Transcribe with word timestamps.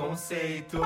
Conceito. 0.00 0.80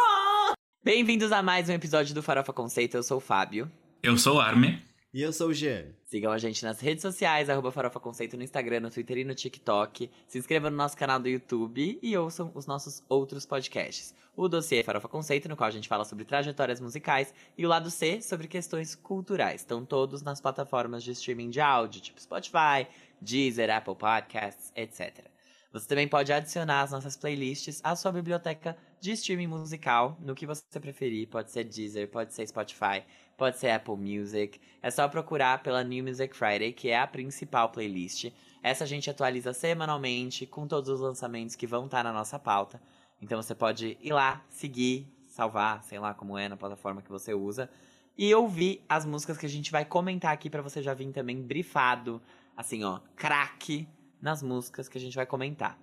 Bem-vindos 0.82 1.30
a 1.30 1.42
mais 1.42 1.68
um 1.68 1.72
episódio 1.74 2.14
do 2.14 2.22
Farofa 2.22 2.54
Conceito. 2.54 2.96
Eu 2.96 3.02
sou 3.02 3.18
o 3.18 3.20
Fábio. 3.20 3.70
Eu 4.02 4.16
sou 4.16 4.36
o 4.36 4.40
Arme. 4.40 4.82
E 5.12 5.20
eu 5.20 5.30
sou 5.30 5.48
o 5.48 5.54
Jean. 5.54 5.88
Sigam 6.06 6.32
a 6.32 6.38
gente 6.38 6.64
nas 6.64 6.80
redes 6.80 7.02
sociais, 7.02 7.50
arroba 7.50 7.70
Farofa 7.70 8.00
Conceito 8.00 8.34
no 8.38 8.42
Instagram, 8.42 8.80
no 8.80 8.90
Twitter 8.90 9.18
e 9.18 9.24
no 9.24 9.34
TikTok. 9.34 10.10
Se 10.26 10.38
inscrevam 10.38 10.70
no 10.70 10.76
nosso 10.76 10.96
canal 10.96 11.20
do 11.20 11.28
YouTube 11.28 11.98
e 12.02 12.16
ouçam 12.16 12.50
os 12.54 12.66
nossos 12.66 13.04
outros 13.10 13.44
podcasts. 13.44 14.14
O 14.34 14.48
dossiê 14.48 14.82
Farofa 14.82 15.06
Conceito, 15.06 15.46
no 15.46 15.54
qual 15.54 15.68
a 15.68 15.72
gente 15.72 15.86
fala 15.86 16.06
sobre 16.06 16.24
trajetórias 16.24 16.80
musicais, 16.80 17.34
e 17.58 17.66
o 17.66 17.68
lado 17.68 17.90
C, 17.90 18.22
sobre 18.22 18.48
questões 18.48 18.94
culturais. 18.94 19.60
Estão 19.60 19.84
todos 19.84 20.22
nas 20.22 20.40
plataformas 20.40 21.04
de 21.04 21.10
streaming 21.10 21.50
de 21.50 21.60
áudio, 21.60 22.00
tipo 22.00 22.18
Spotify, 22.18 22.86
Deezer, 23.20 23.70
Apple 23.70 23.94
Podcasts, 23.94 24.72
etc. 24.74 25.33
Você 25.74 25.88
também 25.88 26.06
pode 26.06 26.32
adicionar 26.32 26.82
as 26.82 26.92
nossas 26.92 27.16
playlists 27.16 27.80
à 27.82 27.96
sua 27.96 28.12
biblioteca 28.12 28.76
de 29.00 29.10
streaming 29.10 29.48
musical, 29.48 30.16
no 30.20 30.32
que 30.32 30.46
você 30.46 30.78
preferir. 30.78 31.26
Pode 31.26 31.50
ser 31.50 31.64
Deezer, 31.64 32.08
pode 32.08 32.32
ser 32.32 32.46
Spotify, 32.46 33.02
pode 33.36 33.58
ser 33.58 33.70
Apple 33.70 33.96
Music. 33.96 34.60
É 34.80 34.88
só 34.88 35.08
procurar 35.08 35.64
pela 35.64 35.82
New 35.82 36.04
Music 36.04 36.32
Friday, 36.36 36.72
que 36.72 36.90
é 36.90 37.00
a 37.00 37.08
principal 37.08 37.70
playlist. 37.70 38.30
Essa 38.62 38.84
a 38.84 38.86
gente 38.86 39.10
atualiza 39.10 39.52
semanalmente 39.52 40.46
com 40.46 40.64
todos 40.64 40.88
os 40.88 41.00
lançamentos 41.00 41.56
que 41.56 41.66
vão 41.66 41.86
estar 41.86 42.04
na 42.04 42.12
nossa 42.12 42.38
pauta. 42.38 42.80
Então 43.20 43.42
você 43.42 43.52
pode 43.52 43.98
ir 44.00 44.12
lá, 44.12 44.44
seguir, 44.48 45.12
salvar, 45.26 45.82
sei 45.82 45.98
lá 45.98 46.14
como 46.14 46.38
é 46.38 46.48
na 46.48 46.56
plataforma 46.56 47.02
que 47.02 47.10
você 47.10 47.34
usa, 47.34 47.68
e 48.16 48.32
ouvir 48.32 48.84
as 48.88 49.04
músicas 49.04 49.36
que 49.36 49.46
a 49.46 49.48
gente 49.48 49.72
vai 49.72 49.84
comentar 49.84 50.32
aqui 50.32 50.48
para 50.48 50.62
você 50.62 50.80
já 50.80 50.94
vir 50.94 51.10
também 51.10 51.42
brifado, 51.42 52.22
assim 52.56 52.84
ó, 52.84 53.00
craque 53.16 53.88
nas 54.24 54.42
músicas 54.42 54.88
que 54.88 54.96
a 54.96 55.00
gente 55.00 55.14
vai 55.14 55.26
comentar. 55.26 55.78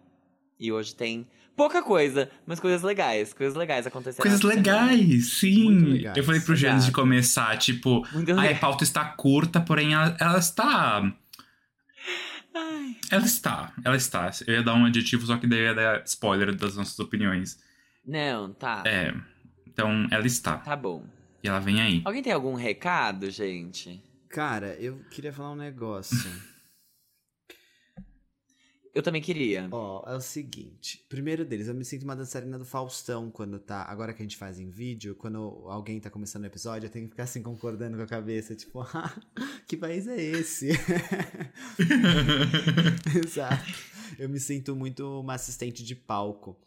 E 0.59 0.71
hoje 0.71 0.95
tem 0.95 1.27
pouca 1.55 1.83
coisa, 1.83 2.29
mas 2.45 2.59
coisas 2.59 2.81
legais. 2.81 3.33
Coisas 3.33 3.55
legais 3.55 3.85
acontecendo. 3.85 4.23
Coisas 4.23 4.41
legais, 4.41 5.33
sim. 5.33 5.69
Legais. 5.69 6.17
Eu 6.17 6.23
falei 6.23 6.41
pro 6.41 6.55
Jean 6.55 6.73
antes 6.73 6.87
de 6.87 6.91
começar, 6.91 7.55
tipo, 7.57 8.03
a 8.05 8.59
pauta 8.59 8.83
está 8.83 9.05
curta, 9.05 9.61
porém 9.61 9.93
ela, 9.93 10.17
ela 10.19 10.39
está. 10.39 11.13
Ai. 12.53 12.97
Ela 13.11 13.25
está, 13.25 13.73
ela 13.85 13.95
está. 13.95 14.31
Eu 14.47 14.55
ia 14.55 14.63
dar 14.63 14.73
um 14.73 14.85
adjetivo, 14.85 15.25
só 15.25 15.37
que 15.37 15.45
daí 15.45 15.59
eu 15.59 15.65
ia 15.65 15.75
dar 15.75 16.03
spoiler 16.05 16.55
das 16.55 16.75
nossas 16.75 16.97
opiniões. 16.99 17.59
Não, 18.05 18.51
tá. 18.53 18.81
É. 18.87 19.13
Então, 19.67 20.07
ela 20.09 20.25
está. 20.25 20.57
Tá 20.57 20.75
bom. 20.75 21.05
E 21.43 21.47
ela 21.47 21.59
vem 21.59 21.79
aí. 21.79 22.01
Alguém 22.03 22.23
tem 22.23 22.33
algum 22.33 22.55
recado, 22.55 23.29
gente? 23.29 24.03
Cara, 24.29 24.75
eu 24.79 24.99
queria 25.11 25.31
falar 25.31 25.51
um 25.51 25.55
negócio. 25.55 26.17
Eu 28.93 29.01
também 29.01 29.21
queria. 29.21 29.69
Ó, 29.71 30.03
é 30.05 30.15
o 30.15 30.21
seguinte. 30.21 31.05
Primeiro 31.07 31.45
deles, 31.45 31.67
eu 31.67 31.73
me 31.73 31.85
sinto 31.85 32.03
uma 32.03 32.15
dançarina 32.15 32.59
do 32.59 32.65
Faustão 32.65 33.31
quando 33.31 33.57
tá. 33.57 33.83
Agora 33.83 34.13
que 34.13 34.21
a 34.21 34.25
gente 34.25 34.35
faz 34.35 34.59
em 34.59 34.69
vídeo, 34.69 35.15
quando 35.15 35.63
alguém 35.67 35.99
tá 35.99 36.09
começando 36.09 36.43
o 36.43 36.47
episódio, 36.47 36.87
eu 36.87 36.91
tenho 36.91 37.05
que 37.05 37.11
ficar 37.11 37.23
assim 37.23 37.41
concordando 37.41 37.95
com 37.95 38.03
a 38.03 38.07
cabeça, 38.07 38.53
tipo, 38.53 38.81
ah, 38.93 39.17
que 39.65 39.77
país 39.77 40.07
é 40.07 40.21
esse? 40.21 40.71
Exato. 43.25 43.73
Eu 44.19 44.27
me 44.27 44.39
sinto 44.39 44.75
muito 44.75 45.21
uma 45.21 45.35
assistente 45.35 45.83
de 45.83 45.95
palco. 45.95 46.59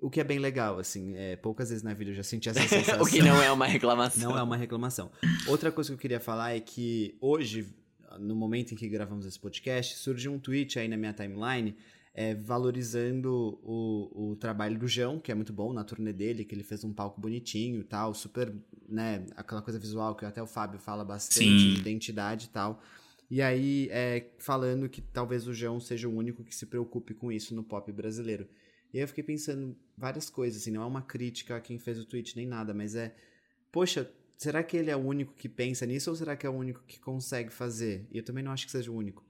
O 0.00 0.10
que 0.10 0.20
é 0.20 0.24
bem 0.24 0.38
legal, 0.38 0.78
assim. 0.78 1.14
É, 1.16 1.36
poucas 1.36 1.68
vezes 1.68 1.84
na 1.84 1.94
vida 1.94 2.10
eu 2.10 2.14
já 2.14 2.24
senti 2.24 2.48
essa 2.48 2.66
sensação. 2.66 3.00
o 3.00 3.06
que 3.06 3.22
não 3.22 3.40
é 3.40 3.52
uma 3.52 3.66
reclamação. 3.66 4.30
Não 4.30 4.38
é 4.38 4.42
uma 4.42 4.56
reclamação. 4.56 5.12
Outra 5.46 5.70
coisa 5.70 5.90
que 5.90 5.94
eu 5.94 5.98
queria 5.98 6.18
falar 6.18 6.56
é 6.56 6.60
que 6.60 7.16
hoje, 7.20 7.72
no 8.18 8.34
momento 8.34 8.72
em 8.72 8.76
que 8.76 8.88
gravamos 8.88 9.26
esse 9.26 9.38
podcast, 9.38 9.96
surgiu 9.96 10.32
um 10.32 10.38
tweet 10.38 10.78
aí 10.78 10.88
na 10.88 10.96
minha 10.96 11.12
timeline 11.12 11.76
é, 12.14 12.34
valorizando 12.34 13.58
o, 13.62 14.32
o 14.32 14.36
trabalho 14.36 14.78
do 14.78 14.86
João, 14.86 15.18
que 15.18 15.32
é 15.32 15.34
muito 15.34 15.52
bom 15.52 15.72
na 15.72 15.82
turnê 15.82 16.12
dele, 16.12 16.44
que 16.44 16.54
ele 16.54 16.62
fez 16.62 16.84
um 16.84 16.92
palco 16.92 17.20
bonitinho 17.20 17.80
e 17.80 17.84
tal, 17.84 18.12
super, 18.12 18.54
né, 18.88 19.24
aquela 19.34 19.62
coisa 19.62 19.78
visual 19.78 20.14
que 20.14 20.24
até 20.24 20.42
o 20.42 20.46
Fábio 20.46 20.78
fala 20.78 21.04
bastante, 21.04 21.44
Sim. 21.44 21.74
de 21.74 21.80
identidade 21.80 22.46
e 22.46 22.48
tal. 22.50 22.82
E 23.30 23.40
aí, 23.40 23.88
é, 23.90 24.30
falando 24.38 24.88
que 24.90 25.00
talvez 25.00 25.46
o 25.48 25.54
João 25.54 25.80
seja 25.80 26.06
o 26.06 26.14
único 26.14 26.44
que 26.44 26.54
se 26.54 26.66
preocupe 26.66 27.14
com 27.14 27.32
isso 27.32 27.54
no 27.54 27.64
pop 27.64 27.90
brasileiro. 27.90 28.46
E 28.92 28.98
aí 28.98 29.04
eu 29.04 29.08
fiquei 29.08 29.24
pensando 29.24 29.74
várias 29.96 30.28
coisas, 30.28 30.60
assim, 30.60 30.70
não 30.70 30.82
é 30.82 30.86
uma 30.86 31.00
crítica 31.00 31.56
a 31.56 31.60
quem 31.60 31.78
fez 31.78 31.98
o 31.98 32.04
tweet 32.04 32.36
nem 32.36 32.46
nada, 32.46 32.74
mas 32.74 32.94
é, 32.94 33.14
poxa, 33.70 34.10
será 34.42 34.62
que 34.62 34.76
ele 34.76 34.90
é 34.90 34.96
o 34.96 35.00
único 35.00 35.32
que 35.34 35.48
pensa 35.48 35.86
nisso 35.86 36.10
ou 36.10 36.16
será 36.16 36.36
que 36.36 36.46
é 36.46 36.50
o 36.50 36.52
único 36.52 36.82
que 36.86 36.98
consegue 36.98 37.50
fazer? 37.52 38.06
E 38.10 38.18
eu 38.18 38.22
também 38.24 38.42
não 38.44 38.52
acho 38.52 38.66
que 38.66 38.72
seja 38.72 38.90
o 38.90 38.96
único. 38.96 39.24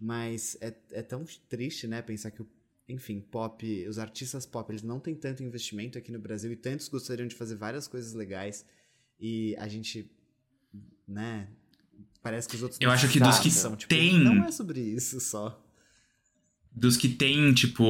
Mas 0.00 0.56
é, 0.60 0.72
é 0.92 1.02
tão 1.02 1.24
triste, 1.48 1.86
né, 1.86 2.00
pensar 2.02 2.30
que, 2.30 2.42
o, 2.42 2.48
enfim, 2.88 3.20
pop, 3.20 3.86
os 3.88 3.98
artistas 3.98 4.46
pop, 4.46 4.70
eles 4.70 4.82
não 4.82 5.00
têm 5.00 5.14
tanto 5.14 5.42
investimento 5.42 5.98
aqui 5.98 6.12
no 6.12 6.18
Brasil 6.20 6.52
e 6.52 6.56
tantos 6.56 6.88
gostariam 6.88 7.26
de 7.26 7.34
fazer 7.34 7.56
várias 7.56 7.88
coisas 7.88 8.12
legais 8.14 8.64
e 9.18 9.56
a 9.58 9.66
gente, 9.66 10.08
né, 11.06 11.48
parece 12.22 12.48
que 12.48 12.54
os 12.56 12.62
outros 12.62 12.80
Eu 12.80 12.90
acho 12.90 13.08
que 13.08 13.18
dos 13.18 13.38
que 13.40 13.50
são, 13.50 13.74
tipo, 13.74 13.88
tem- 13.92 14.20
Não 14.20 14.44
é 14.44 14.52
sobre 14.52 14.80
isso 14.80 15.18
só. 15.20 15.64
Dos 16.70 16.96
que 16.96 17.08
tem, 17.08 17.52
tipo, 17.54 17.84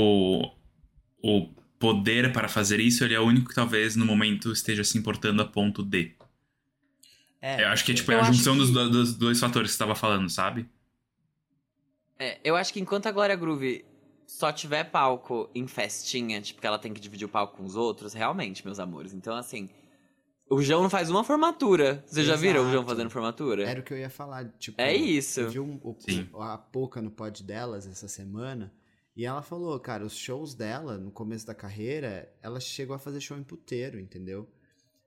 o 1.22 1.54
poder 1.78 2.32
para 2.32 2.48
fazer 2.48 2.80
isso, 2.80 3.04
ele 3.04 3.14
é 3.14 3.20
o 3.20 3.24
único 3.26 3.48
que 3.50 3.54
talvez 3.54 3.94
no 3.96 4.06
momento 4.06 4.50
esteja 4.50 4.82
se 4.82 4.96
importando 4.96 5.42
a 5.42 5.44
ponto 5.44 5.82
de. 5.82 6.16
É, 7.40 7.62
Eu 7.62 7.68
acho 7.68 7.84
que 7.84 7.92
é 7.92 7.94
tipo 7.94 8.10
é 8.12 8.16
a 8.18 8.22
junção 8.24 8.54
que- 8.54 8.60
dos, 8.60 8.70
do- 8.72 8.90
dos 8.90 9.14
dois 9.14 9.38
fatores 9.38 9.70
que 9.70 9.74
você 9.76 9.78
tava 9.78 9.94
falando, 9.94 10.28
sabe? 10.28 10.68
É, 12.18 12.38
eu 12.42 12.56
acho 12.56 12.72
que 12.72 12.80
enquanto 12.80 13.06
a 13.06 13.12
Glória 13.12 13.36
Groove 13.36 13.84
só 14.26 14.52
tiver 14.52 14.84
palco 14.84 15.48
em 15.54 15.66
festinha, 15.66 16.40
tipo, 16.40 16.60
que 16.60 16.66
ela 16.66 16.78
tem 16.78 16.92
que 16.92 17.00
dividir 17.00 17.24
o 17.24 17.28
palco 17.28 17.56
com 17.56 17.64
os 17.64 17.76
outros, 17.76 18.12
realmente, 18.12 18.64
meus 18.64 18.78
amores. 18.80 19.14
Então, 19.14 19.36
assim, 19.36 19.68
o 20.50 20.60
João 20.60 20.82
não 20.82 20.90
faz 20.90 21.08
uma 21.08 21.22
formatura. 21.24 22.02
Vocês 22.06 22.26
já 22.26 22.34
viram 22.36 22.60
o 22.60 22.64
João 22.64 22.82
Exato. 22.82 22.88
fazendo 22.88 23.10
formatura? 23.10 23.62
Era 23.68 23.80
o 23.80 23.82
que 23.82 23.92
eu 23.94 23.98
ia 23.98 24.10
falar, 24.10 24.46
tipo... 24.58 24.80
É 24.80 24.92
isso. 24.94 25.40
Eu 25.40 25.50
vi 25.50 25.60
um- 25.60 25.80
o- 25.82 26.42
a 26.42 26.58
Poca 26.58 27.00
no 27.00 27.10
pod 27.10 27.42
delas 27.44 27.86
essa 27.86 28.08
semana, 28.08 28.72
e 29.16 29.24
ela 29.24 29.40
falou, 29.42 29.78
cara, 29.80 30.04
os 30.04 30.16
shows 30.16 30.54
dela, 30.54 30.98
no 30.98 31.10
começo 31.12 31.46
da 31.46 31.54
carreira, 31.54 32.28
ela 32.42 32.58
chegou 32.60 32.94
a 32.96 32.98
fazer 32.98 33.20
show 33.20 33.38
em 33.38 33.44
puteiro, 33.44 33.98
entendeu? 34.00 34.48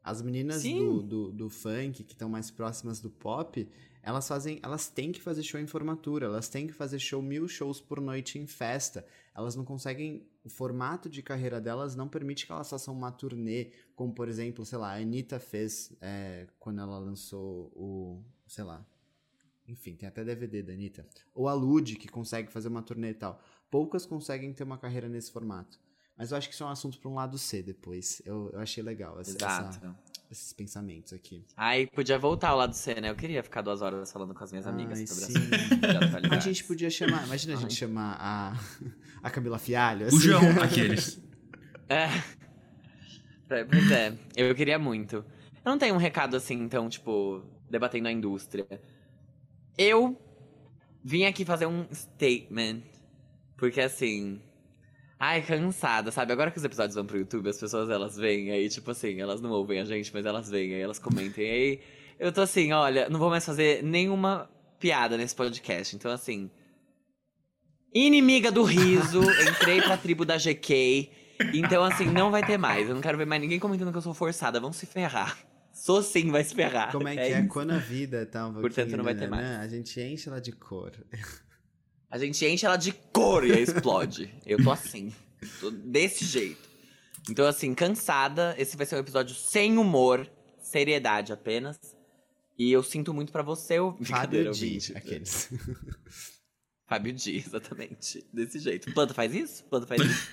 As 0.04 0.22
meninas 0.22 0.64
do, 0.64 1.04
do, 1.04 1.32
do 1.32 1.50
funk, 1.50 2.04
que 2.04 2.14
estão 2.14 2.28
mais 2.28 2.50
próximas 2.50 3.00
do 3.00 3.10
pop, 3.10 3.70
elas 4.04 4.28
fazem, 4.28 4.60
elas 4.64 4.90
têm 4.90 5.12
que 5.12 5.22
fazer 5.22 5.44
show 5.44 5.60
em 5.60 5.68
formatura, 5.68 6.26
elas 6.26 6.50
têm 6.50 6.66
que 6.66 6.74
fazer 6.74 6.98
show 6.98 7.22
mil 7.22 7.48
shows 7.48 7.80
por 7.80 8.02
noite 8.02 8.40
em 8.40 8.48
festa. 8.48 9.06
Elas 9.36 9.56
não 9.56 9.64
conseguem, 9.64 10.28
o 10.44 10.50
formato 10.50 11.08
de 11.08 11.22
carreira 11.22 11.62
delas 11.62 11.96
não 11.96 12.08
permite 12.08 12.46
que 12.46 12.52
elas 12.52 12.70
façam 12.70 12.94
uma 12.96 13.12
turnê, 13.12 13.72
como 13.96 14.12
por 14.12 14.28
exemplo, 14.28 14.66
sei 14.66 14.80
lá, 14.80 14.94
a 14.94 14.98
Anitta 14.98 15.40
fez 15.40 15.96
é, 16.02 16.48
quando 16.60 16.82
ela 16.82 16.98
lançou 16.98 17.72
o, 17.76 18.24
sei 18.48 18.64
lá, 18.64 18.84
enfim, 19.68 19.96
tem 19.96 20.10
até 20.10 20.24
DVD 20.24 20.64
da 20.64 20.74
Anitta. 20.74 21.08
Ou 21.34 21.48
a 21.48 21.54
Lud, 21.54 21.96
que 21.96 22.08
consegue 22.08 22.52
fazer 22.52 22.70
uma 22.70 22.82
turnê 22.82 23.12
e 23.12 23.14
tal. 23.14 23.40
Poucas 23.70 24.06
conseguem 24.06 24.52
ter 24.52 24.64
uma 24.64 24.78
carreira 24.78 25.08
nesse 25.08 25.32
formato. 25.32 25.80
Mas 26.18 26.32
eu 26.32 26.38
acho 26.38 26.48
que 26.48 26.54
isso 26.54 26.64
é 26.64 26.68
um 26.68 26.70
assunto 26.70 27.00
para 27.00 27.10
um 27.10 27.16
lado 27.16 27.38
C 27.38 27.64
depois. 27.64 28.22
Eu, 28.26 28.50
eu 28.54 28.60
achei 28.60 28.84
legal 28.84 29.20
essa- 29.20 29.32
Exato. 29.32 29.78
essa- 29.78 29.96
esses 30.30 30.54
pensamentos 30.54 31.12
aqui. 31.12 31.46
Ai, 31.58 31.88
podia 31.88 32.18
voltar 32.18 32.50
ao 32.50 32.58
lado 32.58 32.74
C, 32.74 32.96
né? 33.02 33.10
Eu 33.10 33.16
queria 33.16 33.44
ficar 33.44 33.62
duas 33.62 33.82
horas 33.82 34.12
falando 34.12 34.34
com 34.34 34.44
as 34.44 34.52
minhas 34.52 34.66
amigas 34.68 35.00
Ai, 35.00 35.08
sobre 35.08 35.26
sim. 35.26 35.40
atualidades. 35.84 36.32
A 36.32 36.40
gente 36.40 36.64
podia 36.64 36.90
chamar, 36.90 37.26
imagina 37.26 37.54
a 37.54 37.58
gente 37.58 37.72
Ai. 37.72 37.76
chamar 37.78 38.18
a, 38.20 38.54
a 39.24 39.30
Camila 39.30 39.58
Fialho. 39.60 40.06
O 40.06 40.08
assim. 40.08 40.20
João, 40.20 40.42
aqueles. 40.64 41.20
É. 41.90 42.06
É, 43.50 43.66
Pois 43.66 43.92
é, 43.92 44.18
eu 44.38 44.56
queria 44.56 44.80
muito. 44.80 45.18
Eu 45.18 45.72
não 45.72 45.78
tenho 45.78 45.94
um 45.96 45.98
recado 45.98 46.38
assim, 46.38 46.56
então, 46.56 46.88
tipo, 46.88 47.44
debatendo 47.70 48.08
a 48.08 48.12
indústria. 48.12 48.66
Eu 49.78 50.18
vim 51.04 51.26
aqui 51.26 51.44
fazer 51.44 51.66
um 51.66 51.86
statement. 51.94 52.82
Porque 53.58 53.82
assim. 53.82 54.42
Ai, 55.24 55.44
cansada, 55.44 56.10
sabe? 56.10 56.34
Agora 56.34 56.50
que 56.50 56.58
os 56.58 56.64
episódios 56.64 56.96
vão 56.96 57.06
pro 57.06 57.16
YouTube, 57.16 57.48
as 57.48 57.60
pessoas 57.60 57.92
elas 57.92 58.18
vêm 58.18 58.50
aí, 58.50 58.68
tipo 58.68 58.90
assim, 58.90 59.22
elas 59.22 59.40
não 59.40 59.52
ouvem 59.52 59.80
a 59.80 59.86
gente, 59.86 60.12
mas 60.12 60.26
elas 60.26 60.50
vêm 60.50 60.74
aí, 60.74 60.82
elas 60.82 60.98
comentem 60.98 61.48
aí. 61.48 61.80
Eu 62.20 62.32
tô 62.32 62.42
assim, 62.42 62.72
olha, 62.72 63.08
não 63.08 63.20
vou 63.20 63.30
mais 63.30 63.46
fazer 63.46 63.84
nenhuma 63.84 64.50
piada 64.80 65.16
nesse 65.18 65.36
podcast. 65.36 65.96
Então, 65.96 66.10
assim. 66.10 66.50
Inimiga 67.94 68.52
do 68.52 68.64
riso, 68.64 69.22
entrei 69.48 69.80
pra 69.84 69.96
tribo 69.96 70.26
da 70.26 70.38
GK. 70.38 71.12
Então, 71.54 71.84
assim, 71.84 72.06
não 72.06 72.32
vai 72.32 72.44
ter 72.44 72.58
mais. 72.58 72.90
Eu 72.90 72.96
não 72.96 73.02
quero 73.02 73.20
ver 73.20 73.28
mais 73.28 73.40
ninguém 73.40 73.60
comentando 73.60 73.92
que 73.92 73.98
eu 74.00 74.02
sou 74.02 74.16
forçada. 74.16 74.60
Vão 74.60 74.74
se 74.74 74.88
ferrar. 74.88 75.38
Sou 75.72 76.02
sim, 76.02 76.32
vai 76.32 76.44
se 76.44 76.56
ferrar. 76.56 76.92
Como 76.92 77.08
é 77.08 77.14
que 77.14 77.20
é? 77.20 77.40
isso. 77.42 77.48
Quando 77.48 77.72
a 77.72 77.78
vida 77.78 78.26
tá 78.26 78.48
um 78.48 78.54
Portanto, 78.56 78.98
não 78.98 79.04
vai 79.04 79.14
ter 79.14 79.30
mais. 79.30 79.44
né, 79.44 79.58
A 79.58 79.68
gente 79.68 80.02
enche 80.02 80.30
ela 80.30 80.42
de 80.42 80.52
cor. 80.52 80.94
A 82.12 82.18
gente 82.18 82.46
enche 82.46 82.66
ela 82.66 82.76
de 82.76 82.92
cor 82.92 83.46
e 83.46 83.54
aí 83.54 83.62
explode. 83.64 84.34
Eu 84.46 84.62
tô 84.64 84.70
assim. 84.72 85.14
Tô 85.60 85.72
desse 85.72 86.26
jeito. 86.26 86.70
Então, 87.30 87.48
assim, 87.48 87.74
cansada. 87.74 88.54
Esse 88.58 88.76
vai 88.76 88.86
ser 88.86 88.96
um 88.96 89.00
episódio 89.00 89.34
sem 89.36 89.78
humor, 89.78 90.30
seriedade 90.60 91.32
apenas. 91.32 91.80
E 92.60 92.72
eu 92.72 92.84
sinto 92.84 93.14
muito 93.14 93.32
pra 93.32 93.42
você, 93.42 93.80
o 93.80 93.96
Fábio 94.04 94.42
Di, 94.52 94.66
ouvinte. 94.66 94.98
aqueles. 94.98 95.50
Fábio 96.86 97.14
Di, 97.14 97.38
exatamente. 97.38 98.26
Desse 98.34 98.60
jeito. 98.60 98.94
Planta 98.94 99.14
faz 99.14 99.34
isso? 99.34 99.64
Planta 99.66 99.88
faz 99.88 100.02
isso? 100.02 100.30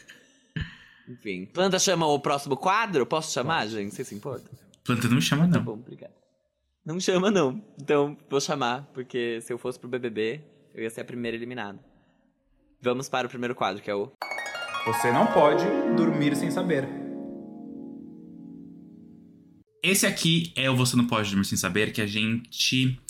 Enfim. 1.08 1.46
Planta 1.46 1.78
chama 1.78 2.06
o 2.06 2.18
próximo 2.20 2.56
quadro? 2.56 3.06
Posso 3.06 3.32
chamar, 3.32 3.66
gente? 3.68 3.94
Você 3.94 4.04
se 4.04 4.14
importa? 4.14 4.50
Planta 4.84 5.08
não 5.08 5.20
chama, 5.20 5.48
Tá 5.48 5.56
não. 5.58 5.64
bom, 5.64 5.72
obrigado. 5.74 6.12
Não 6.84 6.98
chama, 6.98 7.30
não. 7.30 7.62
Então, 7.80 8.16
vou 8.28 8.40
chamar, 8.40 8.90
porque 8.92 9.40
se 9.42 9.52
eu 9.52 9.58
fosse 9.58 9.78
pro 9.78 9.88
BBB, 9.88 10.42
eu 10.74 10.82
ia 10.82 10.90
ser 10.90 11.02
a 11.02 11.04
primeira 11.04 11.36
eliminada. 11.36 11.78
Vamos 12.80 13.08
para 13.08 13.26
o 13.26 13.30
primeiro 13.30 13.54
quadro, 13.54 13.82
que 13.82 13.90
é 13.90 13.94
o... 13.94 14.12
Você 14.86 15.10
não 15.10 15.26
pode 15.26 15.64
dormir 15.96 16.36
sem 16.36 16.50
saber. 16.50 16.88
Esse 19.82 20.06
aqui 20.06 20.52
é 20.56 20.70
o 20.70 20.76
Você 20.76 20.96
Não 20.96 21.06
Pode 21.06 21.30
Dormir 21.30 21.44
Sem 21.44 21.56
Saber, 21.56 21.92
que 21.92 22.00
a 22.00 22.06
gente 22.06 23.00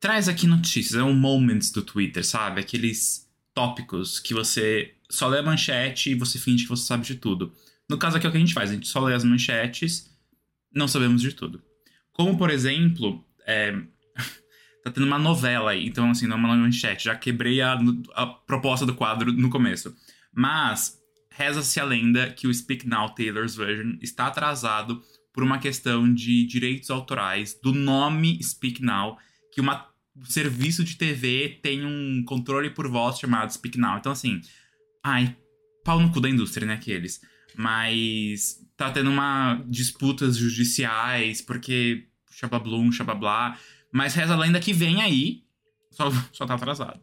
traz 0.00 0.28
aqui 0.28 0.46
notícias. 0.46 1.00
É 1.00 1.02
um 1.02 1.14
moments 1.14 1.70
do 1.70 1.82
Twitter, 1.82 2.24
sabe? 2.24 2.60
Aqueles 2.60 3.28
tópicos 3.54 4.18
que 4.18 4.34
você 4.34 4.94
só 5.08 5.28
lê 5.28 5.38
a 5.38 5.42
manchete 5.42 6.10
e 6.10 6.14
você 6.14 6.38
finge 6.38 6.64
que 6.64 6.68
você 6.68 6.84
sabe 6.84 7.04
de 7.04 7.14
tudo. 7.16 7.52
No 7.88 7.98
caso 7.98 8.16
aqui 8.16 8.26
é 8.26 8.28
o 8.28 8.32
que 8.32 8.36
a 8.36 8.40
gente 8.40 8.54
faz, 8.54 8.70
a 8.70 8.74
gente 8.74 8.88
só 8.88 9.00
lê 9.00 9.14
as 9.14 9.24
manchetes, 9.24 10.10
não 10.72 10.86
sabemos 10.86 11.22
de 11.22 11.32
tudo. 11.32 11.62
Como, 12.12 12.36
por 12.36 12.50
exemplo, 12.50 13.24
é, 13.46 13.74
tá 14.90 14.94
tendo 14.94 15.06
uma 15.06 15.18
novela 15.18 15.72
aí, 15.72 15.86
então 15.86 16.10
assim, 16.10 16.26
não 16.26 16.36
é 16.36 16.38
uma 16.38 16.56
manchete, 16.56 17.04
já 17.04 17.16
quebrei 17.16 17.60
a, 17.60 17.78
a 18.14 18.26
proposta 18.26 18.84
do 18.84 18.94
quadro 18.94 19.32
no 19.32 19.50
começo. 19.50 19.94
Mas 20.32 20.98
reza-se 21.30 21.78
a 21.78 21.84
lenda 21.84 22.30
que 22.30 22.46
o 22.46 22.54
Speak 22.54 22.86
Now 22.86 23.10
Taylor's 23.10 23.56
Version 23.56 23.96
está 24.00 24.26
atrasado 24.26 25.02
por 25.32 25.42
uma 25.44 25.58
questão 25.58 26.12
de 26.12 26.44
direitos 26.46 26.90
autorais 26.90 27.58
do 27.62 27.72
nome 27.72 28.42
Speak 28.42 28.82
Now, 28.82 29.16
que 29.52 29.60
uma, 29.60 29.86
um 30.16 30.24
serviço 30.24 30.82
de 30.82 30.96
TV 30.96 31.60
tem 31.62 31.84
um 31.84 32.24
controle 32.24 32.70
por 32.70 32.88
voz 32.88 33.18
chamado 33.18 33.52
Speak 33.52 33.78
Now. 33.78 33.98
Então, 33.98 34.10
assim, 34.10 34.40
ai, 35.02 35.36
pau 35.84 36.00
no 36.00 36.10
cu 36.10 36.20
da 36.20 36.28
indústria, 36.28 36.66
né, 36.66 36.74
aqueles. 36.74 37.20
Mas 37.54 38.58
tá 38.76 38.90
tendo 38.90 39.10
uma 39.10 39.62
disputas 39.68 40.36
judiciais, 40.36 41.40
porque 41.40 42.08
xabablum, 42.32 42.90
xabablá. 42.90 43.58
Mas 43.92 44.14
reza 44.14 44.34
a 44.34 44.36
lenda 44.36 44.60
que 44.60 44.72
vem 44.72 45.00
aí, 45.02 45.44
só, 45.90 46.04
só 46.32 46.46
tá 46.46 46.54
atrasado. 46.54 47.00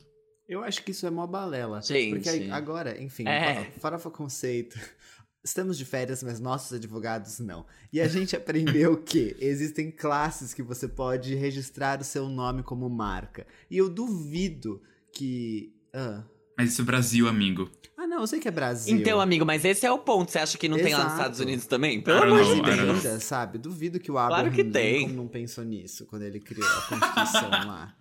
Eu 0.48 0.64
acho 0.64 0.84
que 0.84 0.92
isso 0.92 1.08
é 1.08 1.10
mó 1.10 1.26
balela. 1.26 1.82
Gente. 1.82 2.16
Porque 2.16 2.30
aí- 2.30 2.52
agora, 2.52 3.02
enfim, 3.02 3.28
É. 3.28 3.66
fa- 3.66 3.80
farofa 3.80 4.12
conceito. 4.12 4.78
Estamos 5.44 5.78
de 5.78 5.86
férias, 5.86 6.24
mas 6.24 6.40
nossos 6.40 6.74
advogados 6.74 7.40
não. 7.40 7.66
E 7.94 8.02
a 8.02 8.08
gente 8.08 8.36
aprendeu 8.36 8.98
que 9.02 9.36
existem 9.40 9.92
classes 9.92 10.54
que 10.56 10.64
você 10.64 10.88
pode 10.88 11.36
registrar 11.36 12.02
o 12.02 12.04
seu 12.04 12.28
nome 12.30 12.64
como 12.64 12.90
marca. 12.90 13.46
E 13.70 13.78
eu 13.78 13.88
duvido 13.90 14.82
que. 15.14 15.72
Ah, 15.94 16.24
Mas 16.58 16.72
isso 16.74 16.82
é 16.82 16.86
Brasil, 16.86 17.28
amigo. 17.28 17.70
Não, 18.16 18.22
eu 18.22 18.28
sei 18.28 18.40
que 18.40 18.48
é 18.48 18.52
Brasil. 18.52 18.96
Então, 18.96 19.20
amigo, 19.20 19.46
mas 19.46 19.66
esse 19.66 19.86
é 19.86 19.92
o 19.92 20.00
ponto. 20.00 20.32
Você 20.32 20.40
acha 20.40 20.58
que 20.58 20.70
não 20.70 20.78
tem 20.78 20.94
lá 20.94 21.00
nos 21.00 21.08
Exato. 21.08 21.20
Estados 21.20 21.40
Unidos 21.42 21.66
também? 21.68 22.02
Pelo 22.02 22.24
amor 22.24 22.44
de. 22.44 22.62
Deus. 22.62 23.06
Ainda, 23.06 23.20
sabe? 23.20 23.58
Duvido 23.58 24.00
que 24.00 24.10
o 24.10 24.18
Abraham 24.18 24.44
Claro 24.44 24.56
que 24.56 24.64
tem. 24.64 25.10
Não 25.10 25.28
pensou 25.28 25.66
nisso 25.66 26.06
quando 26.06 26.22
ele 26.22 26.40
criou 26.40 26.66
a 26.66 26.82
Constituição 26.84 27.50
lá. 27.68 27.96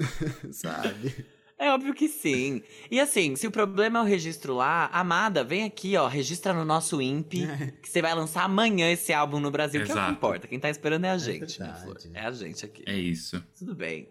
sabe? 0.52 1.26
É 1.58 1.70
óbvio 1.70 1.92
que 1.94 2.08
sim. 2.08 2.62
E 2.90 2.98
assim, 2.98 3.36
se 3.36 3.46
o 3.46 3.50
problema 3.50 3.98
é 3.98 4.02
o 4.02 4.04
registro 4.04 4.54
lá, 4.54 4.86
amada, 4.92 5.44
vem 5.44 5.64
aqui, 5.64 5.96
ó, 5.96 6.06
registra 6.06 6.52
no 6.52 6.64
nosso 6.64 7.00
INPE, 7.00 7.46
que 7.82 7.88
você 7.88 8.02
vai 8.02 8.14
lançar 8.14 8.44
amanhã 8.44 8.90
esse 8.90 9.12
álbum 9.12 9.40
no 9.40 9.50
Brasil, 9.50 9.82
que 9.82 9.90
é 9.90 9.92
o 9.92 9.96
que 9.96 10.00
Exato. 10.00 10.12
importa. 10.12 10.46
Quem 10.48 10.60
tá 10.60 10.68
esperando 10.68 11.04
é 11.04 11.10
a 11.10 11.18
gente, 11.18 11.60
né, 11.60 11.66
verdade. 11.66 11.82
Flor? 11.82 11.98
É 12.14 12.26
a 12.26 12.32
gente 12.32 12.64
aqui. 12.64 12.82
É 12.86 12.94
isso. 12.94 13.42
Tudo 13.58 13.74
bem. 13.74 14.08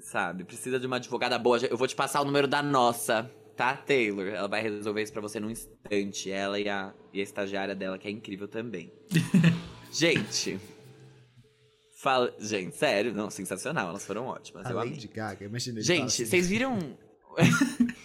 Sabe, 0.00 0.44
precisa 0.44 0.78
de 0.78 0.86
uma 0.86 0.96
advogada 0.96 1.38
boa. 1.38 1.58
Eu 1.58 1.76
vou 1.76 1.86
te 1.86 1.94
passar 1.94 2.20
o 2.20 2.24
número 2.24 2.46
da 2.46 2.62
nossa, 2.62 3.30
tá, 3.56 3.76
Taylor? 3.76 4.28
Ela 4.28 4.46
vai 4.46 4.62
resolver 4.62 5.02
isso 5.02 5.12
pra 5.12 5.22
você 5.22 5.40
num 5.40 5.50
instante. 5.50 6.30
Ela 6.30 6.60
e 6.60 6.68
a, 6.68 6.94
e 7.12 7.20
a 7.20 7.22
estagiária 7.22 7.74
dela, 7.74 7.98
que 7.98 8.06
é 8.06 8.10
incrível 8.10 8.46
também. 8.46 8.92
gente. 9.90 10.60
Fala. 11.96 12.32
Gente, 12.38 12.76
sério, 12.76 13.12
não, 13.14 13.30
sensacional. 13.30 13.88
Elas 13.88 14.06
foram 14.06 14.26
ótimas. 14.26 14.66
A 14.66 14.70
eu 14.70 14.78
amei. 14.78 14.92
Lady 14.92 15.08
Gaga, 15.08 15.44
imagina 15.44 15.80
Gente, 15.80 16.04
assim. 16.04 16.26
vocês 16.26 16.48
viram. 16.48 16.78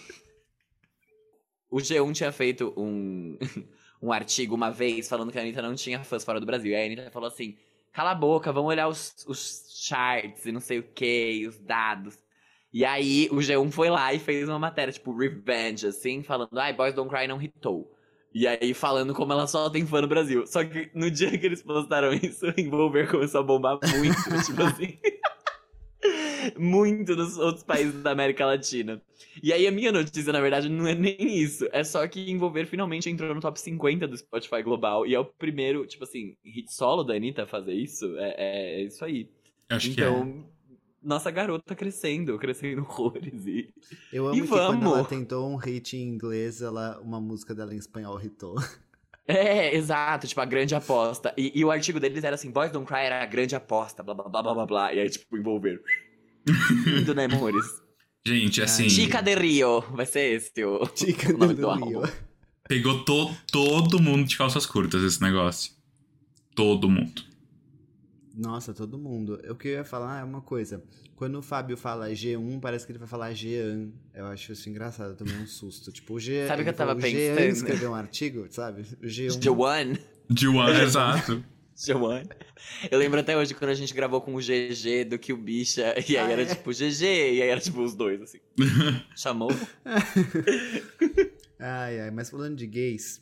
o 1.70 1.76
G1 1.76 2.12
tinha 2.12 2.32
feito 2.32 2.72
um, 2.76 3.38
um 4.02 4.12
artigo 4.12 4.54
uma 4.54 4.70
vez 4.70 5.08
falando 5.08 5.30
que 5.30 5.38
a 5.38 5.42
Anitta 5.42 5.62
não 5.62 5.74
tinha 5.74 6.02
fãs 6.02 6.24
fora 6.24 6.40
do 6.40 6.46
Brasil. 6.46 6.72
E 6.72 6.76
a 6.76 6.84
Anitta 6.84 7.10
falou 7.10 7.28
assim: 7.28 7.56
cala 7.92 8.12
a 8.12 8.14
boca, 8.14 8.50
vamos 8.52 8.70
olhar 8.70 8.88
os, 8.88 9.14
os 9.28 9.66
charts 9.68 10.46
e 10.46 10.52
não 10.52 10.60
sei 10.60 10.78
o 10.78 10.82
que, 10.82 11.46
os 11.46 11.58
dados. 11.58 12.18
E 12.72 12.84
aí 12.84 13.28
o 13.30 13.36
G1 13.36 13.70
foi 13.70 13.90
lá 13.90 14.14
e 14.14 14.18
fez 14.18 14.48
uma 14.48 14.58
matéria, 14.58 14.92
tipo, 14.92 15.14
revenge, 15.16 15.86
assim, 15.86 16.22
falando, 16.22 16.58
ai, 16.58 16.72
Boys 16.72 16.94
Don't 16.94 17.10
Cry 17.10 17.26
não 17.28 17.40
hitou. 17.40 17.90
E 18.34 18.46
aí 18.46 18.72
falando 18.72 19.12
como 19.12 19.32
ela 19.32 19.46
só 19.46 19.68
tem 19.68 19.86
fã 19.86 20.00
no 20.00 20.08
Brasil. 20.08 20.46
Só 20.46 20.64
que 20.64 20.90
no 20.94 21.10
dia 21.10 21.36
que 21.36 21.44
eles 21.44 21.62
postaram 21.62 22.14
isso, 22.14 22.46
o 22.46 22.54
Envolver 22.58 23.10
começou 23.10 23.40
a 23.40 23.44
bombar 23.44 23.78
muito, 23.98 24.16
tipo 24.46 24.62
assim. 24.62 24.98
muito 26.58 27.14
nos 27.14 27.36
outros 27.36 27.62
países 27.62 28.02
da 28.02 28.10
América 28.10 28.46
Latina. 28.46 29.00
E 29.42 29.52
aí 29.52 29.66
a 29.66 29.70
minha 29.70 29.92
notícia, 29.92 30.32
na 30.32 30.40
verdade, 30.40 30.68
não 30.68 30.86
é 30.86 30.94
nem 30.94 31.16
isso. 31.20 31.68
É 31.72 31.84
só 31.84 32.06
que 32.08 32.30
Envolver 32.30 32.66
finalmente 32.66 33.08
entrou 33.10 33.34
no 33.34 33.40
top 33.40 33.60
50 33.60 34.08
do 34.08 34.16
Spotify 34.16 34.62
Global. 34.62 35.06
E 35.06 35.14
é 35.14 35.20
o 35.20 35.24
primeiro, 35.24 35.86
tipo 35.86 36.04
assim, 36.04 36.34
hit 36.44 36.72
solo 36.72 37.04
da 37.04 37.14
Anitta 37.14 37.42
a 37.42 37.46
fazer 37.46 37.74
isso. 37.74 38.16
É, 38.16 38.34
é- 38.38 38.80
é 38.80 38.82
isso 38.84 39.04
aí. 39.04 39.28
Acho 39.68 39.90
que 39.94 40.02
é. 40.02 40.06
Nossa 41.02 41.30
garota 41.30 41.74
crescendo, 41.74 42.38
crescendo 42.38 42.82
horrores. 42.88 43.46
E... 43.46 43.72
Eu 44.12 44.28
amo 44.28 44.36
E 44.36 44.42
que 44.42 44.48
quando 44.48 44.86
ela 44.86 45.02
vamos. 45.02 45.08
tentou 45.08 45.48
um 45.50 45.56
hit 45.56 45.96
em 45.96 46.02
inglês, 46.08 46.62
ela, 46.62 47.00
uma 47.00 47.20
música 47.20 47.54
dela 47.54 47.74
em 47.74 47.78
espanhol 47.78 48.20
hitou. 48.22 48.54
É, 49.24 49.74
exato, 49.76 50.26
tipo, 50.26 50.40
a 50.40 50.44
grande 50.44 50.74
aposta. 50.74 51.32
E, 51.38 51.52
e 51.54 51.64
o 51.64 51.70
artigo 51.70 52.00
deles 52.00 52.24
era 52.24 52.34
assim, 52.34 52.50
Boys 52.50 52.72
Don't 52.72 52.84
Cry 52.88 53.02
era 53.04 53.22
a 53.22 53.26
grande 53.26 53.54
aposta, 53.54 54.02
blá 54.02 54.14
blá 54.14 54.28
blá 54.28 54.42
blá 54.42 54.54
blá 54.54 54.66
blá. 54.66 54.92
E 54.92 54.98
aí, 54.98 55.08
tipo, 55.08 55.36
Envolver. 55.36 55.80
Lindo, 56.84 57.14
né, 57.14 57.26
amores? 57.26 57.64
Gente, 58.26 58.60
assim. 58.60 58.90
Chica 58.90 59.22
de 59.22 59.34
Rio, 59.36 59.80
vai 59.92 60.06
ser 60.06 60.34
esse 60.34 60.64
o, 60.64 60.84
Chica 60.94 61.32
o 61.32 61.38
nome 61.38 61.54
do 61.54 61.60
do 61.60 61.70
Rio. 61.70 61.98
álbum. 62.00 62.12
Pegou 62.68 63.04
to 63.04 63.30
todo 63.52 64.02
mundo 64.02 64.26
de 64.26 64.36
calças 64.36 64.66
curtas 64.66 65.02
esse 65.04 65.22
negócio. 65.22 65.72
Todo 66.54 66.88
mundo. 66.90 67.22
Nossa, 68.42 68.74
todo 68.74 68.98
mundo. 68.98 69.40
O 69.48 69.54
que 69.54 69.68
eu 69.68 69.72
ia 69.74 69.84
falar 69.84 70.20
é 70.20 70.24
uma 70.24 70.40
coisa. 70.40 70.82
Quando 71.14 71.38
o 71.38 71.42
Fábio 71.42 71.76
fala 71.76 72.08
G1, 72.10 72.60
parece 72.60 72.84
que 72.84 72.90
ele 72.92 72.98
vai 72.98 73.06
falar 73.06 73.32
Jean. 73.32 73.90
Eu 74.12 74.26
acho 74.26 74.52
isso 74.52 74.68
engraçado, 74.68 75.10
eu 75.10 75.16
tomei 75.16 75.36
um 75.36 75.46
susto. 75.46 75.92
Tipo, 75.92 76.14
o 76.14 76.20
Jean. 76.20 76.48
Sabe 76.48 76.62
o 76.62 76.64
que 76.64 76.70
eu 76.70 76.74
tava 76.74 76.94
o 76.96 77.00
Jean 77.00 77.36
pensando? 77.36 77.56
escreveu 77.56 77.90
um 77.92 77.94
artigo, 77.94 78.46
sabe? 78.50 78.82
O 79.00 79.06
G1. 79.06 79.42
Joanne. 79.42 79.98
De 80.28 80.48
One, 80.48 80.80
exato. 80.80 81.44
Joanne. 81.86 82.28
Eu 82.90 82.98
lembro 82.98 83.18
até 83.20 83.36
hoje 83.36 83.54
quando 83.54 83.70
a 83.70 83.74
gente 83.74 83.94
gravou 83.94 84.20
com 84.20 84.34
o 84.34 84.38
GG 84.38 85.04
do 85.08 85.18
que 85.18 85.32
o 85.32 85.36
Bicha, 85.36 85.94
e 86.08 86.16
aí 86.16 86.26
Ah, 86.26 86.30
era 86.30 86.42
é? 86.42 86.44
tipo 86.46 86.70
GG, 86.70 87.02
e 87.02 87.42
aí 87.42 87.48
era 87.48 87.60
tipo 87.60 87.80
os 87.82 87.94
dois, 87.94 88.20
assim. 88.20 88.38
Chamou? 89.16 89.50
Ai, 91.58 92.00
ai, 92.00 92.10
mas 92.10 92.28
falando 92.28 92.56
de 92.56 92.66
gays, 92.66 93.20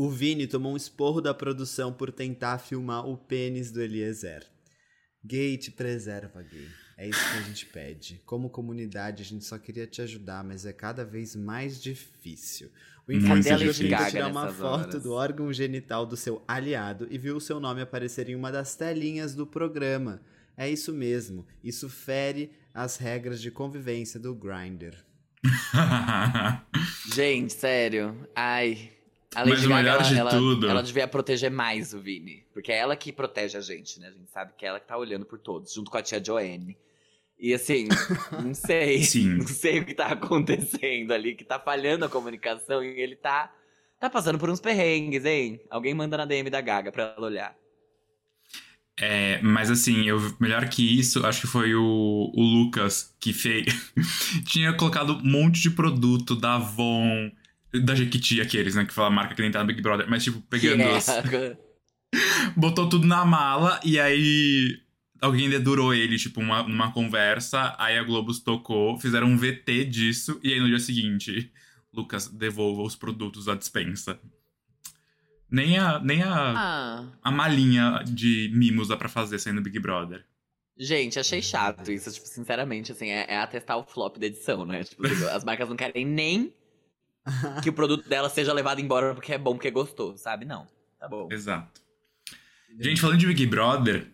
o 0.00 0.08
Vini 0.08 0.46
tomou 0.46 0.72
um 0.72 0.78
esporro 0.78 1.20
da 1.20 1.34
produção 1.34 1.92
por 1.92 2.10
tentar 2.10 2.56
filmar 2.56 3.06
o 3.06 3.18
pênis 3.18 3.70
do 3.70 3.82
Eliezer. 3.82 4.46
Gay 5.22 5.58
te 5.58 5.70
preserva, 5.70 6.42
gay. 6.42 6.66
É 6.96 7.06
isso 7.06 7.20
que 7.20 7.36
a 7.36 7.42
gente 7.42 7.66
pede. 7.66 8.22
Como 8.24 8.48
comunidade, 8.48 9.20
a 9.22 9.26
gente 9.26 9.44
só 9.44 9.58
queria 9.58 9.86
te 9.86 10.00
ajudar, 10.00 10.42
mas 10.42 10.64
é 10.64 10.72
cada 10.72 11.04
vez 11.04 11.36
mais 11.36 11.78
difícil. 11.82 12.70
O 13.06 13.12
influenciador 13.12 13.66
difícil. 13.66 13.90
tentou 13.90 14.06
tirar 14.06 14.28
uma 14.28 14.50
foto 14.50 14.88
horas. 14.88 15.02
do 15.02 15.12
órgão 15.12 15.52
genital 15.52 16.06
do 16.06 16.16
seu 16.16 16.42
aliado 16.48 17.06
e 17.10 17.18
viu 17.18 17.36
o 17.36 17.40
seu 17.40 17.60
nome 17.60 17.82
aparecer 17.82 18.30
em 18.30 18.34
uma 18.34 18.50
das 18.50 18.74
telinhas 18.74 19.34
do 19.34 19.46
programa. 19.46 20.22
É 20.56 20.66
isso 20.66 20.94
mesmo. 20.94 21.46
Isso 21.62 21.90
fere 21.90 22.52
as 22.72 22.96
regras 22.96 23.38
de 23.38 23.50
convivência 23.50 24.18
do 24.18 24.34
Grindr. 24.34 24.96
Gente, 27.12 27.52
sério. 27.52 28.26
Ai. 28.34 28.98
A 29.34 29.46
Mas 29.46 29.64
o 29.64 29.68
melhor 29.68 29.94
ela, 29.94 30.02
de 30.02 30.16
ela, 30.16 30.30
tudo- 30.30 30.68
ela 30.68 30.82
devia 30.82 31.06
proteger 31.06 31.50
mais 31.50 31.94
o 31.94 32.00
Vini. 32.00 32.44
Porque 32.52 32.72
é 32.72 32.78
ela 32.78 32.96
que 32.96 33.12
protege 33.12 33.56
a 33.56 33.60
gente, 33.60 34.00
né? 34.00 34.08
A 34.08 34.10
gente 34.10 34.30
sabe 34.30 34.52
que 34.56 34.64
é 34.64 34.68
ela 34.68 34.80
que 34.80 34.88
tá 34.88 34.96
olhando 34.96 35.24
por 35.24 35.38
todos, 35.38 35.72
junto 35.72 35.90
com 35.90 35.96
a 35.96 36.02
tia 36.02 36.22
Joanne. 36.22 36.76
E 37.38 37.54
assim, 37.54 37.86
não 38.42 38.52
sei. 38.52 39.02
Sim. 39.04 39.36
Não 39.36 39.46
sei 39.46 39.78
o 39.78 39.86
que 39.86 39.94
tá 39.94 40.08
acontecendo 40.08 41.12
ali, 41.12 41.34
que 41.34 41.44
tá 41.44 41.60
falhando 41.60 42.04
a 42.04 42.08
comunicação 42.08 42.82
e 42.82 43.00
ele 43.00 43.14
tá. 43.16 43.52
Tá 44.00 44.10
passando 44.10 44.38
por 44.38 44.50
uns 44.50 44.60
perrengues, 44.60 45.24
hein? 45.24 45.60
Alguém 45.70 45.94
manda 45.94 46.16
na 46.16 46.24
DM 46.24 46.50
da 46.50 46.60
Gaga 46.60 46.90
pra 46.90 47.14
ela 47.16 47.26
olhar. 47.26 47.54
É, 48.98 49.40
mas 49.42 49.70
assim, 49.70 50.04
eu, 50.06 50.18
melhor 50.38 50.68
que 50.68 50.98
isso, 50.98 51.24
acho 51.26 51.42
que 51.42 51.46
foi 51.46 51.74
o, 51.74 52.30
o 52.34 52.42
Lucas 52.42 53.14
que 53.20 53.32
fez. 53.32 53.92
Tinha 54.44 54.74
colocado 54.74 55.14
um 55.14 55.22
monte 55.22 55.60
de 55.60 55.70
produto 55.70 56.34
da 56.36 56.56
Avon, 56.56 57.30
da 57.72 57.94
Jequiti, 57.94 58.40
aqueles, 58.40 58.74
né? 58.74 58.84
Que 58.84 58.92
fala 58.92 59.08
a 59.08 59.10
marca 59.10 59.34
que 59.34 59.42
nem 59.42 59.50
tá 59.50 59.60
no 59.60 59.66
Big 59.66 59.80
Brother, 59.80 60.08
mas 60.08 60.24
tipo, 60.24 60.40
pegando 60.42 60.82
as, 60.84 61.06
Yeah. 61.08 61.56
botou 62.56 62.88
tudo 62.88 63.06
na 63.06 63.24
mala 63.24 63.78
e 63.84 64.00
aí 64.00 64.80
alguém 65.20 65.48
dedurou 65.48 65.94
ele, 65.94 66.18
tipo, 66.18 66.40
uma, 66.40 66.62
numa 66.64 66.92
conversa. 66.92 67.74
Aí 67.78 67.96
a 67.96 68.02
Globo 68.02 68.32
tocou, 68.40 68.98
fizeram 68.98 69.28
um 69.28 69.36
VT 69.36 69.84
disso, 69.84 70.40
e 70.42 70.52
aí 70.52 70.58
no 70.60 70.66
dia 70.66 70.80
seguinte, 70.80 71.52
Lucas, 71.92 72.26
devolva 72.28 72.82
os 72.82 72.96
produtos 72.96 73.44
da 73.44 73.54
dispensa. 73.54 74.18
Nem 75.50 75.78
a, 75.78 75.98
nem 75.98 76.22
a, 76.22 76.54
Ah. 76.56 77.04
a 77.22 77.30
malinha 77.30 78.02
de 78.06 78.50
mimos 78.54 78.88
dá 78.88 78.96
pra 78.96 79.08
fazer 79.08 79.38
saindo 79.38 79.60
Big 79.60 79.78
Brother. 79.78 80.24
Gente, 80.78 81.18
achei 81.18 81.42
chato 81.42 81.92
isso, 81.92 82.10
tipo, 82.12 82.26
sinceramente, 82.26 82.90
assim, 82.92 83.10
é, 83.10 83.26
é 83.28 83.36
atestar 83.36 83.76
o 83.76 83.84
flop 83.84 84.16
da 84.16 84.26
edição, 84.26 84.64
né? 84.64 84.82
Tipo, 84.84 85.04
as 85.30 85.44
marcas 85.44 85.68
não 85.68 85.76
querem 85.76 86.06
nem 86.06 86.52
que 87.62 87.70
o 87.70 87.72
produto 87.72 88.08
dela 88.08 88.28
seja 88.28 88.52
levado 88.52 88.80
embora 88.80 89.14
porque 89.14 89.32
é 89.32 89.38
bom, 89.38 89.54
porque 89.54 89.70
gostou, 89.70 90.16
sabe? 90.16 90.44
Não. 90.44 90.66
Tá 90.98 91.08
bom. 91.08 91.28
Exato. 91.30 91.80
Gente, 92.78 93.00
falando 93.00 93.18
de 93.18 93.26
Big 93.26 93.46
Brother, 93.46 94.06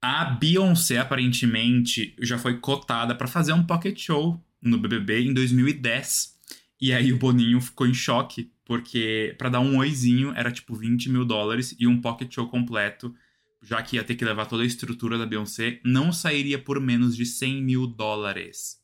a 0.00 0.24
Beyoncé 0.24 0.98
aparentemente 0.98 2.14
já 2.20 2.38
foi 2.38 2.58
cotada 2.58 3.14
pra 3.14 3.26
fazer 3.26 3.52
um 3.52 3.64
pocket 3.64 3.98
show 3.98 4.40
no 4.60 4.78
BBB 4.78 5.22
em 5.22 5.34
2010. 5.34 6.36
E 6.80 6.92
aí 6.92 7.12
o 7.12 7.18
Boninho 7.18 7.60
ficou 7.60 7.86
em 7.86 7.94
choque, 7.94 8.52
porque 8.64 9.34
pra 9.38 9.48
dar 9.48 9.60
um 9.60 9.78
oizinho 9.78 10.32
era 10.36 10.52
tipo 10.52 10.74
20 10.74 11.10
mil 11.10 11.24
dólares 11.24 11.74
e 11.78 11.86
um 11.86 12.00
pocket 12.00 12.32
show 12.32 12.48
completo, 12.48 13.14
já 13.62 13.82
que 13.82 13.96
ia 13.96 14.04
ter 14.04 14.14
que 14.14 14.24
levar 14.24 14.46
toda 14.46 14.62
a 14.62 14.66
estrutura 14.66 15.16
da 15.16 15.26
Beyoncé, 15.26 15.80
não 15.84 16.12
sairia 16.12 16.58
por 16.58 16.78
menos 16.78 17.16
de 17.16 17.24
100 17.24 17.62
mil 17.62 17.86
dólares. 17.86 18.78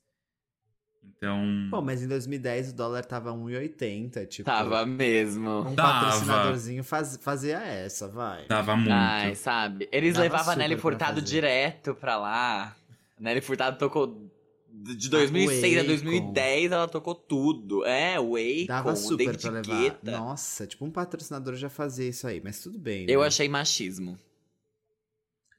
Então. 1.23 1.69
Pô, 1.71 1.81
mas 1.81 2.03
em 2.03 2.09
2010 2.09 2.71
o 2.71 2.75
dólar 2.75 3.05
tava 3.05 3.31
1,80, 3.33 4.27
tipo... 4.27 4.45
Tava 4.51 4.85
mesmo. 4.85 5.61
Um 5.61 5.75
Tava. 5.77 6.07
patrocinadorzinho 6.07 6.83
faz- 6.83 7.17
fazia 7.23 7.59
essa, 7.61 8.09
vai. 8.09 8.45
Dava 8.49 8.75
muito. 8.75 8.91
Ai, 8.91 9.37
sabe? 9.37 9.89
Eles 9.93 10.15
Dava 10.15 10.25
levavam 10.25 10.57
Nelly 10.57 10.77
Furtado 10.77 11.23
direto 11.23 11.95
pra 11.95 12.17
lá. 12.17 12.77
A 13.17 13.21
Nelly 13.23 13.41
Furtado 13.41 13.79
tocou. 13.79 14.29
De 14.69 15.09
2006 15.09 15.77
a 15.77 15.81
Akon. 15.83 15.87
2010, 15.87 16.73
ela 16.73 16.89
tocou 16.89 17.15
tudo. 17.15 17.85
É, 17.85 18.19
o 18.19 18.35
Akon, 18.35 18.67
Dava 18.67 18.97
super 18.97 19.27
David 19.27 19.43
pra 19.43 19.51
levar. 19.53 19.81
Guetta. 19.81 20.11
Nossa, 20.19 20.67
tipo, 20.67 20.85
um 20.85 20.91
patrocinador 20.91 21.55
já 21.55 21.71
fazia 21.71 22.09
isso 22.09 22.27
aí, 22.27 22.41
mas 22.43 22.59
tudo 22.61 22.81
bem. 22.81 23.07
Eu 23.09 23.21
né? 23.21 23.29
achei 23.29 23.49
machismo. 23.49 24.19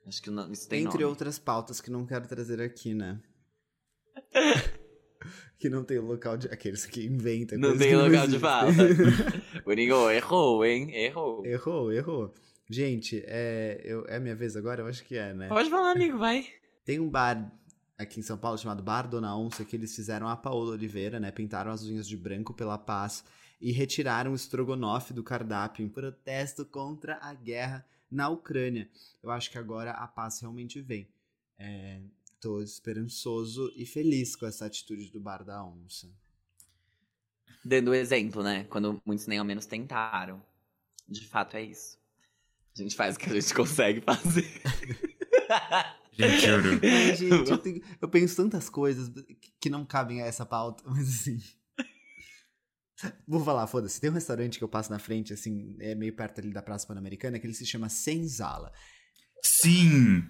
Acho 0.05 0.21
que 0.21 0.29
não- 0.29 0.51
isso 0.51 0.67
tem 0.67 0.81
Entre 0.81 0.91
nome. 0.97 1.05
outras 1.05 1.39
pautas 1.39 1.79
que 1.79 1.89
não 1.89 2.05
quero 2.05 2.27
trazer 2.27 2.59
aqui, 2.61 2.93
né? 2.93 3.17
que 5.63 5.69
não 5.69 5.81
tem 5.81 5.97
local 5.97 6.35
de. 6.35 6.47
Aqueles 6.47 6.85
que 6.85 7.05
inventam. 7.05 7.57
Não 7.57 7.77
tem 7.77 7.95
local 7.95 8.09
de 8.09 8.35
existem. 8.35 8.39
fala. 8.41 8.71
O 9.65 9.71
Ringo 9.71 10.09
errou, 10.09 10.65
hein? 10.65 10.93
Errou. 10.93 11.45
errou, 11.45 11.93
errou. 11.93 12.33
Gente, 12.69 13.23
é, 13.25 13.79
eu, 13.81 14.03
é 14.09 14.19
minha 14.19 14.35
vez 14.35 14.57
agora? 14.57 14.81
Eu 14.81 14.87
acho 14.87 15.05
que 15.05 15.15
é, 15.15 15.33
né? 15.33 15.47
Pode 15.47 15.69
falar, 15.69 15.91
amigo, 15.91 16.17
vai. 16.17 16.45
Tem 16.83 16.99
um 16.99 17.09
bar 17.09 17.49
aqui 17.97 18.19
em 18.19 18.23
São 18.23 18.37
Paulo 18.37 18.57
chamado 18.57 18.83
Bar 18.83 19.07
Dona 19.07 19.37
Onça 19.37 19.63
que 19.63 19.77
eles 19.77 19.95
fizeram 19.95 20.27
a 20.27 20.35
Paola 20.35 20.71
Oliveira, 20.71 21.17
né? 21.17 21.31
Pintaram 21.31 21.71
as 21.71 21.85
unhas 21.85 22.05
de 22.05 22.17
branco 22.17 22.53
pela 22.53 22.77
paz 22.77 23.23
e 23.61 23.71
retiraram 23.71 24.33
o 24.33 24.35
estrogonofe 24.35 25.13
do 25.13 25.23
cardápio 25.23 25.85
em 25.85 25.87
protesto 25.87 26.65
contra 26.65 27.17
a 27.21 27.33
guerra 27.33 27.85
na 28.11 28.27
Ucrânia. 28.27 28.89
Eu 29.23 29.31
acho 29.31 29.49
que 29.49 29.57
agora 29.57 29.91
a 29.91 30.07
paz 30.07 30.41
realmente 30.41 30.81
vem. 30.81 31.07
É, 31.57 32.01
tô 32.43 32.61
esperançoso 32.61 33.71
e 33.75 33.85
feliz 33.85 34.35
com 34.35 34.45
essa 34.45 34.65
atitude 34.65 35.09
do 35.11 35.19
Bar 35.19 35.43
da 35.43 35.65
Onça. 35.65 36.09
Dando 37.63 37.91
o 37.91 37.93
exemplo, 37.93 38.43
né? 38.43 38.65
Quando 38.65 39.01
muitos 39.05 39.25
nem 39.27 39.39
ao 39.39 39.45
menos 39.45 39.65
tentaram. 39.65 40.43
De 41.07 41.25
fato, 41.27 41.55
é 41.55 41.63
isso. 41.63 41.97
A 42.77 42.81
gente 42.81 42.95
faz 42.95 43.15
o 43.15 43.19
que 43.19 43.29
a 43.29 43.39
gente 43.39 43.53
consegue 43.53 44.01
fazer. 44.01 44.45
Gente, 46.15 46.45
juro. 46.45 46.79
Ai, 46.85 47.15
gente, 47.15 47.49
eu, 47.49 47.57
tenho- 47.57 47.81
eu 47.99 48.07
penso 48.07 48.35
tantas 48.35 48.69
coisas 48.69 49.09
que- 49.09 49.51
que 49.61 49.69
não 49.69 49.83
cabem 49.83 50.21
a 50.21 50.25
essa 50.27 50.45
pauta, 50.45 50.83
mas 50.87 51.07
assim. 51.09 51.41
Vou 53.27 53.43
falar, 53.43 53.65
foda-se. 53.65 53.99
Tem 53.99 54.11
um 54.11 54.13
restaurante 54.13 54.59
que 54.59 54.63
eu 54.63 54.69
passo 54.69 54.91
na 54.91 54.99
frente, 54.99 55.33
assim, 55.33 55.75
é 55.79 55.95
meio 55.95 56.15
perto 56.15 56.39
ali 56.39 56.53
da 56.53 56.61
Praça 56.61 56.85
Pan-Americana, 56.85 57.39
que 57.39 57.47
ele 57.47 57.53
se 57.55 57.65
chama 57.65 57.89
Senzala. 57.89 58.71
Sim! 59.43 60.23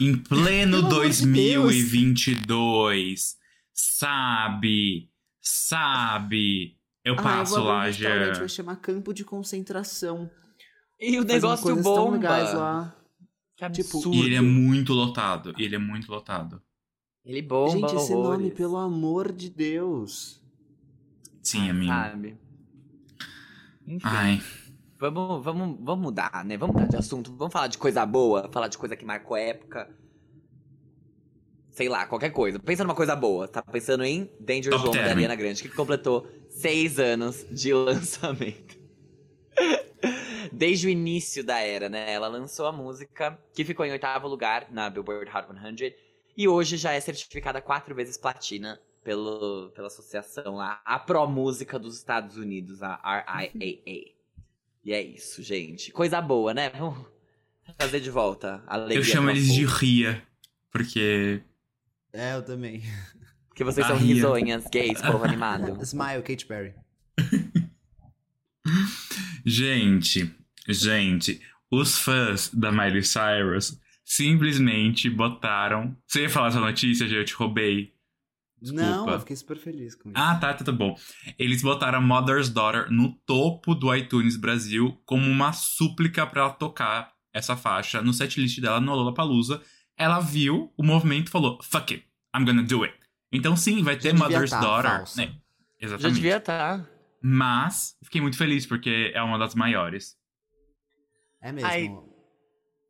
Em 0.00 0.16
pleno 0.16 0.76
Pelo 0.78 0.86
amor 0.88 1.10
de 1.10 1.24
2022. 1.24 3.36
Sabe? 3.72 5.10
Sabe? 5.40 6.76
Eu 7.04 7.14
Ah, 7.14 7.22
passo 7.22 7.54
eu 7.56 7.60
vou 7.62 7.68
lá 7.68 7.88
um 7.88 7.92
já. 7.92 8.08
vai 8.38 8.48
chamar 8.48 8.76
Campo 8.76 9.12
de 9.14 9.24
Concentração. 9.24 10.30
E 11.00 11.18
o 11.18 11.24
negócio 11.24 11.74
bomba. 11.82 12.18
lá. 12.58 12.96
Que 13.56 13.70
Tipo. 13.70 14.14
E 14.14 14.20
ele 14.22 14.34
é 14.34 14.40
muito 14.40 14.92
lotado. 14.92 15.54
Ele 15.58 15.76
é 15.76 15.78
muito 15.78 16.10
lotado. 16.10 16.60
Ele 17.24 17.42
bomba 17.42 17.88
gente, 17.88 17.96
esse 17.96 18.12
horrores. 18.12 18.40
nome, 18.40 18.50
pelo 18.52 18.76
amor 18.76 19.32
de 19.32 19.48
Deus. 19.50 20.40
Sim, 21.42 21.70
amigo. 21.70 21.92
Sabe? 21.92 22.36
Enfim, 23.86 24.00
Ai, 24.04 24.42
vamos, 24.98 25.44
vamos, 25.44 25.76
vamos 25.80 26.02
mudar, 26.02 26.44
né? 26.44 26.56
Vamos 26.56 26.74
mudar 26.74 26.88
de 26.88 26.96
assunto. 26.96 27.34
Vamos 27.36 27.52
falar 27.52 27.68
de 27.68 27.78
coisa 27.78 28.04
boa, 28.04 28.48
falar 28.52 28.68
de 28.68 28.78
coisa 28.78 28.96
que 28.96 29.04
marcou 29.04 29.36
época. 29.36 29.88
Sei 31.70 31.88
lá, 31.88 32.06
qualquer 32.06 32.30
coisa. 32.30 32.58
Pensa 32.58 32.84
numa 32.84 32.94
coisa 32.94 33.14
boa. 33.14 33.46
Tá 33.46 33.62
pensando 33.62 34.02
em 34.04 34.30
Danger 34.40 34.72
Top 34.72 34.86
Zone 34.86 34.96
da 34.98 35.04
Term. 35.04 35.16
Ariana 35.16 35.34
Grande, 35.34 35.62
que 35.62 35.68
completou 35.68 36.26
seis 36.48 36.98
anos 36.98 37.46
de 37.50 37.72
lançamento. 37.74 38.76
Desde 40.52 40.86
o 40.86 40.90
início 40.90 41.44
da 41.44 41.58
era, 41.60 41.88
né? 41.88 42.10
Ela 42.12 42.28
lançou 42.28 42.66
a 42.66 42.72
música, 42.72 43.38
que 43.52 43.64
ficou 43.64 43.84
em 43.84 43.92
oitavo 43.92 44.26
lugar 44.26 44.68
na 44.70 44.88
Billboard 44.88 45.30
Hot 45.30 45.46
100. 45.78 45.94
E 46.36 46.48
hoje 46.48 46.76
já 46.76 46.92
é 46.92 47.00
certificada 47.00 47.60
quatro 47.60 47.94
vezes 47.94 48.16
platina 48.16 48.80
pelo, 49.02 49.70
pela 49.74 49.86
associação 49.86 50.56
lá, 50.56 50.80
a 50.84 50.98
Pro 50.98 51.26
Música 51.28 51.78
dos 51.78 51.96
Estados 51.96 52.36
Unidos, 52.36 52.82
a 52.82 52.96
RIAA. 52.96 54.15
E 54.86 54.92
é 54.92 55.02
isso, 55.02 55.42
gente. 55.42 55.90
Coisa 55.90 56.20
boa, 56.20 56.54
né? 56.54 56.70
Vamos 56.70 57.04
trazer 57.76 57.98
de 57.98 58.08
volta 58.08 58.62
a 58.68 58.74
alegria 58.74 58.98
eu 58.98 59.02
chamo 59.02 59.28
eles 59.30 59.52
de. 59.52 59.64
Ria. 59.64 60.22
Porque. 60.70 61.42
É, 62.12 62.36
eu 62.36 62.44
também. 62.44 62.84
Porque 63.50 63.64
vocês 63.64 63.84
a 63.84 63.88
são 63.88 63.98
Ria. 63.98 64.14
risonhas, 64.14 64.64
gays, 64.70 65.02
povo 65.02 65.24
animado. 65.26 65.76
Smile, 65.82 66.22
Katy 66.22 66.46
Perry. 66.46 66.74
Gente, 69.44 70.32
gente, 70.68 71.40
os 71.68 71.98
fãs 71.98 72.48
da 72.54 72.70
Miley 72.70 73.02
Cyrus 73.02 73.80
simplesmente 74.04 75.10
botaram. 75.10 75.96
Você 76.06 76.22
ia 76.22 76.30
falar 76.30 76.48
essa 76.48 76.60
notícia, 76.60 77.08
já 77.08 77.16
eu 77.16 77.24
te 77.24 77.34
roubei. 77.34 77.92
Não, 78.72 78.84
Desculpa. 78.84 79.10
eu 79.12 79.20
fiquei 79.20 79.36
super 79.36 79.56
feliz 79.58 79.94
com 79.94 80.08
isso. 80.10 80.18
Ah, 80.18 80.34
tá, 80.36 80.52
tá, 80.54 80.64
tá 80.64 80.72
bom. 80.72 80.96
Eles 81.38 81.62
botaram 81.62 82.00
Mother's 82.02 82.48
Daughter 82.48 82.90
no 82.90 83.12
topo 83.26 83.74
do 83.74 83.94
iTunes 83.94 84.36
Brasil 84.36 85.00
como 85.04 85.26
uma 85.28 85.52
súplica 85.52 86.26
pra 86.26 86.42
ela 86.42 86.50
tocar 86.52 87.12
essa 87.32 87.56
faixa 87.56 88.00
no 88.02 88.12
setlist 88.12 88.60
dela 88.60 88.80
no 88.80 88.94
Lollapalooza. 88.94 89.60
Ela 89.96 90.20
viu 90.20 90.72
o 90.76 90.82
movimento 90.82 91.28
e 91.28 91.30
falou: 91.30 91.58
Fuck 91.62 91.94
it, 91.94 92.06
I'm 92.36 92.44
gonna 92.44 92.62
do 92.62 92.82
it. 92.84 92.94
Então, 93.32 93.56
sim, 93.56 93.82
vai 93.82 93.96
ter 93.96 94.12
devia 94.12 94.24
Mother's 94.24 94.50
tá, 94.50 94.60
Daughter. 94.60 94.90
falsa. 94.90 95.20
né? 95.20 95.26
Já 95.80 95.86
Exatamente. 95.86 96.14
devia 96.14 96.40
tá. 96.40 96.76
estar. 96.76 96.90
Mas 97.22 97.96
fiquei 98.04 98.20
muito 98.20 98.36
feliz 98.36 98.64
porque 98.66 99.10
é 99.14 99.22
uma 99.22 99.38
das 99.38 99.54
maiores. 99.54 100.16
É 101.42 101.52
mesmo. 101.52 101.68
Ai. 101.68 101.88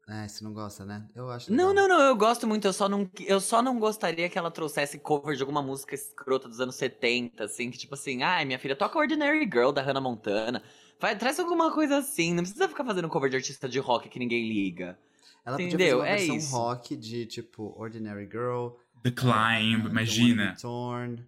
É, 0.09 0.29
você 0.29 0.45
não 0.45 0.53
gosta, 0.53 0.85
né? 0.85 1.05
Eu 1.17 1.29
acho. 1.31 1.53
Não, 1.53 1.71
legal. 1.71 1.89
não, 1.89 1.99
não, 1.99 2.05
eu 2.07 2.17
gosto 2.17 2.47
muito. 2.47 2.65
Eu 2.65 2.73
só 2.73 2.89
não, 2.89 3.11
eu 3.27 3.41
só 3.41 3.61
não 3.61 3.79
gostaria 3.79 4.29
que 4.29 4.39
ela 4.39 4.53
trouxesse 4.53 5.01
cover 5.01 5.35
de 5.35 5.43
alguma 5.43 5.61
música 5.61 5.97
escrota 5.97 6.49
dos 6.49 6.61
anos 6.61 6.77
70, 6.77 7.43
assim, 7.43 7.71
que 7.73 7.79
tipo 7.79 7.95
assim, 7.95 8.23
ai, 8.23 8.45
minha 8.45 8.59
filha, 8.59 8.77
toca 8.77 8.99
Ordinary 8.99 9.41
Girl 9.41 9.73
da 9.73 9.83
Hannah 9.83 10.01
Montana. 10.01 10.63
Vai, 11.01 11.17
traz 11.19 11.41
alguma 11.41 11.73
coisa 11.73 11.97
assim. 11.99 12.33
Não 12.35 12.45
precisa 12.45 12.69
ficar 12.69 12.85
fazendo 12.85 13.09
cover 13.09 13.29
de 13.29 13.37
artista 13.37 13.69
de 13.69 13.81
rock 13.81 14.09
que 14.09 14.19
ninguém 14.21 14.49
liga. 14.49 14.97
Ela 15.45 15.57
podia 15.57 15.69
Entendeu? 15.69 15.99
fazer 15.99 16.09
uma 16.09 16.09
É 16.09 16.17
versão 16.19 16.37
isso. 16.37 16.57
rock 16.57 16.97
de 16.97 17.27
tipo 17.27 17.75
Ordinary 17.77 18.27
Girl. 18.31 18.69
The 19.03 19.11
Climb, 19.11 19.87
uh, 19.87 19.89
imagina. 19.89 20.53
Be 20.53 20.61
Torn. 20.63 21.27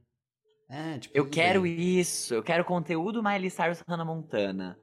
É, 0.68 0.98
tipo. 0.98 1.16
Eu 1.18 1.28
quero 1.28 1.66
isso. 1.66 2.32
Eu 2.34 2.42
quero 2.44 2.64
conteúdo 2.64 3.22
Miley 3.22 3.50
Cyrus 3.50 3.82
Hannah 3.88 4.04
Montana. 4.04 4.78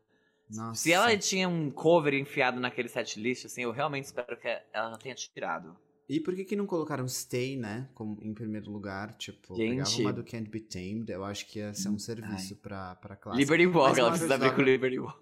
Nossa. 0.49 0.81
Se 0.81 0.91
ela 0.91 1.17
tinha 1.17 1.49
um 1.49 1.71
cover 1.71 2.13
enfiado 2.13 2.59
naquele 2.59 2.87
setlist, 2.87 3.45
assim, 3.45 3.63
eu 3.63 3.71
realmente 3.71 4.05
espero 4.05 4.37
que 4.37 4.47
ela 4.71 4.97
tenha 4.97 5.15
tirado. 5.15 5.75
E 6.07 6.19
por 6.19 6.35
que 6.35 6.45
que 6.45 6.55
não 6.55 6.67
colocaram 6.67 7.07
Stay, 7.07 7.57
né? 7.57 7.89
Como 7.95 8.19
em 8.21 8.33
primeiro 8.33 8.69
lugar? 8.69 9.15
Tipo, 9.17 9.55
Gente. 9.55 9.69
pegava 9.71 10.01
uma 10.01 10.13
do 10.13 10.23
Can't 10.23 10.49
Be 10.49 10.59
Tamed. 10.59 11.11
Eu 11.11 11.23
acho 11.23 11.47
que 11.47 11.59
ia 11.59 11.73
ser 11.73 11.89
um 11.89 11.97
serviço 11.97 12.55
pra, 12.57 12.95
pra 12.95 13.15
classe. 13.15 13.39
Liberty 13.39 13.65
Walk, 13.65 13.99
ela 13.99 14.11
precisa 14.11 14.35
abrir 14.35 14.55
com 14.55 14.61
Liberty 14.61 14.99
Walk. 14.99 15.19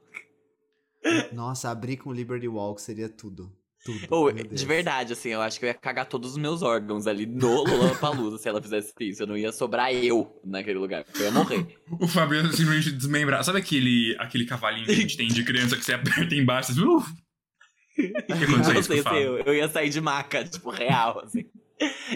Nossa, 1.32 1.70
abrir 1.70 1.98
com 1.98 2.12
Liberty 2.12 2.50
Walk 2.50 2.82
seria 2.82 3.08
tudo. 3.08 3.52
Tudo. 3.84 4.32
Deus. 4.32 4.62
de 4.62 4.66
verdade, 4.66 5.12
assim, 5.12 5.30
eu 5.30 5.42
acho 5.42 5.60
que 5.60 5.66
eu 5.66 5.68
ia 5.68 5.74
cagar 5.74 6.06
todos 6.06 6.32
os 6.32 6.38
meus 6.38 6.62
órgãos 6.62 7.06
ali 7.06 7.26
no 7.26 7.64
Lollapalooza 7.64 8.38
se 8.38 8.48
ela 8.48 8.62
fizesse 8.62 8.94
isso. 9.02 9.24
Eu 9.24 9.28
não 9.28 9.38
ia 9.38 9.52
sobrar 9.52 9.94
eu 9.94 10.40
naquele 10.44 10.80
lugar, 10.80 11.06
eu 11.16 11.22
ia 11.22 11.32
morrer. 11.32 11.68
O 11.92 12.06
ia 12.34 12.44
simplesmente 12.52 12.92
desmembrar. 12.92 13.44
Sabe 13.44 13.60
aquele, 13.60 14.16
aquele 14.20 14.46
cavalinho 14.46 14.86
que 14.86 14.92
a 14.94 14.96
gente 14.96 15.18
tem 15.18 15.28
de 15.28 15.44
criança 15.44 15.76
que 15.76 15.84
você 15.84 15.94
aperta 15.94 16.34
embaixo? 16.34 16.74
Você... 16.74 16.82
Uh! 16.82 16.98
O 16.98 18.38
que 18.38 18.44
aconteceu 18.46 18.80
isso 18.80 19.04
sei 19.04 19.28
eu, 19.28 19.38
eu 19.40 19.54
ia 19.54 19.68
sair 19.70 19.90
de 19.90 20.02
maca, 20.02 20.44
tipo, 20.44 20.70
real, 20.72 21.20
assim. 21.20 21.46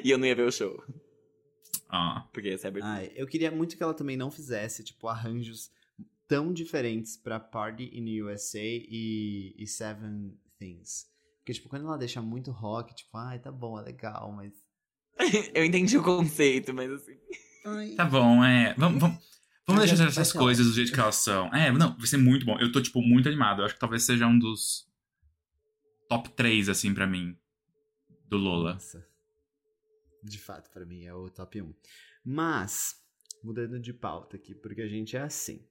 E 0.03 0.09
eu 0.09 0.17
não 0.17 0.25
ia 0.25 0.35
ver 0.35 0.47
o 0.47 0.51
show. 0.51 0.81
Ah. 1.89 2.27
Porque 2.33 2.49
essa 2.49 2.65
é 2.65 2.69
a 2.69 2.71
abertura. 2.71 2.93
Ai, 2.93 3.11
eu 3.15 3.27
queria 3.27 3.51
muito 3.51 3.77
que 3.77 3.83
ela 3.83 3.93
também 3.93 4.17
não 4.17 4.31
fizesse, 4.31 4.83
tipo, 4.83 5.07
arranjos 5.07 5.69
tão 6.27 6.51
diferentes 6.51 7.17
pra 7.17 7.39
Party 7.39 7.91
in 7.93 8.05
the 8.05 8.23
USA 8.23 8.59
e, 8.59 9.53
e 9.57 9.67
Seven 9.67 10.33
Things. 10.57 11.05
Porque, 11.47 11.53
tipo, 11.53 11.69
quando 11.69 11.85
ela 11.85 11.97
deixa 11.97 12.21
muito 12.21 12.51
rock, 12.51 12.93
tipo, 12.93 13.15
ai, 13.15 13.39
tá 13.39 13.49
bom, 13.49 13.79
é 13.79 13.81
legal, 13.81 14.33
mas. 14.33 14.51
Eu 15.55 15.63
entendi 15.63 15.97
o 15.97 16.03
conceito, 16.03 16.73
mas 16.73 16.91
assim. 16.91 17.17
Ai. 17.65 17.91
Tá 17.91 18.03
bom, 18.03 18.43
é. 18.43 18.75
Vamos, 18.77 18.99
vamos, 18.99 19.17
vamos 19.65 19.85
deixar 19.85 20.05
essas 20.05 20.33
coisas 20.33 20.67
do 20.67 20.73
jeito 20.73 20.91
que 20.91 20.99
elas 20.99 21.15
são. 21.15 21.47
É, 21.55 21.71
não, 21.71 21.95
vai 21.95 22.05
ser 22.05 22.17
muito 22.17 22.45
bom. 22.45 22.59
Eu 22.59 22.69
tô, 22.69 22.81
tipo, 22.81 23.01
muito 23.01 23.29
animado. 23.29 23.61
Eu 23.61 23.65
acho 23.65 23.75
que 23.75 23.79
talvez 23.79 24.03
seja 24.03 24.27
um 24.27 24.37
dos 24.37 24.91
top 26.09 26.29
3, 26.31 26.67
assim, 26.67 26.93
pra 26.93 27.07
mim. 27.07 27.33
Do 28.27 28.35
Lola. 28.35 28.73
Nossa. 28.73 29.07
De 30.21 30.37
fato, 30.37 30.69
pra 30.71 30.85
mim 30.85 31.05
é 31.05 31.13
o 31.13 31.29
top 31.29 31.61
1. 31.61 31.73
Mas, 32.25 32.95
mudando 33.41 33.79
de 33.79 33.93
pauta 33.93 34.35
aqui, 34.35 34.53
porque 34.53 34.81
a 34.81 34.89
gente 34.89 35.15
é 35.15 35.21
assim. 35.21 35.65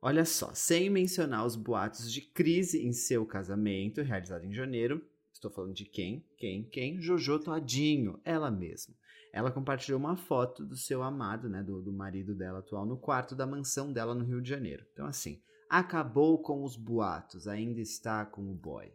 Olha 0.00 0.24
só, 0.24 0.52
sem 0.54 0.88
mencionar 0.88 1.44
os 1.44 1.56
boatos 1.56 2.12
de 2.12 2.20
crise 2.20 2.84
em 2.86 2.92
seu 2.92 3.26
casamento, 3.26 4.00
realizado 4.02 4.44
em 4.44 4.52
janeiro. 4.54 5.04
Estou 5.32 5.50
falando 5.50 5.74
de 5.74 5.84
quem? 5.84 6.24
Quem? 6.36 6.64
Quem? 6.64 7.00
Jojo 7.00 7.38
Todinho, 7.38 8.20
ela 8.24 8.50
mesma. 8.50 8.94
Ela 9.32 9.50
compartilhou 9.50 9.98
uma 10.00 10.16
foto 10.16 10.64
do 10.64 10.76
seu 10.76 11.02
amado, 11.02 11.48
né, 11.48 11.62
do, 11.62 11.82
do 11.82 11.92
marido 11.92 12.34
dela 12.34 12.60
atual, 12.60 12.86
no 12.86 12.96
quarto 12.96 13.34
da 13.36 13.46
mansão 13.46 13.92
dela 13.92 14.14
no 14.14 14.24
Rio 14.24 14.40
de 14.40 14.48
Janeiro. 14.48 14.84
Então, 14.92 15.06
assim, 15.06 15.40
acabou 15.68 16.40
com 16.40 16.64
os 16.64 16.76
boatos, 16.76 17.46
ainda 17.46 17.80
está 17.80 18.24
com 18.24 18.50
o 18.50 18.54
boy. 18.54 18.90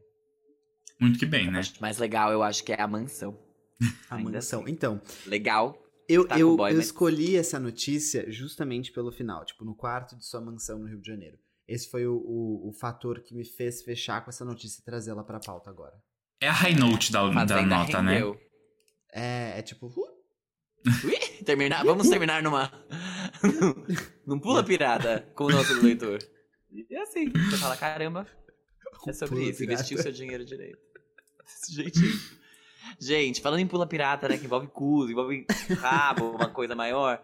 Muito 0.99 1.19
que 1.19 1.25
bem, 1.25 1.47
A 1.47 1.51
né? 1.51 1.57
parte 1.59 1.81
mais 1.81 1.97
legal, 1.97 2.31
eu 2.31 2.41
acho 2.41 2.63
que 2.63 2.71
é 2.73 2.81
a 2.81 2.87
mansão. 2.87 3.37
A 4.09 4.15
Ainda 4.15 4.31
mansão. 4.31 4.61
assim. 4.63 4.71
Então, 4.71 5.01
Legal. 5.27 5.77
Eu, 6.09 6.27
Tá 6.27 6.37
eu, 6.39 6.55
boy, 6.57 6.71
eu 6.71 6.77
mas- 6.77 6.85
escolhi 6.85 7.35
essa 7.35 7.59
notícia 7.59 8.29
justamente 8.31 8.91
pelo 8.91 9.11
final, 9.11 9.45
tipo, 9.45 9.63
no 9.63 9.75
quarto 9.75 10.17
de 10.17 10.25
sua 10.25 10.41
mansão 10.41 10.79
no 10.79 10.87
Rio 10.87 10.99
de 11.01 11.07
Janeiro. 11.07 11.37
Esse 11.67 11.89
foi 11.89 12.05
o, 12.05 12.15
o, 12.15 12.69
o 12.69 12.73
fator 12.73 13.21
que 13.21 13.33
me 13.33 13.45
fez 13.45 13.81
fechar 13.83 14.21
com 14.23 14.29
essa 14.29 14.43
notícia 14.43 14.81
e 14.81 14.83
trazê-la 14.83 15.23
pra 15.23 15.39
pauta 15.39 15.69
agora. 15.69 15.93
É 16.41 16.49
a 16.49 16.51
high 16.51 16.75
note 16.75 17.11
da, 17.11 17.21
da 17.45 17.61
nota, 17.65 18.01
né? 18.01 18.13
rendeu. 18.15 18.37
É, 19.13 19.59
é 19.59 19.61
tipo, 19.61 19.87
uh, 19.87 20.13
Ui, 21.05 21.43
terminar, 21.45 21.85
vamos 21.85 22.09
terminar 22.09 22.43
numa. 22.43 22.69
Num 24.27 24.39
pula 24.39 24.63
pirata 24.63 25.21
com 25.35 25.45
o 25.45 25.49
nosso 25.51 25.73
leitor. 25.81 26.19
E 26.71 26.95
assim, 26.97 27.31
você 27.31 27.57
fala, 27.57 27.77
caramba, 27.77 28.27
é 29.07 29.13
sobre 29.13 29.35
Pula 29.35 29.49
isso, 29.49 29.59
pirata. 29.59 29.73
investir 29.75 29.97
o 29.97 30.01
seu 30.01 30.11
dinheiro 30.11 30.43
direito. 30.43 30.77
Desse 31.45 31.73
jeitinho. 31.75 32.19
Gente, 32.99 33.41
falando 33.41 33.59
em 33.59 33.67
pula 33.67 33.87
pirata, 33.87 34.27
né, 34.27 34.37
que 34.37 34.45
envolve 34.45 34.67
cus, 34.67 35.09
envolve 35.09 35.45
rabo, 35.79 36.31
uma 36.31 36.49
coisa 36.49 36.75
maior. 36.75 37.21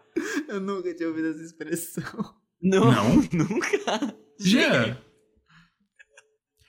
eu 0.48 0.60
nunca 0.60 0.94
tinha 0.94 1.08
ouvido 1.08 1.28
essa 1.30 1.42
expressão. 1.42 2.34
Não, 2.62 2.90
Não? 2.92 3.14
nunca. 3.32 4.14
Já. 4.38 4.96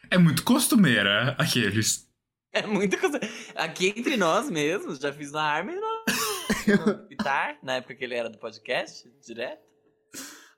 É 0.10 0.18
muito 0.18 0.44
costumeira 0.44 1.36
aqueles. 1.38 2.10
É 2.54 2.66
muita 2.66 2.98
coisa. 2.98 3.20
Aqui 3.56 3.94
entre 3.96 4.18
nós 4.18 4.50
mesmos, 4.50 5.00
já 5.00 5.12
fiz 5.14 5.32
na 5.32 5.42
Armin 5.42 5.76
no, 5.76 6.86
no 6.86 7.08
Pitar, 7.08 7.58
na 7.64 7.76
época 7.76 7.96
que 7.96 8.04
ele 8.04 8.16
era 8.16 8.30
do 8.30 8.38
podcast, 8.38 9.10
direto. 9.26 9.62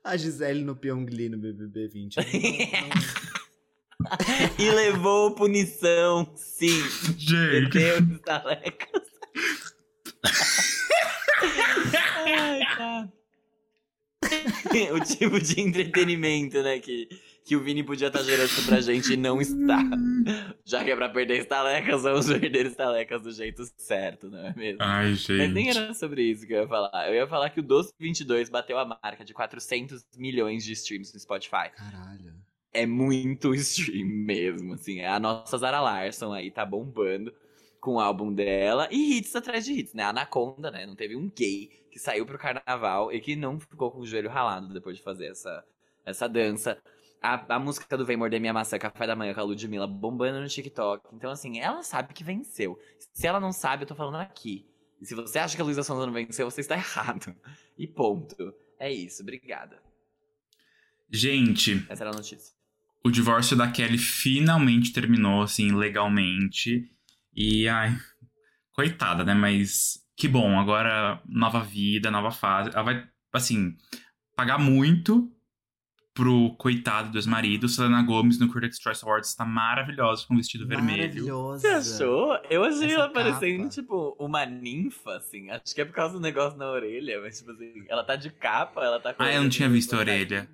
A 0.02 0.16
Gisele 0.16 0.62
no 0.62 0.76
Pyongli 0.76 1.28
no 1.28 1.38
BBB 1.38 1.88
20. 1.88 2.16
Não, 2.18 2.24
E 4.58 4.70
levou 4.70 5.32
punição, 5.34 6.30
sim. 6.36 6.82
Gente. 7.16 7.70
Perdeu 7.70 7.98
os 8.14 8.20
talecas. 8.20 9.02
Ai, 12.26 12.60
tá. 12.76 13.08
O 14.92 15.00
tipo 15.00 15.38
de 15.40 15.60
entretenimento, 15.60 16.62
né, 16.62 16.78
que, 16.80 17.08
que 17.44 17.54
o 17.54 17.62
Vini 17.62 17.82
podia 17.84 18.08
estar 18.08 18.22
gerando 18.22 18.66
pra 18.66 18.80
gente 18.80 19.12
e 19.12 19.16
não 19.16 19.40
está. 19.40 19.78
Já 20.64 20.82
que 20.82 20.90
é 20.90 20.96
pra 20.96 21.08
perder 21.10 21.40
estalecas, 21.40 22.02
vamos 22.02 22.26
perder 22.26 22.66
estalecas 22.66 23.22
do 23.22 23.30
jeito 23.30 23.62
certo, 23.76 24.28
não 24.30 24.38
é 24.46 24.54
mesmo? 24.56 24.78
Ai, 24.82 25.10
Mas 25.10 25.28
nem 25.52 25.66
gente. 25.66 25.78
era 25.78 25.94
sobre 25.94 26.22
isso 26.22 26.46
que 26.46 26.54
eu 26.54 26.62
ia 26.62 26.68
falar. 26.68 27.08
Eu 27.08 27.14
ia 27.14 27.26
falar 27.26 27.50
que 27.50 27.60
o 27.60 27.62
Doce 27.62 27.92
22 28.00 28.48
bateu 28.48 28.78
a 28.78 28.84
marca 28.84 29.24
de 29.24 29.34
400 29.34 30.04
milhões 30.16 30.64
de 30.64 30.72
streams 30.72 31.12
no 31.12 31.20
Spotify. 31.20 31.70
Caralho. 31.76 32.34
É 32.74 32.84
muito 32.84 33.54
stream 33.56 34.06
mesmo, 34.06 34.74
assim. 34.74 35.00
A 35.02 35.18
nossa 35.20 35.56
Zara 35.56 35.80
Larson 35.80 36.32
aí 36.32 36.50
tá 36.50 36.66
bombando 36.66 37.32
com 37.80 37.94
o 37.94 38.00
álbum 38.00 38.32
dela 38.32 38.88
e 38.90 39.18
hits 39.18 39.36
atrás 39.36 39.64
de 39.64 39.72
hits, 39.72 39.94
né? 39.94 40.02
Anaconda, 40.02 40.70
né? 40.70 40.84
Não 40.84 40.96
teve 40.96 41.14
um 41.14 41.30
gay 41.30 41.70
que 41.90 41.98
saiu 41.98 42.26
pro 42.26 42.38
carnaval 42.38 43.12
e 43.12 43.20
que 43.20 43.36
não 43.36 43.60
ficou 43.60 43.90
com 43.90 44.00
o 44.00 44.06
joelho 44.06 44.28
ralado 44.28 44.72
depois 44.74 44.96
de 44.96 45.02
fazer 45.02 45.26
essa, 45.26 45.64
essa 46.04 46.28
dança. 46.28 46.76
A, 47.22 47.54
a 47.54 47.58
música 47.58 47.96
do 47.96 48.04
Vem 48.04 48.16
Morder 48.16 48.40
Minha 48.40 48.52
Maçã, 48.52 48.78
Café 48.78 49.06
da 49.06 49.14
Manhã, 49.14 49.32
com 49.32 49.40
a 49.40 49.44
Ludmilla, 49.44 49.86
bombando 49.86 50.40
no 50.40 50.48
TikTok. 50.48 51.08
Então, 51.14 51.30
assim, 51.30 51.60
ela 51.60 51.82
sabe 51.82 52.12
que 52.12 52.24
venceu. 52.24 52.78
Se 53.12 53.26
ela 53.26 53.38
não 53.38 53.52
sabe, 53.52 53.84
eu 53.84 53.86
tô 53.86 53.94
falando 53.94 54.16
aqui. 54.16 54.66
E 55.00 55.06
se 55.06 55.14
você 55.14 55.38
acha 55.38 55.54
que 55.54 55.62
a 55.62 55.64
Luísa 55.64 55.82
Sonza 55.82 56.06
não 56.06 56.12
venceu, 56.12 56.50
você 56.50 56.62
está 56.62 56.74
errado. 56.76 57.34
E 57.78 57.86
ponto. 57.86 58.54
É 58.78 58.90
isso, 58.92 59.22
obrigada. 59.22 59.80
Gente, 61.10 61.86
Essa 61.88 62.02
era 62.02 62.10
a 62.10 62.16
notícia. 62.16 62.54
O 63.04 63.10
divórcio 63.10 63.56
da 63.56 63.70
Kelly 63.70 63.98
finalmente 63.98 64.92
terminou, 64.92 65.42
assim, 65.42 65.72
legalmente. 65.72 66.90
E, 67.34 67.68
ai, 67.68 67.94
coitada, 68.72 69.24
né? 69.24 69.34
Mas 69.34 70.02
que 70.16 70.26
bom, 70.26 70.58
agora 70.58 71.20
nova 71.26 71.60
vida, 71.60 72.10
nova 72.10 72.30
fase. 72.30 72.70
Ela 72.72 72.82
vai, 72.82 73.04
assim, 73.32 73.76
pagar 74.34 74.58
muito 74.58 75.30
pro 76.14 76.54
coitado 76.56 77.10
do 77.10 77.18
ex-marido. 77.18 77.68
Selena 77.68 78.00
Gomez 78.02 78.38
no 78.38 78.48
Critics' 78.48 78.80
Choice 78.80 79.04
Awards 79.04 79.28
está 79.30 79.44
maravilhosa 79.44 80.24
com 80.26 80.34
um 80.34 80.36
vestido 80.36 80.66
vermelho. 80.66 81.02
Maravilhosa. 81.02 81.58
Você 81.82 81.92
achou? 81.92 82.38
Eu 82.48 82.64
achei 82.64 82.86
Essa 82.86 82.94
ela 82.94 83.08
parecendo, 83.10 83.64
capa. 83.64 83.68
tipo, 83.74 84.16
uma 84.18 84.46
ninfa, 84.46 85.16
assim. 85.16 85.50
Acho 85.50 85.74
que 85.74 85.80
é 85.80 85.84
por 85.84 85.92
causa 85.92 86.14
do 86.14 86.20
negócio 86.20 86.56
na 86.56 86.70
orelha, 86.70 87.20
mas, 87.20 87.38
tipo 87.38 87.50
assim, 87.50 87.84
ela 87.88 88.04
tá 88.04 88.16
de 88.16 88.30
capa, 88.30 88.82
ela 88.82 89.00
tá 89.00 89.12
com. 89.12 89.22
Ah, 89.22 89.34
eu 89.34 89.42
não 89.42 89.50
tinha 89.50 89.68
visto 89.68 89.94
a 89.94 89.98
orelha. 89.98 90.48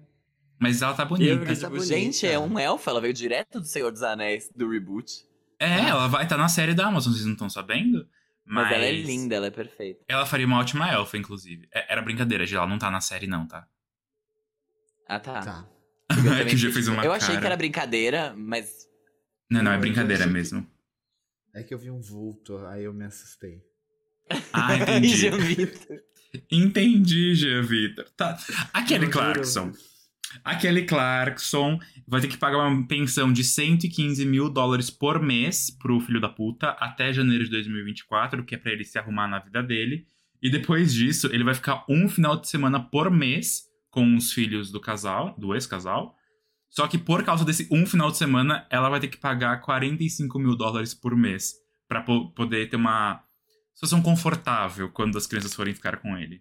Mas 0.60 0.82
ela 0.82 0.92
tá 0.92 1.04
eu 1.04 1.08
bonita. 1.08 1.46
Tá 1.46 1.54
tipo, 1.54 1.68
bonita. 1.70 1.86
gente, 1.86 2.26
é 2.26 2.38
um 2.38 2.58
elfo, 2.58 2.90
ela 2.90 3.00
veio 3.00 3.14
direto 3.14 3.58
do 3.60 3.66
Senhor 3.66 3.90
dos 3.90 4.02
Anéis, 4.02 4.50
do 4.54 4.68
reboot. 4.68 5.24
É, 5.58 5.88
ela 5.88 6.06
vai 6.06 6.24
estar 6.24 6.36
na 6.36 6.48
série 6.48 6.74
da 6.74 6.86
Amazon, 6.86 7.12
vocês 7.12 7.24
não 7.24 7.32
estão 7.32 7.48
sabendo? 7.48 8.06
Mas... 8.44 8.70
ela 8.72 8.84
é 8.84 8.92
linda, 8.92 9.36
ela 9.36 9.46
é 9.46 9.50
perfeita. 9.50 10.04
Ela 10.06 10.26
faria 10.26 10.46
uma 10.46 10.58
ótima 10.58 10.90
elfa, 10.90 11.16
inclusive. 11.16 11.66
É- 11.72 11.92
Era 11.92 12.02
brincadeira, 12.02 12.44
Gil, 12.46 12.58
ela 12.58 12.66
não 12.68 12.78
tá 12.78 12.90
na 12.90 13.00
série, 13.00 13.26
não, 13.26 13.46
tá? 13.46 13.66
Ah, 15.08 15.18
tá. 15.18 15.40
Tá. 15.40 15.68
Eu 16.24 16.32
É 16.34 16.44
que 16.44 16.56
tipo, 16.56 16.78
uma 16.90 17.04
Eu 17.04 17.12
achei 17.12 17.28
cara. 17.28 17.40
que 17.40 17.46
era 17.46 17.56
brincadeira, 17.56 18.34
mas. 18.36 18.86
Não, 19.48 19.62
não, 19.62 19.72
é 19.72 19.78
brincadeira 19.78 20.24
achei 20.24 20.32
mesmo. 20.32 20.66
É 21.54 21.62
que 21.62 21.72
eu 21.74 21.78
vi 21.78 21.90
um 21.90 22.00
vulto, 22.00 22.58
aí 22.66 22.84
eu 22.84 22.92
me 22.92 23.04
assustei. 23.04 23.60
Ah, 24.52 24.74
entendi. 24.76 25.08
Jean 25.16 25.36
Vitor. 25.38 26.00
entendi, 26.50 27.34
Gia 27.34 27.62
Vitor. 27.62 28.08
Tá. 28.16 28.38
A 28.72 28.82
Kelly 28.82 29.06
Não, 29.06 29.10
Clarkson. 29.12 29.66
juro. 29.72 29.89
A 30.44 30.54
Kelly 30.56 30.84
Clarkson 30.86 31.78
vai 32.06 32.20
ter 32.20 32.28
que 32.28 32.36
pagar 32.36 32.58
uma 32.58 32.86
pensão 32.86 33.32
de 33.32 33.42
115 33.44 34.24
mil 34.24 34.48
dólares 34.48 34.90
por 34.90 35.20
mês 35.20 35.70
pro 35.70 36.00
filho 36.00 36.20
da 36.20 36.28
puta 36.28 36.70
até 36.70 37.12
janeiro 37.12 37.44
de 37.44 37.50
2024, 37.50 38.44
que 38.44 38.54
é 38.54 38.58
pra 38.58 38.72
ele 38.72 38.84
se 38.84 38.98
arrumar 38.98 39.26
na 39.28 39.38
vida 39.38 39.62
dele. 39.62 40.06
E 40.42 40.48
depois 40.50 40.92
disso, 40.94 41.28
ele 41.32 41.44
vai 41.44 41.54
ficar 41.54 41.84
um 41.88 42.08
final 42.08 42.36
de 42.40 42.48
semana 42.48 42.80
por 42.80 43.10
mês 43.10 43.64
com 43.90 44.14
os 44.16 44.32
filhos 44.32 44.70
do 44.70 44.80
casal, 44.80 45.34
do 45.38 45.52
ex-casal. 45.54 46.14
Só 46.68 46.86
que 46.86 46.96
por 46.96 47.24
causa 47.24 47.44
desse 47.44 47.66
um 47.70 47.84
final 47.84 48.10
de 48.10 48.16
semana, 48.16 48.64
ela 48.70 48.88
vai 48.88 49.00
ter 49.00 49.08
que 49.08 49.18
pagar 49.18 49.60
45 49.60 50.38
mil 50.38 50.54
dólares 50.56 50.94
por 50.94 51.16
mês 51.16 51.54
pra 51.88 52.00
po- 52.02 52.30
poder 52.30 52.70
ter 52.70 52.76
uma 52.76 53.20
situação 53.74 54.00
confortável 54.00 54.88
quando 54.90 55.18
as 55.18 55.26
crianças 55.26 55.52
forem 55.54 55.74
ficar 55.74 55.96
com 55.96 56.16
ele. 56.16 56.40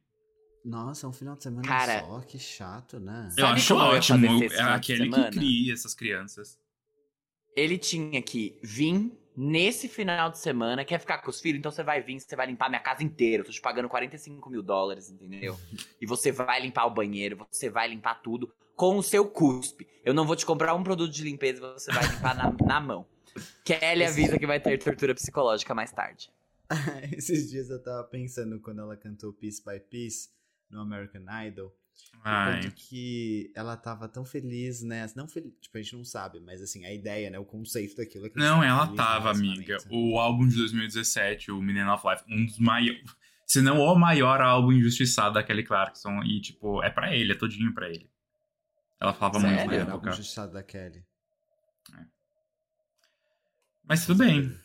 Nossa, 0.63 1.07
um 1.07 1.13
final 1.13 1.35
de 1.35 1.43
semana 1.43 1.67
Cara- 1.67 2.01
só, 2.01 2.19
que 2.21 2.37
chato, 2.37 2.99
né? 2.99 3.29
Eu 3.37 3.45
Sabe 3.45 3.59
acho 3.59 3.73
eu 3.73 3.77
ótimo. 3.77 4.43
esse 4.43 4.55
É 4.55 4.61
aquele 4.61 5.09
que 5.09 5.31
cria 5.31 5.73
essas 5.73 5.93
crianças. 5.93 6.59
Ele 7.55 7.77
tinha 7.77 8.21
que 8.21 8.57
vir 8.61 9.11
nesse 9.35 9.87
final 9.87 10.29
de 10.29 10.37
semana, 10.37 10.83
quer 10.83 10.99
ficar 10.99 11.19
com 11.19 11.29
os 11.29 11.39
filhos, 11.39 11.59
então 11.59 11.71
você 11.71 11.81
vai 11.81 12.01
vir, 12.01 12.19
você 12.19 12.35
vai 12.35 12.47
limpar 12.47 12.69
minha 12.69 12.81
casa 12.81 13.03
inteira. 13.03 13.41
Eu 13.41 13.45
tô 13.45 13.51
te 13.51 13.61
pagando 13.61 13.87
45 13.87 14.49
mil 14.49 14.61
dólares, 14.61 15.09
entendeu? 15.09 15.57
E 15.99 16.05
você 16.05 16.31
vai 16.31 16.61
limpar 16.61 16.85
o 16.85 16.89
banheiro, 16.91 17.47
você 17.49 17.69
vai 17.69 17.87
limpar 17.87 18.15
tudo 18.21 18.53
com 18.75 18.97
o 18.97 19.03
seu 19.03 19.25
cuspe. 19.25 19.87
Eu 20.03 20.13
não 20.13 20.25
vou 20.25 20.35
te 20.35 20.45
comprar 20.45 20.73
um 20.75 20.83
produto 20.83 21.11
de 21.11 21.23
limpeza 21.23 21.57
e 21.59 21.61
você 21.61 21.91
vai 21.91 22.05
limpar 22.07 22.35
na, 22.35 22.53
na 22.65 22.79
mão. 22.81 23.05
Kelly 23.63 24.03
avisa 24.03 24.37
que 24.37 24.45
vai 24.45 24.59
ter 24.59 24.77
tortura 24.77 25.15
psicológica 25.15 25.73
mais 25.73 25.91
tarde. 25.91 26.31
Esses 27.11 27.49
dias 27.49 27.69
eu 27.69 27.81
tava 27.81 28.03
pensando 28.05 28.59
quando 28.59 28.81
ela 28.81 28.95
cantou 28.95 29.33
Piece 29.33 29.63
by 29.63 29.79
Piece 29.79 30.29
no 30.69 30.81
American 30.81 31.23
Idol. 31.47 31.67
o 31.67 32.19
Ai. 32.23 32.61
quanto 32.61 32.75
que 32.75 33.51
ela 33.55 33.75
tava 33.75 34.07
tão 34.07 34.23
feliz, 34.23 34.81
né? 34.83 35.05
Não 35.15 35.27
feliz, 35.27 35.53
tipo, 35.61 35.77
a 35.77 35.81
gente 35.81 35.95
não 35.95 36.03
sabe, 36.05 36.39
mas 36.39 36.61
assim, 36.61 36.85
a 36.85 36.93
ideia, 36.93 37.29
né? 37.29 37.37
O 37.39 37.45
conceito 37.45 37.95
daquilo 37.97 38.27
é 38.27 38.31
Não, 38.35 38.63
ela 38.63 38.87
tava, 38.95 39.31
amiga. 39.31 39.61
relacionamento. 39.63 39.95
O 40.13 40.19
álbum 40.19 40.47
de 40.47 40.55
2017, 40.55 41.51
o 41.51 41.61
Menino 41.61 41.91
of 41.93 42.05
Life, 42.07 42.23
um 42.29 42.45
dos 42.45 42.59
maiores. 42.59 43.03
Se 43.45 43.61
não 43.61 43.79
o 43.79 43.95
maior 43.95 44.41
álbum 44.41 44.71
injustiçado 44.71 45.33
da 45.33 45.43
Kelly 45.43 45.63
Clarkson. 45.63 46.21
E, 46.23 46.39
tipo, 46.39 46.83
é 46.83 46.89
pra 46.91 47.15
ele, 47.15 47.31
é 47.31 47.35
todinho 47.35 47.73
pra 47.73 47.89
ele. 47.89 48.07
Ela 48.99 49.11
falava 49.13 49.39
muito 49.39 49.55
Sério? 49.55 49.67
na 49.69 49.73
Era 49.75 49.83
algo 49.85 49.95
época. 49.95 50.09
injustiçado 50.11 50.53
da 50.53 50.61
Kelly. 50.61 51.03
Mas 53.83 54.05
tudo 54.05 54.19
bem. 54.19 54.55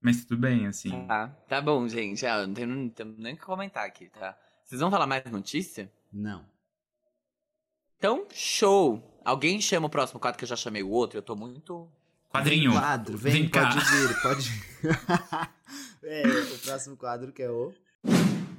Mas 0.00 0.24
tudo 0.24 0.40
bem, 0.40 0.66
assim. 0.66 1.06
Tá, 1.06 1.28
tá 1.48 1.60
bom, 1.60 1.86
gente. 1.88 2.24
Ah, 2.26 2.46
não 2.46 2.54
tenho 2.54 2.92
nem 3.18 3.34
o 3.34 3.36
que 3.36 3.42
comentar 3.42 3.84
aqui, 3.86 4.08
tá? 4.08 4.38
Vocês 4.64 4.80
vão 4.80 4.90
falar 4.90 5.06
mais 5.06 5.24
notícia? 5.30 5.92
Não. 6.12 6.44
Então, 7.98 8.26
show! 8.32 9.20
Alguém 9.24 9.60
chama 9.60 9.86
o 9.86 9.90
próximo 9.90 10.20
quadro 10.20 10.38
que 10.38 10.44
eu 10.44 10.48
já 10.48 10.56
chamei 10.56 10.82
o 10.82 10.90
outro, 10.90 11.18
eu 11.18 11.22
tô 11.22 11.36
muito. 11.36 11.88
Quadrinho. 12.30 12.72
Quadro, 12.72 13.16
vem, 13.16 13.32
Vem 13.32 13.48
cá. 13.48 13.68
pode 13.68 13.78
vir, 13.84 14.22
pode 14.22 14.50
É, 16.02 16.22
o 16.26 16.58
próximo 16.58 16.96
quadro 16.96 17.32
que 17.32 17.42
é 17.42 17.50
o... 17.50 17.72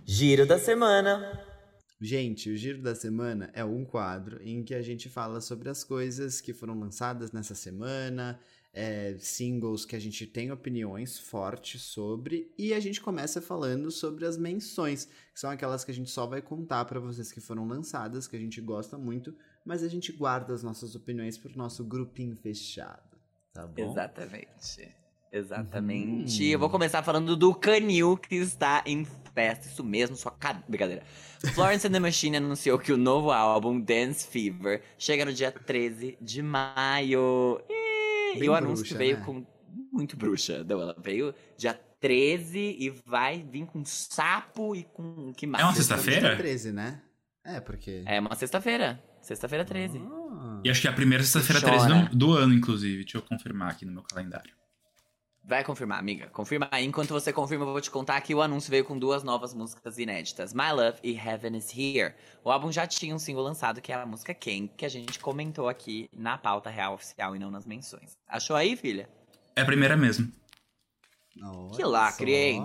Giro 0.06 0.46
da 0.46 0.58
semana. 0.58 1.44
Gente, 2.00 2.50
o 2.50 2.58
Giro 2.58 2.82
da 2.82 2.94
Semana 2.94 3.50
é 3.54 3.64
um 3.64 3.86
quadro 3.86 4.42
em 4.44 4.64
que 4.64 4.76
a 4.76 4.82
gente 4.82 5.10
fala 5.10 5.40
sobre 5.40 5.70
as 5.70 5.84
coisas 5.84 6.42
que 6.42 6.54
foram 6.54 6.78
lançadas 6.78 7.32
nessa 7.32 7.56
semana, 7.56 8.40
é, 8.76 9.16
singles 9.18 9.86
que 9.86 9.96
a 9.96 10.00
gente 10.00 10.28
tem 10.28 10.52
opiniões 10.52 11.18
fortes 11.18 11.82
sobre, 11.82 12.52
e 12.58 12.74
a 12.74 12.80
gente 12.80 13.00
começa 13.00 13.42
falando 13.42 13.90
sobre 13.90 14.26
as 14.26 14.38
menções, 14.38 15.06
que 15.34 15.40
são 15.40 15.50
aquelas 15.50 15.86
que 15.86 15.92
a 15.92 15.94
gente 15.94 16.10
só 16.10 16.28
vai 16.28 16.42
contar 16.42 16.84
pra 16.84 17.00
vocês 17.00 17.32
que 17.32 17.40
foram 17.40 17.66
lançadas, 17.66 18.28
que 18.28 18.36
a 18.36 18.40
gente 18.40 18.60
gosta 18.60 18.98
muito, 18.98 19.34
mas 19.64 19.82
a 19.82 19.88
gente 19.88 20.12
guarda 20.12 20.54
as 20.54 20.62
nossas 20.62 20.94
opiniões 20.94 21.38
pro 21.38 21.58
nosso 21.58 21.86
grupinho 21.86 22.36
fechado, 22.36 23.18
tá 23.54 23.66
bom? 23.66 23.92
Exatamente. 23.92 24.94
Exatamente. 25.32 26.44
Hum. 26.44 26.48
Eu 26.48 26.60
vou 26.60 26.70
começar 26.70 27.04
falando 27.04 27.36
do 27.36 27.54
Canil 27.54 28.16
que 28.16 28.36
está 28.36 28.82
em 28.86 29.06
festa. 29.34 29.68
Isso 29.68 29.84
mesmo, 29.84 30.16
sua 30.16 30.32
cara. 30.32 30.64
Brincadeira. 30.68 31.04
Florence 31.54 31.86
and 31.86 31.92
the 31.92 32.00
Machine 32.00 32.38
anunciou 32.38 32.80
que 32.80 32.94
o 32.94 32.98
novo 32.98 33.32
álbum, 33.32 33.80
Dance 33.80 34.26
Fever, 34.26 34.82
chega 34.98 35.26
no 35.26 35.34
dia 35.34 35.52
13 35.52 36.18
de 36.22 36.42
maio. 36.42 37.62
E, 37.70 37.85
Bem 38.36 38.46
e 38.46 38.50
o 38.50 38.56
anúncio 38.56 38.84
bruxa, 38.84 38.98
veio 38.98 39.18
né? 39.18 39.26
com. 39.26 39.46
Muito 39.92 40.18
bruxa. 40.18 40.64
Não, 40.64 40.82
ela 40.82 40.96
veio 41.02 41.34
dia 41.58 41.74
13 41.74 42.60
e 42.80 42.90
vai 43.06 43.46
vir 43.50 43.66
com 43.66 43.84
sapo 43.86 44.76
e 44.76 44.84
com. 44.84 45.34
Que 45.34 45.48
mais? 45.48 45.64
É 45.64 45.68
uma 45.68 45.74
Sexta-feira 45.74 46.22
sexta-feira? 46.22 46.44
13, 46.44 46.72
né? 46.72 47.02
É, 47.44 47.60
porque... 47.60 48.04
É 48.06 48.20
uma 48.20 48.36
sexta-feira. 48.36 49.02
Sexta-feira 49.22 49.64
13. 49.64 50.00
Ah. 50.00 50.62
E 50.64 50.70
acho 50.70 50.82
que 50.82 50.88
é 50.88 50.90
a 50.90 50.94
primeira 50.94 51.24
sexta-feira 51.24 51.62
Chora. 51.62 51.88
13 51.88 52.10
do, 52.10 52.16
do 52.16 52.34
ano, 52.34 52.54
inclusive. 52.54 53.04
Deixa 53.04 53.18
eu 53.18 53.22
confirmar 53.22 53.72
aqui 53.72 53.86
no 53.86 53.92
meu 53.92 54.04
calendário. 54.04 54.52
Vai 55.48 55.64
confirmar, 55.64 56.00
amiga. 56.00 56.28
Confirma 56.30 56.68
aí. 56.72 56.86
Enquanto 56.86 57.10
você 57.10 57.32
confirma, 57.32 57.66
eu 57.66 57.72
vou 57.72 57.80
te 57.80 57.92
contar 57.92 58.20
que 58.22 58.34
o 58.34 58.42
anúncio 58.42 58.72
veio 58.72 58.84
com 58.84 58.98
duas 58.98 59.24
novas 59.24 59.54
músicas 59.54 60.00
inéditas: 60.00 60.54
My 60.54 60.72
Love 60.72 60.98
e 61.04 61.16
Heaven 61.16 61.56
is 61.56 61.72
Here. 61.72 62.16
O 62.44 62.50
álbum 62.50 62.72
já 62.72 62.88
tinha 62.88 63.14
um 63.14 63.20
single 63.20 63.44
lançado, 63.44 63.80
que 63.80 63.92
é 63.92 63.96
a 63.96 64.06
música 64.08 64.34
Quem, 64.34 64.68
que 64.68 64.86
a 64.86 64.90
gente 64.90 65.20
comentou 65.20 65.70
aqui 65.70 66.10
na 66.12 66.36
pauta 66.36 66.72
real 66.72 66.96
oficial 66.96 67.36
e 67.36 67.40
não 67.40 67.52
nas 67.52 67.66
menções. 67.66 68.18
Achou 68.28 68.56
aí, 68.56 68.76
filha? 68.76 69.08
É 69.56 69.62
a 69.62 69.66
primeira 69.66 69.96
mesmo. 69.96 70.32
Olha 71.40 71.76
Que 71.76 71.84
lacre, 71.84 72.34
hein? 72.34 72.64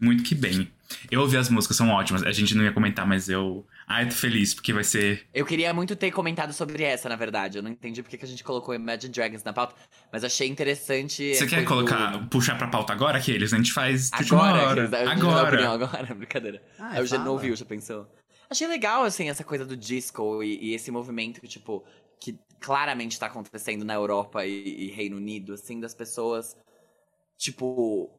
Muito 0.00 0.22
que 0.24 0.34
bem. 0.34 0.70
Eu 1.10 1.20
ouvi 1.20 1.36
as 1.36 1.48
músicas, 1.48 1.76
são 1.76 1.88
ótimas. 1.90 2.22
A 2.24 2.32
gente 2.32 2.54
não 2.54 2.64
ia 2.64 2.72
comentar, 2.72 3.06
mas 3.06 3.28
eu. 3.28 3.64
Ai, 3.86 4.08
tô 4.08 4.14
feliz, 4.14 4.54
porque 4.54 4.72
vai 4.72 4.82
ser. 4.82 5.26
Eu 5.32 5.44
queria 5.46 5.72
muito 5.74 5.94
ter 5.94 6.10
comentado 6.10 6.52
sobre 6.52 6.82
essa, 6.82 7.08
na 7.08 7.14
verdade. 7.16 7.58
Eu 7.58 7.62
não 7.62 7.70
entendi 7.70 8.02
porque 8.02 8.16
que 8.16 8.24
a 8.24 8.28
gente 8.28 8.42
colocou 8.42 8.74
Imagine 8.74 9.12
Dragons 9.12 9.44
na 9.44 9.52
pauta, 9.52 9.74
mas 10.12 10.24
achei 10.24 10.48
interessante. 10.48 11.34
Você 11.34 11.46
quer 11.46 11.64
colocar, 11.64 12.16
do- 12.16 12.26
puxar 12.28 12.56
pra 12.58 12.66
pauta 12.66 12.92
agora, 12.92 13.18
aqueles? 13.18 13.52
A 13.52 13.56
gente 13.56 13.72
faz 13.72 14.10
de 14.10 14.32
Agora, 14.32 14.68
hora. 14.68 14.88
que- 14.88 14.94
eu 14.96 15.06
já 15.06 15.14
dou 15.14 15.30
opinião 15.44 15.72
Agora. 15.72 15.98
agora, 15.98 16.14
brincadeira. 16.14 16.62
Ah, 16.78 16.90
Aí 16.94 17.02
o 17.02 17.06
G 17.06 17.10
fala. 17.10 17.24
não 17.24 17.32
ouviu, 17.32 17.54
já 17.54 17.64
pensou. 17.64 18.08
Achei 18.48 18.66
legal, 18.66 19.04
assim, 19.04 19.28
essa 19.30 19.44
coisa 19.44 19.64
do 19.64 19.76
disco 19.76 20.42
e, 20.42 20.70
e 20.70 20.74
esse 20.74 20.90
movimento, 20.90 21.40
tipo, 21.46 21.84
que 22.20 22.36
claramente 22.60 23.16
tá 23.18 23.26
acontecendo 23.26 23.84
na 23.84 23.94
Europa 23.94 24.44
e, 24.44 24.86
e 24.86 24.90
Reino 24.90 25.18
Unido, 25.18 25.52
assim, 25.54 25.78
das 25.78 25.94
pessoas, 25.94 26.56
tipo, 27.38 28.10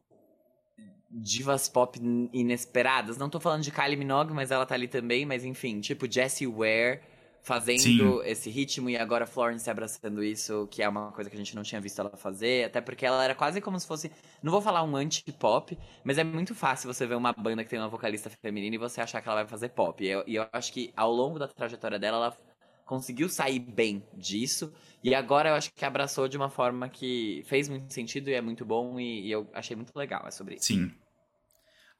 divas 1.12 1.68
pop 1.68 1.98
in- 2.00 2.30
inesperadas. 2.32 3.18
Não 3.18 3.28
tô 3.28 3.38
falando 3.38 3.62
de 3.62 3.70
Kylie 3.70 3.96
Minogue, 3.96 4.32
mas 4.32 4.50
ela 4.50 4.66
tá 4.66 4.74
ali 4.74 4.88
também, 4.88 5.26
mas 5.26 5.44
enfim, 5.44 5.80
tipo, 5.80 6.10
Jessie 6.10 6.46
Ware 6.46 7.00
fazendo 7.42 8.22
Sim. 8.22 8.22
esse 8.24 8.48
ritmo 8.48 8.88
e 8.88 8.96
agora 8.96 9.26
Florence 9.26 9.68
abraçando 9.68 10.22
isso, 10.22 10.68
que 10.70 10.80
é 10.80 10.88
uma 10.88 11.10
coisa 11.10 11.28
que 11.28 11.34
a 11.34 11.38
gente 11.38 11.56
não 11.56 11.64
tinha 11.64 11.80
visto 11.80 11.98
ela 12.00 12.16
fazer, 12.16 12.66
até 12.66 12.80
porque 12.80 13.04
ela 13.04 13.22
era 13.24 13.34
quase 13.34 13.60
como 13.60 13.78
se 13.80 13.86
fosse, 13.86 14.12
não 14.40 14.52
vou 14.52 14.62
falar 14.62 14.84
um 14.84 14.94
anti-pop, 14.94 15.76
mas 16.04 16.18
é 16.18 16.24
muito 16.24 16.54
fácil 16.54 16.92
você 16.92 17.04
ver 17.04 17.16
uma 17.16 17.32
banda 17.32 17.64
que 17.64 17.70
tem 17.70 17.80
uma 17.80 17.88
vocalista 17.88 18.30
feminina 18.30 18.76
e 18.76 18.78
você 18.78 19.00
achar 19.00 19.20
que 19.20 19.28
ela 19.28 19.42
vai 19.42 19.46
fazer 19.48 19.70
pop. 19.70 20.02
E 20.04 20.08
eu, 20.08 20.22
e 20.24 20.36
eu 20.36 20.46
acho 20.52 20.72
que 20.72 20.92
ao 20.96 21.12
longo 21.12 21.36
da 21.38 21.48
trajetória 21.48 21.98
dela, 21.98 22.16
ela 22.18 22.38
conseguiu 22.84 23.28
sair 23.28 23.58
bem 23.58 24.06
disso. 24.14 24.72
E 25.02 25.14
agora 25.14 25.50
eu 25.50 25.54
acho 25.54 25.72
que 25.74 25.84
abraçou 25.84 26.28
de 26.28 26.36
uma 26.36 26.48
forma 26.50 26.88
que 26.88 27.42
fez 27.46 27.68
muito 27.68 27.92
sentido 27.92 28.28
e 28.28 28.34
é 28.34 28.40
muito 28.40 28.64
bom. 28.64 29.00
E, 29.00 29.26
e 29.26 29.30
eu 29.30 29.48
achei 29.52 29.74
muito 29.74 29.92
legal. 29.96 30.24
É 30.26 30.30
sobre 30.30 30.56
isso. 30.56 30.66
Sim. 30.66 30.92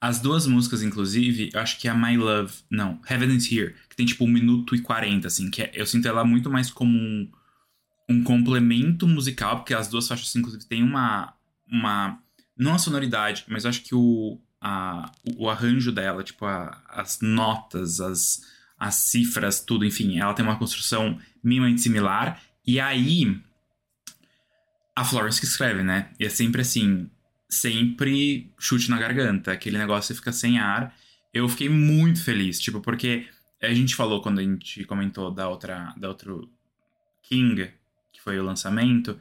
As 0.05 0.19
duas 0.19 0.45
músicas, 0.45 0.83
inclusive, 0.83 1.49
eu 1.53 1.61
acho 1.61 1.79
que 1.79 1.87
a 1.87 1.95
My 1.95 2.17
Love. 2.17 2.51
Não, 2.69 2.99
Heaven 3.09 3.37
is 3.37 3.49
Here, 3.49 3.73
que 3.89 3.95
tem 3.95 4.05
tipo 4.05 4.25
1 4.25 4.27
minuto 4.27 4.75
e 4.75 4.81
40, 4.81 5.27
assim, 5.27 5.49
que 5.49 5.61
é- 5.61 5.71
eu 5.73 5.85
sinto 5.85 6.05
ela 6.09 6.25
muito 6.25 6.49
mais 6.49 6.69
como 6.69 6.91
um, 6.99 7.31
um 8.09 8.21
complemento 8.21 9.07
musical, 9.07 9.59
porque 9.59 9.73
as 9.73 9.87
duas 9.87 10.05
faixas, 10.05 10.35
inclusive, 10.35 10.65
tem 10.65 10.83
uma. 10.83 11.33
uma 11.65 12.19
não 12.57 12.73
a 12.75 12.77
sonoridade, 12.79 13.45
mas 13.47 13.63
eu 13.63 13.69
acho 13.69 13.81
que 13.81 13.95
o, 13.95 14.37
a, 14.59 15.09
o 15.37 15.49
arranjo 15.49 15.89
dela, 15.89 16.21
tipo, 16.21 16.45
a- 16.45 16.83
as 16.89 17.21
notas, 17.21 18.01
as, 18.01 18.41
as 18.77 18.95
cifras, 18.95 19.61
tudo, 19.61 19.85
enfim, 19.85 20.19
ela 20.19 20.33
tem 20.33 20.43
uma 20.43 20.57
construção 20.59 21.17
minimamente 21.41 21.79
similar. 21.79 22.41
E 22.67 22.77
aí. 22.77 23.39
A 24.93 25.05
Florence 25.05 25.39
que 25.39 25.47
escreve, 25.47 25.81
né? 25.81 26.09
E 26.19 26.25
é 26.25 26.29
sempre 26.29 26.59
assim 26.61 27.09
sempre 27.49 28.51
chute 28.59 28.89
na 28.89 28.99
garganta, 28.99 29.51
aquele 29.51 29.77
negócio 29.77 30.13
que 30.13 30.19
fica 30.19 30.31
sem 30.31 30.59
ar. 30.59 30.95
Eu 31.33 31.47
fiquei 31.49 31.69
muito 31.69 32.23
feliz, 32.23 32.59
tipo, 32.59 32.79
porque 32.79 33.27
a 33.61 33.73
gente 33.73 33.95
falou 33.95 34.21
quando 34.21 34.39
a 34.39 34.43
gente 34.43 34.83
comentou 34.85 35.31
da 35.31 35.47
outra, 35.47 35.93
da 35.97 36.09
outro 36.09 36.49
King, 37.23 37.71
que 38.11 38.21
foi 38.21 38.39
o 38.39 38.43
lançamento, 38.43 39.17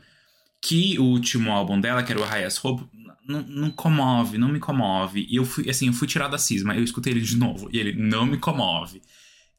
que 0.61 0.99
o 0.99 1.05
último 1.05 1.51
álbum 1.51 1.81
dela, 1.81 2.03
que 2.03 2.13
era 2.13 2.21
o 2.21 2.25
Highest 2.25 2.65
Hope, 2.65 2.85
não, 3.27 3.43
não 3.43 3.71
comove, 3.71 4.39
não 4.39 4.49
me 4.49 4.59
comove. 4.59 5.27
E 5.29 5.37
eu 5.37 5.45
fui, 5.45 5.69
assim, 5.71 5.87
eu 5.87 5.93
fui 5.93 6.09
tirar 6.09 6.29
da 6.29 6.39
cisma, 6.39 6.75
eu 6.75 6.83
escutei 6.83 7.13
ele 7.13 7.21
de 7.21 7.37
novo, 7.37 7.69
e 7.73 7.79
ele 7.79 7.93
não 7.93 8.27
me 8.27 8.39
comove. 8.39 9.01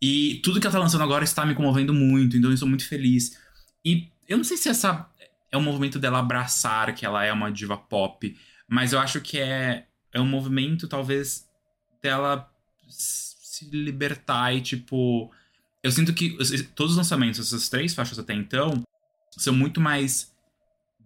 E 0.01 0.41
tudo 0.43 0.59
que 0.59 0.67
ela 0.67 0.73
tá 0.73 0.79
lançando 0.79 1.03
agora 1.03 1.23
está 1.23 1.45
me 1.45 1.55
comovendo 1.55 1.93
muito, 1.93 2.35
então 2.35 2.49
eu 2.49 2.53
estou 2.53 2.67
muito 2.67 2.87
feliz. 2.87 3.37
E 3.85 4.09
eu 4.27 4.37
não 4.37 4.43
sei 4.43 4.57
se 4.57 4.69
essa 4.69 5.09
é 5.51 5.57
o 5.57 5.61
movimento 5.61 5.99
dela 5.99 6.19
abraçar 6.19 6.93
que 6.93 7.05
ela 7.05 7.23
é 7.23 7.31
uma 7.31 7.51
diva 7.51 7.77
pop, 7.77 8.35
mas 8.73 8.91
eu 8.91 8.99
acho 8.99 9.21
que 9.21 9.37
é, 9.39 9.85
é 10.11 10.19
um 10.19 10.25
movimento, 10.25 10.87
talvez, 10.87 11.47
dela 12.01 12.51
se 12.87 13.65
libertar 13.69 14.51
e, 14.51 14.61
tipo. 14.61 15.31
Eu 15.83 15.91
sinto 15.91 16.11
que 16.13 16.35
os- 16.39 16.49
todos 16.75 16.93
os 16.93 16.97
lançamentos, 16.97 17.39
essas 17.39 17.69
três 17.69 17.93
faixas 17.93 18.17
até 18.17 18.33
então, 18.33 18.81
são 19.37 19.53
muito 19.53 19.79
mais 19.79 20.33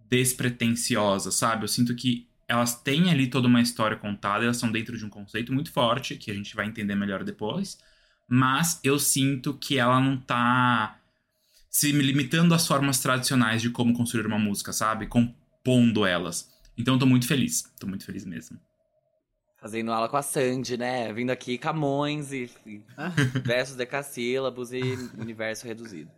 despretensiosas, 0.10 1.36
sabe? 1.36 1.64
Eu 1.66 1.68
sinto 1.68 1.94
que 1.96 2.26
elas 2.48 2.74
têm 2.82 3.12
ali 3.12 3.28
toda 3.28 3.48
uma 3.48 3.62
história 3.62 3.98
contada, 3.98 4.46
elas 4.46 4.58
são 4.58 4.72
dentro 4.72 4.98
de 4.98 5.04
um 5.04 5.10
conceito 5.10 5.52
muito 5.52 5.72
forte, 5.72 6.16
que 6.16 6.32
a 6.32 6.34
gente 6.34 6.56
vai 6.56 6.66
entender 6.68 6.96
melhor 6.96 7.24
depois. 7.24 7.78
Mas 8.30 8.80
eu 8.84 8.98
sinto 8.98 9.54
que 9.56 9.78
ela 9.78 10.00
não 10.00 10.18
tá 10.18 10.98
se 11.70 11.92
limitando 11.92 12.54
às 12.56 12.66
formas 12.66 13.00
tradicionais 13.00 13.62
de 13.62 13.70
como 13.70 13.94
construir 13.94 14.26
uma 14.26 14.40
música, 14.40 14.72
sabe? 14.72 15.08
Compondo 15.08 16.06
elas. 16.06 16.50
Então 16.78 16.96
eu 16.96 17.00
tô 17.00 17.06
muito 17.06 17.28
feliz. 17.28 17.64
Tô 17.80 17.88
muito 17.88 18.06
feliz 18.06 18.26
mesmo. 18.26 18.60
Fazendo 19.60 19.92
aula 19.92 20.08
com 20.08 20.18
a 20.18 20.22
Sandy, 20.22 20.78
né? 20.78 21.12
Vindo 21.12 21.32
aqui 21.32 21.58
Camões 21.58 22.32
e, 22.32 22.50
e 22.66 22.84
Ah. 22.96 23.10
versos 23.44 23.76
decassílabos 23.76 24.72
e 24.72 24.82
universo 25.18 25.66
reduzido. 25.66 26.12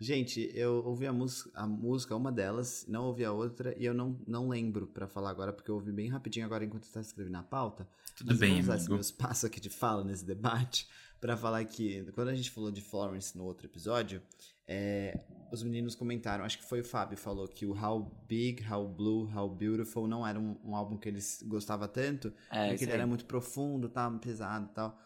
Gente, 0.00 0.50
eu 0.54 0.84
ouvi 0.84 1.06
a, 1.06 1.12
mus- 1.12 1.48
a 1.54 1.66
música, 1.68 2.16
uma 2.16 2.32
delas, 2.32 2.84
não 2.88 3.04
ouvi 3.04 3.24
a 3.24 3.30
outra, 3.32 3.74
e 3.78 3.84
eu 3.86 3.94
não, 3.94 4.20
não 4.26 4.48
lembro 4.48 4.88
pra 4.88 5.06
falar 5.06 5.30
agora, 5.30 5.52
porque 5.52 5.70
eu 5.70 5.76
ouvi 5.76 5.92
bem 5.92 6.08
rapidinho 6.10 6.44
agora 6.44 6.64
enquanto 6.64 6.84
você 6.84 6.92
tá 6.94 7.00
escrevendo 7.00 7.36
a 7.36 7.42
pauta. 7.44 7.88
Tudo 8.16 8.26
Mas 8.26 8.36
eu 8.36 8.40
bem, 8.40 8.54
vou 8.54 8.60
usar 8.62 8.72
esse 8.74 8.80
amigo. 8.82 8.94
meu 8.94 9.00
espaço 9.00 9.46
aqui 9.46 9.60
de 9.60 9.70
fala 9.70 10.02
nesse 10.02 10.24
debate 10.26 10.88
pra 11.20 11.36
falar 11.36 11.64
que 11.64 12.02
quando 12.12 12.28
a 12.28 12.34
gente 12.34 12.50
falou 12.50 12.72
de 12.72 12.82
Florence 12.82 13.38
no 13.38 13.44
outro 13.44 13.66
episódio, 13.68 14.20
é, 14.66 15.18
os 15.52 15.62
meninos 15.62 15.94
comentaram, 15.94 16.44
acho 16.44 16.58
que 16.58 16.64
foi 16.64 16.80
o 16.80 16.84
Fábio 16.84 17.16
falou 17.16 17.46
que 17.46 17.64
o 17.66 17.72
How 17.72 18.10
Big, 18.26 18.64
How 18.70 18.88
Blue, 18.88 19.30
How 19.34 19.48
Beautiful 19.48 20.06
não 20.08 20.26
era 20.26 20.38
um, 20.38 20.56
um 20.64 20.74
álbum 20.74 20.96
que 20.96 21.08
eles 21.08 21.42
gostavam 21.46 21.86
tanto, 21.88 22.32
É, 22.50 22.68
porque 22.68 22.84
ele 22.84 22.92
era 22.92 23.06
muito 23.06 23.24
profundo, 23.24 23.88
tal, 23.88 24.10
pesado 24.18 24.68
e 24.70 24.74
tal. 24.74 24.98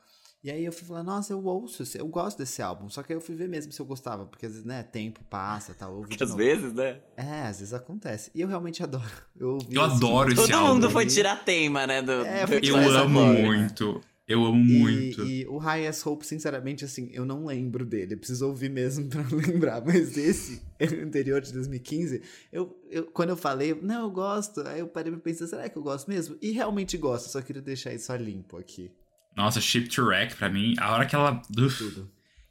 E 0.43 0.53
aí 0.53 0.65
eu 0.65 0.73
fui 0.73 0.87
falar, 0.87 1.03
nossa, 1.03 1.33
eu 1.33 1.45
ouço, 1.45 1.83
eu 1.99 2.07
gosto 2.07 2.39
desse 2.39 2.63
álbum. 2.63 2.89
Só 2.89 3.03
que 3.03 3.13
aí 3.13 3.17
eu 3.17 3.21
fui 3.21 3.35
ver 3.35 3.49
mesmo 3.49 3.73
se 3.73 3.81
eu 3.81 3.85
gostava, 3.85 4.25
porque 4.25 4.47
às 4.47 4.53
vezes, 4.53 4.65
né, 4.65 4.85
tempo 4.85 5.21
passa 5.25 5.75
tal. 5.75 5.91
eu 5.91 5.97
ouvi 5.99 6.17
às 6.19 6.33
vezes, 6.33 6.73
né? 6.73 7.01
É, 7.17 7.43
às 7.43 7.59
vezes 7.59 7.75
acontece. 7.75 8.31
E 8.33 8.41
eu 8.41 8.47
realmente 8.47 8.81
adoro. 8.81 9.05
Eu, 9.37 9.55
ouvi, 9.55 9.75
Eu 9.75 9.83
assim, 9.83 9.97
adoro 9.97 10.29
esse 10.33 10.37
Todo 10.41 10.55
álbum. 10.55 10.75
mundo 10.75 10.91
foi 10.91 11.07
tirar 11.07 11.45
tema, 11.45 11.89
né? 11.89 12.01
Do, 12.03 12.13
É, 12.25 12.47
do 12.47 12.55
Eu 12.65 12.77
Mas 12.77 12.95
amo 12.95 13.19
adoro. 13.21 13.39
muito. 13.41 14.01
Eu 14.29 14.45
amo 14.45 14.63
E, 14.63 14.79
muito. 14.79 15.25
e 15.25 15.47
o 15.47 15.57
High 15.57 15.87
as 15.87 16.05
Hope, 16.07 16.27
sinceramente, 16.27 16.85
assim, 16.85 17.09
eu 17.15 17.25
não 17.25 17.47
lembro 17.47 17.87
dele. 17.87 18.13
Eu 18.15 18.19
preciso 18.19 18.47
ouvir 18.47 18.69
mesmo 18.69 19.09
pra 19.11 19.23
lembrar. 19.33 19.83
Mas 19.85 20.17
esse, 20.19 20.63
anterior 21.03 21.41
de 21.41 21.51
2015, 21.53 22.21
eu, 22.53 22.79
eu, 22.91 23.05
quando 23.07 23.31
eu 23.31 23.37
falei, 23.39 23.75
não, 23.81 24.03
eu 24.03 24.11
gosto. 24.11 24.61
Aí 24.69 24.81
eu 24.81 24.87
parei 24.87 25.11
pra 25.11 25.21
pensar, 25.21 25.47
será 25.47 25.67
que 25.69 25.79
eu 25.79 25.83
gosto 25.83 26.09
mesmo? 26.09 26.37
E 26.43 26.51
realmente 26.51 26.97
gosto, 26.99 27.31
só 27.31 27.41
queria 27.41 27.63
deixar 27.63 27.95
isso 27.95 28.15
limpo 28.17 28.59
aqui. 28.59 28.93
Nossa, 29.35 29.61
Ship 29.63 29.89
to 29.89 30.05
Wreck, 30.05 30.37
pra 30.37 30.51
mim, 30.51 30.75
a 30.79 30.93
hora 30.93 31.07
que 31.07 31.15
ela. 31.15 31.41
uf, 31.59 31.79
Tudo. 31.79 32.11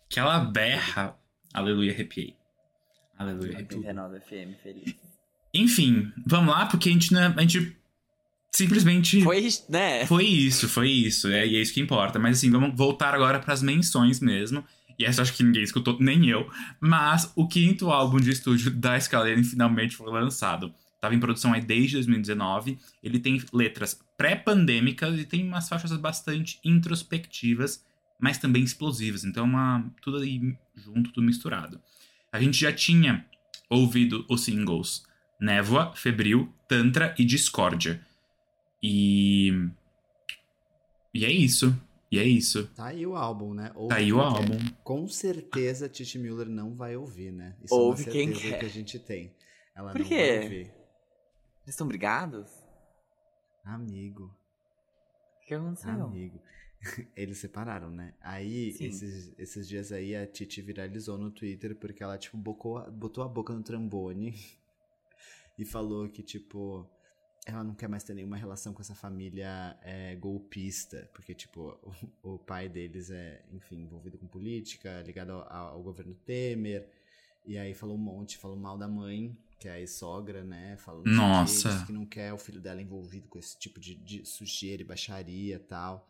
que 0.09 0.19
ela 0.19 0.39
berra. 0.39 1.15
Aleluia, 1.53 1.91
arrepiei. 1.91 2.35
Aleluia, 3.19 3.53
arrepiei. 3.53 3.79
89 3.79 4.19
FM, 4.21 4.57
feliz. 4.63 4.95
Enfim, 5.53 6.11
vamos 6.25 6.53
lá, 6.53 6.65
porque 6.65 6.89
a 6.89 6.91
gente, 6.91 7.13
não 7.13 7.21
é- 7.21 7.33
a 7.37 7.41
gente 7.41 7.77
simplesmente. 8.51 9.21
Foi, 9.21 9.47
né? 9.69 10.05
Foi 10.05 10.25
isso, 10.25 10.67
foi 10.67 10.89
isso. 10.89 11.27
É, 11.27 11.45
e 11.45 11.55
é 11.57 11.62
isso 11.62 11.73
que 11.73 11.81
importa. 11.81 12.19
Mas 12.19 12.38
assim, 12.38 12.49
vamos 12.49 12.75
voltar 12.75 13.13
agora 13.13 13.39
pras 13.39 13.62
menções 13.62 14.19
mesmo. 14.19 14.63
E 14.99 15.05
essa 15.05 15.19
eu 15.19 15.23
acho 15.23 15.33
que 15.33 15.43
ninguém 15.43 15.63
escutou, 15.63 15.97
nem 15.99 16.27
eu. 16.27 16.49
Mas 16.79 17.31
o 17.36 17.47
quinto 17.47 17.91
álbum 17.91 18.17
de 18.17 18.31
estúdio 18.31 18.71
da 18.71 18.99
Scalene 18.99 19.43
finalmente 19.43 19.95
foi 19.95 20.12
lançado. 20.12 20.73
Tava 20.99 21.13
em 21.13 21.19
produção 21.19 21.53
aí 21.53 21.62
desde 21.62 21.93
2019. 21.97 22.79
Ele 23.03 23.19
tem 23.19 23.41
letras 23.53 23.99
pré-pandêmicas 24.17 25.19
e 25.19 25.25
tem 25.25 25.45
umas 25.47 25.69
faixas 25.69 25.91
bastante 25.97 26.60
introspectivas, 26.63 27.86
mas 28.19 28.39
também 28.39 28.63
explosivas. 28.63 29.23
Então, 29.23 29.45
uma, 29.45 29.86
tudo 30.01 30.17
aí 30.17 30.57
junto, 30.75 31.12
tudo 31.12 31.25
misturado. 31.25 31.79
A 32.31 32.41
gente 32.41 32.60
já 32.60 32.73
tinha 32.73 33.23
ouvido 33.69 34.25
os 34.27 34.43
singles 34.43 35.03
Névoa, 35.39 35.93
Febril, 35.95 36.51
Tantra 36.67 37.13
e 37.17 37.23
Discórdia. 37.23 38.01
E. 38.81 39.51
E 41.13 41.25
é 41.25 41.31
isso. 41.31 41.75
E 42.11 42.19
é 42.19 42.23
isso. 42.23 42.67
Tá 42.75 42.85
aí 42.87 43.05
o 43.05 43.15
álbum, 43.15 43.53
né? 43.53 43.71
Ouve 43.75 43.89
Tá 43.89 43.95
aí 43.95 44.13
o 44.13 44.17
quem 44.17 44.33
quer. 44.33 44.37
álbum. 44.55 44.73
Com 44.83 45.07
certeza, 45.07 45.89
Titi 45.89 46.17
Miller 46.17 46.47
não 46.47 46.73
vai 46.73 46.95
ouvir, 46.95 47.31
né? 47.31 47.55
Isso 47.63 47.73
Ouve 47.75 48.03
é 48.03 48.05
uma 48.05 48.11
quem 48.13 48.27
certeza 48.29 48.49
quer. 48.53 48.59
que 48.59 48.65
a 48.65 48.69
gente 48.69 48.99
tem. 48.99 49.35
Ela 49.75 49.91
Por 49.91 49.99
não 50.01 50.07
quê? 50.07 50.15
vai 50.27 50.43
ouvir. 50.43 50.65
Vocês 50.65 51.69
estão 51.75 51.87
brigados? 51.87 52.49
Amigo. 53.65 54.33
O 55.43 55.45
que 55.47 55.53
aconteceu? 55.53 55.91
Amigo. 55.91 56.39
Eles 57.15 57.37
separaram, 57.39 57.89
né? 57.89 58.13
Aí, 58.21 58.71
Sim. 58.73 58.85
esses, 58.85 59.33
esses 59.37 59.67
dias 59.67 59.91
aí, 59.91 60.15
a 60.15 60.25
Titi 60.25 60.61
viralizou 60.61 61.17
no 61.17 61.29
Twitter 61.31 61.75
porque 61.75 62.01
ela, 62.03 62.17
tipo, 62.17 62.37
bocou, 62.37 62.89
botou 62.91 63.23
a 63.23 63.27
boca 63.27 63.53
no 63.53 63.63
trambone 63.63 64.33
e 65.59 65.65
falou 65.65 66.07
que, 66.07 66.23
tipo, 66.23 66.87
ela 67.47 67.63
não 67.63 67.73
quer 67.73 67.88
mais 67.88 68.03
ter 68.03 68.13
nenhuma 68.13 68.36
relação 68.36 68.73
com 68.73 68.81
essa 68.81 68.93
família 68.93 69.77
é, 69.81 70.15
golpista. 70.15 71.10
Porque, 71.13 71.33
tipo, 71.33 71.79
o, 72.23 72.33
o 72.33 72.39
pai 72.39 72.67
deles 72.67 73.10
é, 73.10 73.41
enfim, 73.53 73.81
envolvido 73.81 74.17
com 74.17 74.27
política, 74.27 75.01
ligado 75.05 75.31
ao, 75.31 75.69
ao 75.69 75.81
governo 75.81 76.13
Temer. 76.13 76.89
E 77.45 77.57
aí 77.57 77.73
falou 77.73 77.95
um 77.95 77.99
monte, 77.99 78.38
falou 78.38 78.57
mal 78.57 78.77
da 78.77 78.89
mãe, 78.89 79.36
que 79.57 79.69
é 79.69 79.71
a 79.71 79.79
ex-sogra, 79.79 80.43
né? 80.43 80.75
Falando 80.77 81.05
que 81.05 81.10
Nossa. 81.12 81.86
que 81.86 81.93
não 81.93 82.05
quer 82.05 82.33
o 82.33 82.38
filho 82.38 82.60
dela 82.60 82.81
envolvido 82.81 83.29
com 83.29 83.39
esse 83.39 83.57
tipo 83.57 83.79
de, 83.79 83.95
de 83.95 84.25
sujeira 84.25 84.81
e 84.81 84.86
baixaria 84.86 85.55
e 85.55 85.60
tal. 85.60 86.05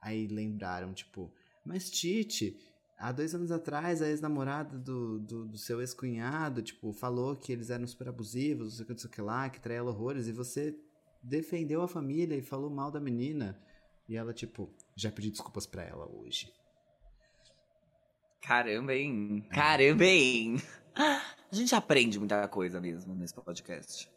Aí 0.00 0.26
lembraram, 0.26 0.92
tipo, 0.92 1.32
mas 1.64 1.88
Titi, 1.88 2.58
há 3.00 3.10
dois 3.10 3.34
anos 3.34 3.50
atrás 3.50 4.02
a 4.02 4.08
ex-namorada 4.08 4.78
do, 4.78 5.18
do, 5.18 5.46
do 5.46 5.58
seu 5.58 5.80
ex-cunhado, 5.80 6.62
tipo, 6.62 6.92
falou 6.92 7.34
que 7.34 7.50
eles 7.50 7.70
eram 7.70 7.86
super 7.86 8.08
abusivos, 8.08 8.66
não 8.68 8.70
sei 8.76 8.82
o 8.82 8.86
que, 8.86 8.92
não 8.92 8.98
sei 8.98 9.08
o 9.08 9.12
que 9.12 9.22
lá, 9.22 9.48
que 9.48 9.60
traía 9.60 9.82
horrores, 9.82 10.28
e 10.28 10.32
você 10.32 10.76
defendeu 11.22 11.80
a 11.82 11.88
família 11.88 12.36
e 12.36 12.42
falou 12.42 12.70
mal 12.70 12.90
da 12.90 13.00
menina. 13.00 13.58
E 14.06 14.16
ela, 14.16 14.34
tipo, 14.34 14.70
já 14.94 15.10
pedi 15.10 15.30
desculpas 15.30 15.66
pra 15.66 15.82
ela 15.82 16.06
hoje. 16.06 16.52
Caramba, 18.42 18.94
hein? 18.94 19.46
Caramba, 19.50 20.04
hein? 20.04 20.56
A 20.94 21.54
gente 21.54 21.74
aprende 21.74 22.18
muita 22.18 22.46
coisa 22.48 22.80
mesmo 22.80 23.14
nesse 23.14 23.34
podcast. 23.34 24.10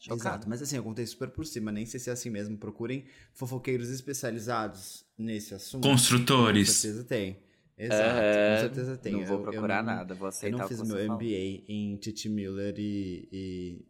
Chocado. 0.00 0.20
Exato, 0.20 0.48
mas 0.48 0.60
assim, 0.60 0.76
eu 0.76 0.82
contei 0.82 1.06
super 1.06 1.28
por 1.30 1.46
cima, 1.46 1.70
nem 1.70 1.86
sei 1.86 2.00
se 2.00 2.10
é 2.10 2.12
assim 2.12 2.28
mesmo. 2.28 2.58
Procurem 2.58 3.06
fofoqueiros 3.32 3.88
especializados 3.88 5.06
nesse 5.16 5.54
assunto. 5.54 5.86
Construtores. 5.86 6.68
Com 6.68 6.74
certeza 6.74 7.04
tem. 7.04 7.51
Exato, 7.84 8.02
Aham, 8.02 8.54
com 8.54 8.60
certeza 8.60 8.96
tem. 8.96 9.12
Não 9.12 9.24
vou 9.24 9.36
Eu- 9.38 9.44
eu 9.46 9.50
procurar 9.50 9.82
não- 9.82 9.94
nada, 9.94 10.14
vou 10.14 10.26
Eu 10.26 10.28
aceitar 10.28 10.56
não 10.58 10.64
o 10.64 10.68
que 10.68 10.74
fiz 10.74 10.78
você 10.86 10.92
meu 10.94 11.06
falou. 11.06 11.20
MBA 11.22 11.64
em 11.68 11.96
Titi 11.96 12.28
Miller 12.28 12.74
e, 12.78 13.28
e 13.32 13.84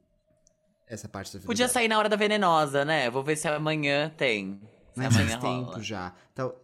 essa 0.86 1.08
parte 1.08 1.32
da 1.32 1.38
vida 1.38 1.46
Podia 1.46 1.66
dela. 1.66 1.72
sair 1.74 1.88
na 1.88 1.98
hora 1.98 2.08
da 2.08 2.16
venenosa, 2.16 2.84
né? 2.84 3.10
Vou 3.10 3.22
ver 3.22 3.36
se 3.36 3.46
amanhã 3.48 4.10
tem. 4.16 4.60
Se 4.92 4.98
Mas 4.98 5.14
amanhã 5.14 5.28
faz 5.38 5.42
tempo 5.42 5.70
rola. 5.70 5.82
já. 5.82 6.14
Então, 6.32 6.54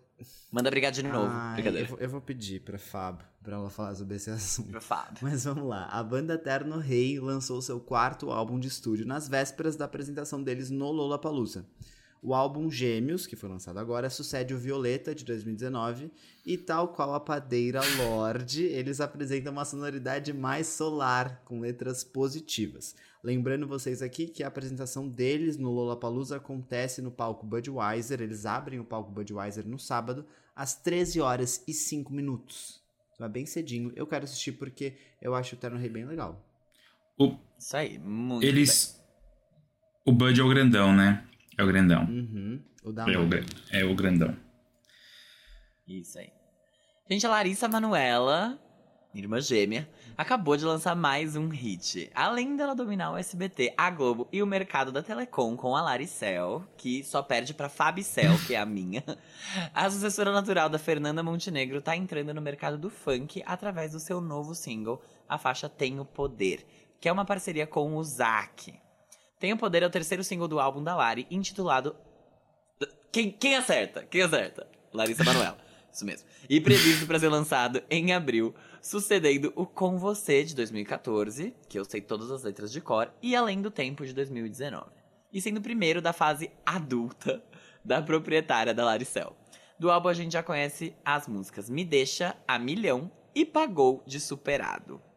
Manda 0.50 0.70
brigar 0.70 0.90
de 0.90 1.02
novo. 1.02 1.28
ai, 1.30 1.62
eu, 1.66 1.86
vou, 1.86 1.98
eu 1.98 2.08
vou 2.08 2.20
pedir 2.20 2.60
pra 2.62 2.76
Fab, 2.78 3.22
pra 3.42 3.56
ela 3.56 3.70
falar 3.70 3.94
sobre 3.94 4.16
esse 4.16 4.28
assunto. 4.30 4.68
Pro 4.70 4.80
Fábio. 4.80 5.18
Mas 5.22 5.44
vamos 5.44 5.64
lá. 5.68 5.84
A 5.86 6.02
banda 6.02 6.34
Eterno 6.34 6.78
Rei 6.78 7.20
lançou 7.20 7.60
seu 7.62 7.78
quarto 7.78 8.30
álbum 8.30 8.58
de 8.58 8.66
estúdio 8.68 9.06
nas 9.06 9.28
vésperas 9.28 9.76
da 9.76 9.84
apresentação 9.84 10.42
deles 10.42 10.70
no 10.70 10.90
Lollapalooza. 10.90 11.64
O 12.20 12.35
álbum 12.35 12.70
Gêmeos, 12.70 13.26
que 13.26 13.37
foi 13.37 13.48
lançado 13.48 13.78
agora, 13.78 14.11
sucede 14.11 14.52
o 14.52 14.59
Violeta, 14.59 15.14
de 15.14 15.24
2019, 15.24 16.11
e 16.44 16.59
tal 16.59 16.88
qual 16.88 17.14
a 17.14 17.20
padeira 17.20 17.81
Lorde, 17.96 18.64
eles 18.64 19.00
apresentam 19.00 19.52
uma 19.52 19.64
sonoridade 19.64 20.33
mais 20.33 20.66
solar, 20.66 21.42
com 21.44 21.61
letras 21.61 22.02
positivas. 22.02 22.96
Lembrando 23.22 23.68
vocês 23.68 24.02
aqui 24.02 24.26
que 24.26 24.42
a 24.42 24.48
apresentação 24.48 25.09
deles 25.09 25.57
no 25.57 25.70
Lollapalooza 25.70 26.37
acontece 26.37 27.00
no 27.00 27.11
palco 27.11 27.46
Budweiser, 27.46 28.20
eles 28.20 28.46
abrem 28.46 28.81
o 28.81 28.85
palco 28.85 29.11
Budweiser 29.11 29.66
no 29.66 29.78
sábado, 29.78 30.26
às 30.54 30.74
13 30.74 31.20
horas 31.20 31.62
e 31.68 31.72
5 31.72 32.12
minutos. 32.12 32.83
Então 33.14 33.26
é 33.26 33.31
bem 33.31 33.46
cedinho. 33.46 33.92
Eu 33.94 34.07
quero 34.07 34.24
assistir 34.24 34.52
porque 34.52 34.96
eu 35.20 35.35
acho 35.35 35.54
o 35.54 35.59
Terno 35.59 35.78
Rei 35.78 35.88
bem 35.88 36.04
legal. 36.04 36.44
O, 37.18 37.37
Isso 37.59 37.76
aí, 37.76 37.98
muito 37.98 38.44
eles. 38.46 39.02
O 40.04 40.12
Bud 40.12 40.40
é 40.40 40.44
o 40.44 40.48
grandão, 40.48 40.94
né? 40.94 41.28
É 41.58 41.64
o 41.64 41.66
grandão. 41.66 42.04
Uhum. 42.04 42.62
O 42.84 42.92
da 42.92 43.10
É 43.10 43.18
o, 43.18 43.28
é 43.72 43.84
o 43.84 43.92
grandão. 43.92 44.36
Isso 45.88 46.16
aí. 46.16 46.30
Gente, 47.10 47.26
a 47.26 47.30
Larissa 47.30 47.66
Manuela, 47.66 48.56
irmã 49.12 49.40
gêmea, 49.40 49.90
acabou 50.16 50.56
de 50.56 50.64
lançar 50.64 50.94
mais 50.94 51.34
um 51.34 51.48
hit. 51.48 52.12
Além 52.14 52.54
dela 52.54 52.76
dominar 52.76 53.10
o 53.10 53.16
SBT, 53.16 53.74
a 53.76 53.90
Globo 53.90 54.28
e 54.32 54.40
o 54.40 54.46
mercado 54.46 54.92
da 54.92 55.02
Telecom 55.02 55.56
com 55.56 55.74
a 55.74 55.82
Laricel, 55.82 56.62
que 56.76 57.02
só 57.02 57.22
perde 57.22 57.52
pra 57.52 57.68
Fabicel, 57.68 58.38
que 58.46 58.54
é 58.54 58.60
a 58.60 58.66
minha. 58.66 59.02
A 59.74 59.90
sucessora 59.90 60.30
natural 60.30 60.68
da 60.68 60.78
Fernanda 60.78 61.24
Montenegro 61.24 61.82
tá 61.82 61.96
entrando 61.96 62.32
no 62.32 62.40
mercado 62.40 62.78
do 62.78 62.88
funk 62.88 63.42
através 63.44 63.90
do 63.90 63.98
seu 63.98 64.20
novo 64.20 64.54
single, 64.54 65.02
a 65.28 65.36
faixa 65.36 65.68
Tenho 65.68 66.04
Poder, 66.04 66.64
que 67.00 67.08
é 67.08 67.12
uma 67.12 67.24
parceria 67.24 67.66
com 67.66 67.96
o 67.96 68.04
Zack. 69.38 69.40
Tenho 69.40 69.57
Poder 69.57 69.83
é 69.83 69.87
o 69.87 69.90
terceiro 69.90 70.24
single 70.24 70.48
do 70.48 70.61
álbum 70.61 70.83
da 70.83 70.94
Lari, 70.96 71.27
intitulado 71.31 71.96
quem, 73.11 73.31
quem 73.31 73.57
acerta? 73.57 74.05
Quem 74.05 74.22
acerta? 74.22 74.66
Larissa 74.92 75.24
Manoela. 75.24 75.59
Isso 75.90 76.05
mesmo. 76.05 76.29
E 76.48 76.61
previsto 76.61 77.07
para 77.07 77.18
ser 77.18 77.29
lançado 77.29 77.83
em 77.90 78.12
abril, 78.12 78.55
sucedendo 78.83 79.53
o 79.57 79.66
Com 79.66 79.98
Você 79.98 80.44
de 80.44 80.55
2014, 80.55 81.55
que 81.68 81.79
eu 81.79 81.85
sei 81.85 82.01
todas 82.01 82.31
as 82.31 82.42
letras 82.42 82.70
de 82.70 82.81
cor, 82.81 83.11
e 83.22 83.35
Além 83.35 83.62
do 83.62 83.70
Tempo 83.70 84.05
de 84.05 84.12
2019. 84.12 84.85
E 85.33 85.40
sendo 85.40 85.57
o 85.57 85.62
primeiro 85.62 86.03
da 86.03 86.12
fase 86.12 86.51
adulta 86.64 87.42
da 87.85 88.03
proprietária 88.03 88.74
da 88.74 88.85
Laricel. 88.85 89.35
Do 89.79 89.90
álbum 89.90 90.09
a 90.09 90.14
gente 90.14 90.33
já 90.33 90.42
conhece 90.42 90.94
as 91.05 91.27
músicas 91.27 91.70
Me 91.70 91.85
Deixa, 91.85 92.37
A 92.46 92.59
Milhão 92.59 93.11
e 93.35 93.44
Pagou 93.44 94.03
de 94.07 94.20
Superado. 94.20 95.07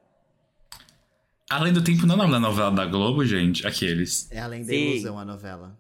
Além 1.52 1.74
do 1.74 1.84
tempo, 1.84 2.06
não 2.06 2.16
é 2.16 2.18
o 2.18 2.22
nome 2.22 2.32
da 2.34 2.40
novela 2.40 2.72
da 2.72 2.86
Globo, 2.86 3.26
gente? 3.26 3.66
Aqueles. 3.68 4.32
É 4.32 4.40
além 4.40 4.62
da 4.62 4.68
Sim. 4.68 4.92
ilusão 4.92 5.20
a 5.20 5.26
novela. 5.26 5.78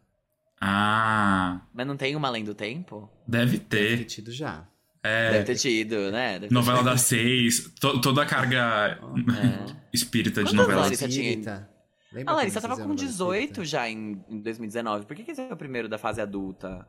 Ah, 0.60 1.62
Mas 1.74 1.88
não 1.88 1.98
tem 1.98 2.16
uma 2.16 2.28
Além 2.28 2.44
do 2.44 2.54
Tempo? 2.54 3.10
deve 3.28 3.58
Deve 3.58 3.58
ter 3.60 3.98
ter. 4.00 4.06
tido 4.06 4.32
já. 4.32 4.68
É, 5.04 5.32
Deve 5.32 5.46
ter 5.46 5.56
tido, 5.56 6.12
né? 6.12 6.34
Deve 6.34 6.48
ter 6.50 6.54
novela 6.54 6.78
tido. 6.80 6.86
das 6.90 7.02
seis, 7.02 7.72
to- 7.80 8.00
toda 8.02 8.22
a 8.22 8.26
carga 8.26 9.00
É. 9.00 9.76
espírita 9.92 10.44
de 10.44 10.54
novela. 10.54 10.82
Larissa 10.82 11.08
tinha? 11.10 11.68
Lembra 12.14 12.34
A 12.34 12.36
Larissa 12.38 12.62
tava 12.62 12.76
com 12.76 12.82
novela 12.82 12.96
18 13.00 13.40
espírita? 13.40 13.66
já 13.66 13.90
em, 13.90 14.24
em 14.30 14.40
2019. 14.42 15.06
Por 15.08 15.16
que, 15.16 15.24
que 15.24 15.32
esse 15.32 15.42
é 15.42 15.52
o 15.52 15.58
primeiro 15.58 15.90
da 15.90 15.98
fase 15.98 16.22
adulta? 16.22 16.86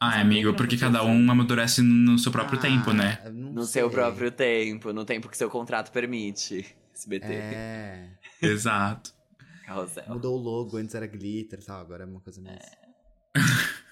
Ah, 0.00 0.20
amigo, 0.20 0.54
porque 0.54 0.76
cada 0.78 1.04
um 1.04 1.30
amadurece 1.30 1.82
no 1.82 2.18
seu 2.18 2.32
próprio 2.32 2.58
Ah, 2.58 2.62
tempo, 2.62 2.92
né? 2.92 3.18
No 3.30 3.64
seu 3.64 3.90
próprio 3.90 4.30
tempo, 4.30 4.92
no 4.92 5.04
tempo 5.04 5.28
que 5.28 5.36
seu 5.36 5.50
contrato 5.50 5.92
permite. 5.92 6.74
SBT. 7.02 7.26
É. 7.26 8.08
Exato. 8.40 9.12
Carrossel. 9.66 10.04
Mudou 10.08 10.38
o 10.38 10.42
logo, 10.42 10.76
antes 10.76 10.94
era 10.94 11.06
glitter 11.06 11.58
e 11.60 11.64
tal, 11.64 11.80
agora 11.80 12.04
é 12.04 12.06
uma 12.06 12.20
coisa 12.20 12.40
mais. 12.40 12.60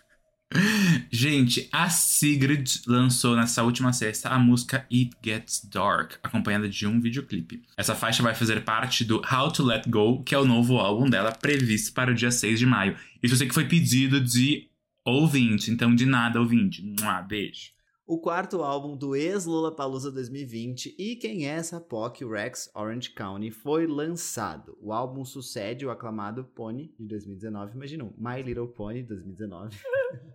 Gente, 1.12 1.68
a 1.70 1.88
Sigrid 1.88 2.82
lançou 2.86 3.36
nessa 3.36 3.62
última 3.62 3.92
sexta 3.92 4.28
a 4.30 4.38
música 4.38 4.84
It 4.92 5.10
Gets 5.24 5.64
Dark, 5.64 6.14
acompanhada 6.22 6.68
de 6.68 6.86
um 6.86 7.00
videoclipe. 7.00 7.62
Essa 7.76 7.94
faixa 7.94 8.22
vai 8.22 8.34
fazer 8.34 8.64
parte 8.64 9.04
do 9.04 9.22
How 9.30 9.52
to 9.52 9.64
Let 9.64 9.88
Go, 9.88 10.24
que 10.24 10.34
é 10.34 10.38
o 10.38 10.44
novo 10.44 10.78
álbum 10.78 11.08
dela 11.08 11.30
previsto 11.30 11.92
para 11.92 12.10
o 12.10 12.14
dia 12.14 12.32
6 12.32 12.58
de 12.58 12.66
maio. 12.66 12.96
Isso 13.22 13.34
eu 13.34 13.38
sei 13.38 13.46
que 13.46 13.54
foi 13.54 13.68
pedido 13.68 14.20
de 14.20 14.68
ouvinte, 15.04 15.70
então 15.70 15.94
de 15.94 16.04
nada, 16.04 16.40
ouvinte. 16.40 16.82
Mua, 16.82 17.22
beijo. 17.22 17.70
O 18.12 18.18
quarto 18.18 18.64
álbum 18.64 18.96
do 18.96 19.14
ex-Lollapalooza 19.14 20.10
2020 20.10 20.96
e 20.98 21.14
quem 21.14 21.46
é 21.46 21.50
essa 21.50 21.80
POC, 21.80 22.24
Rex 22.24 22.68
Orange 22.74 23.10
County, 23.10 23.52
foi 23.52 23.86
lançado. 23.86 24.76
O 24.80 24.92
álbum 24.92 25.24
sucede 25.24 25.86
o 25.86 25.92
aclamado 25.92 26.42
Pony 26.42 26.92
de 26.98 27.06
2019, 27.06 27.76
imaginou, 27.76 28.12
My 28.18 28.42
Little 28.42 28.66
Pony 28.66 29.02
de 29.02 29.10
2019. 29.10 29.78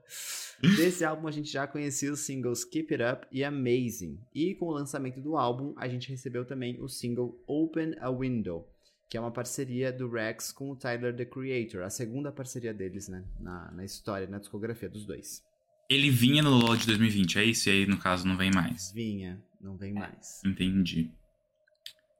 Desse 0.77 1.03
álbum 1.03 1.27
a 1.27 1.31
gente 1.31 1.51
já 1.51 1.67
conhecia 1.67 2.13
os 2.13 2.21
singles 2.21 2.63
Keep 2.63 2.93
It 2.93 3.03
Up 3.03 3.27
e 3.29 3.43
Amazing. 3.43 4.21
E 4.33 4.55
com 4.55 4.67
o 4.67 4.73
lançamento 4.73 5.19
do 5.19 5.35
álbum, 5.35 5.73
a 5.75 5.89
gente 5.89 6.09
recebeu 6.09 6.45
também 6.45 6.81
o 6.81 6.88
single 6.88 7.38
Open 7.45 7.93
a 7.99 8.09
Window, 8.09 8.65
que 9.09 9.17
é 9.17 9.19
uma 9.19 9.31
parceria 9.31 9.91
do 9.91 10.09
Rex 10.09 10.53
com 10.53 10.71
o 10.71 10.77
Tyler, 10.77 11.13
The 11.13 11.25
Creator, 11.25 11.81
a 11.81 11.89
segunda 11.89 12.31
parceria 12.31 12.73
deles, 12.73 13.09
né, 13.09 13.25
na, 13.38 13.69
na 13.71 13.83
história, 13.83 14.27
na 14.27 14.39
discografia 14.39 14.88
dos 14.88 15.05
dois. 15.05 15.43
Ele 15.89 16.10
vinha 16.10 16.41
no 16.41 16.50
Lola 16.50 16.78
de 16.78 16.88
2020, 16.88 17.39
é 17.39 17.43
isso? 17.43 17.69
E 17.69 17.71
aí, 17.71 17.86
no 17.86 17.98
caso, 17.98 18.28
não 18.28 18.36
vem 18.36 18.52
mais. 18.52 18.91
Vinha, 18.91 19.41
não 19.62 19.78
vem 19.78 19.93
mais. 19.93 20.41
Entendi. 20.45 21.12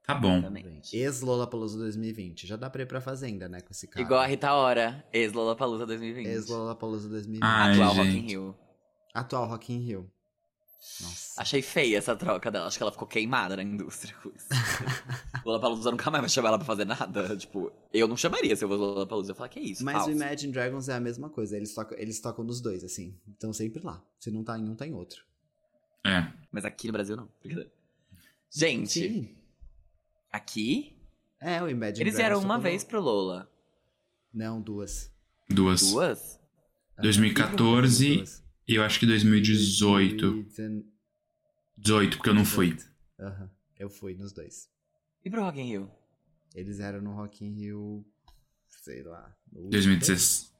Tá 0.06 0.14
bom. 0.14 0.44
Ex-Lollapalooza 0.94 1.80
2020. 1.80 2.46
Já 2.46 2.56
dá 2.56 2.70
pra 2.70 2.84
ir 2.84 2.86
pra 2.86 3.02
Fazenda, 3.02 3.50
né, 3.50 3.60
com 3.62 3.72
esse 3.72 3.88
cara. 3.88 4.06
Igual 4.06 4.20
a 4.20 4.28
Rita 4.28 4.54
Ora, 4.54 5.04
ex-Lollapalooza 5.12 5.88
2020. 5.88 6.28
Ex-Lollapalooza 6.28 7.10
2020. 7.10 7.44
Ai, 7.44 7.72
Atual 7.72 7.94
Rock 7.94 8.08
in 8.08 8.12
gente. 8.12 8.28
Rio. 8.28 8.56
Atual 9.14 9.48
Rock 9.48 9.74
in 9.74 9.80
Rio. 9.80 10.12
Nossa. 11.02 11.42
Achei 11.42 11.62
feia 11.62 11.98
essa 11.98 12.16
troca 12.16 12.50
dela. 12.50 12.68
Acho 12.68 12.78
que 12.78 12.84
ela 12.84 12.92
ficou 12.92 13.08
queimada 13.08 13.56
na 13.56 13.64
indústria 13.64 14.16
com 14.22 14.30
isso. 14.30 14.48
Lula 15.46 15.60
Palusa 15.60 15.92
nunca 15.92 16.10
mais 16.10 16.22
vai 16.22 16.30
chamar 16.30 16.50
ela 16.50 16.58
pra 16.58 16.66
fazer 16.66 16.86
nada. 16.86 17.36
Tipo, 17.36 17.72
eu 17.94 18.08
não 18.08 18.16
chamaria 18.16 18.56
se 18.56 18.64
eu 18.64 18.70
fosse 18.70 18.80
Lula 18.80 19.08
Palusa. 19.08 19.32
Eu 19.32 19.36
falar, 19.36 19.50
que 19.50 19.60
é 19.60 19.64
isso? 19.64 19.84
Mas 19.84 20.06
o 20.06 20.12
Imagine 20.12 20.54
Dragons 20.54 20.88
é 20.88 20.94
a 20.94 21.00
mesma 21.00 21.30
coisa. 21.30 21.58
Eles 21.58 21.74
tocam, 21.74 21.98
eles 21.98 22.20
tocam 22.22 22.46
nos 22.46 22.62
dois, 22.62 22.84
assim. 22.84 23.18
Estão 23.28 23.52
sempre 23.52 23.84
lá. 23.84 24.02
Se 24.20 24.32
não 24.32 24.44
tá 24.44 24.58
em 24.58 24.70
um, 24.70 24.76
tá 24.76 24.88
em 24.88 24.94
outro. 24.94 25.24
É. 26.06 26.32
Mas 26.52 26.64
aqui 26.64 26.88
no 26.88 26.94
Brasil 26.94 27.16
não. 27.16 27.30
Gente. 28.50 29.00
Sim. 29.00 29.36
Aqui? 30.32 30.96
É, 31.42 31.62
o 31.62 31.68
Imagine 31.68 31.78
Dragons. 31.78 32.00
Eles 32.00 32.16
vieram 32.16 32.40
uma 32.40 32.58
vez 32.58 32.84
pro 32.84 33.02
Lola. 33.02 33.50
Não, 34.34 34.62
duas. 34.62 35.12
Duas? 35.50 35.82
Duas? 35.82 36.40
2014. 37.02 38.16
2014 38.16 38.45
eu 38.74 38.84
acho 38.84 39.00
que 39.00 39.06
2018. 39.06 40.18
2018. 40.32 40.96
18, 41.78 42.18
porque 42.18 42.30
eu 42.30 42.34
não 42.34 42.46
fui. 42.46 42.78
Aham. 43.20 43.50
Eu 43.78 43.90
fui 43.90 44.16
nos 44.16 44.32
dois. 44.32 44.70
E 45.24 45.30
pro 45.30 45.42
Rock 45.44 45.60
in 45.60 45.66
Rio? 45.66 45.92
Eles 46.56 46.80
eram 46.80 47.02
no 47.02 47.14
Rock 47.14 47.44
in 47.46 47.52
Rio, 47.52 48.06
sei 48.68 49.04
lá. 49.04 49.36
no 49.52 49.70
2016. 49.70 50.54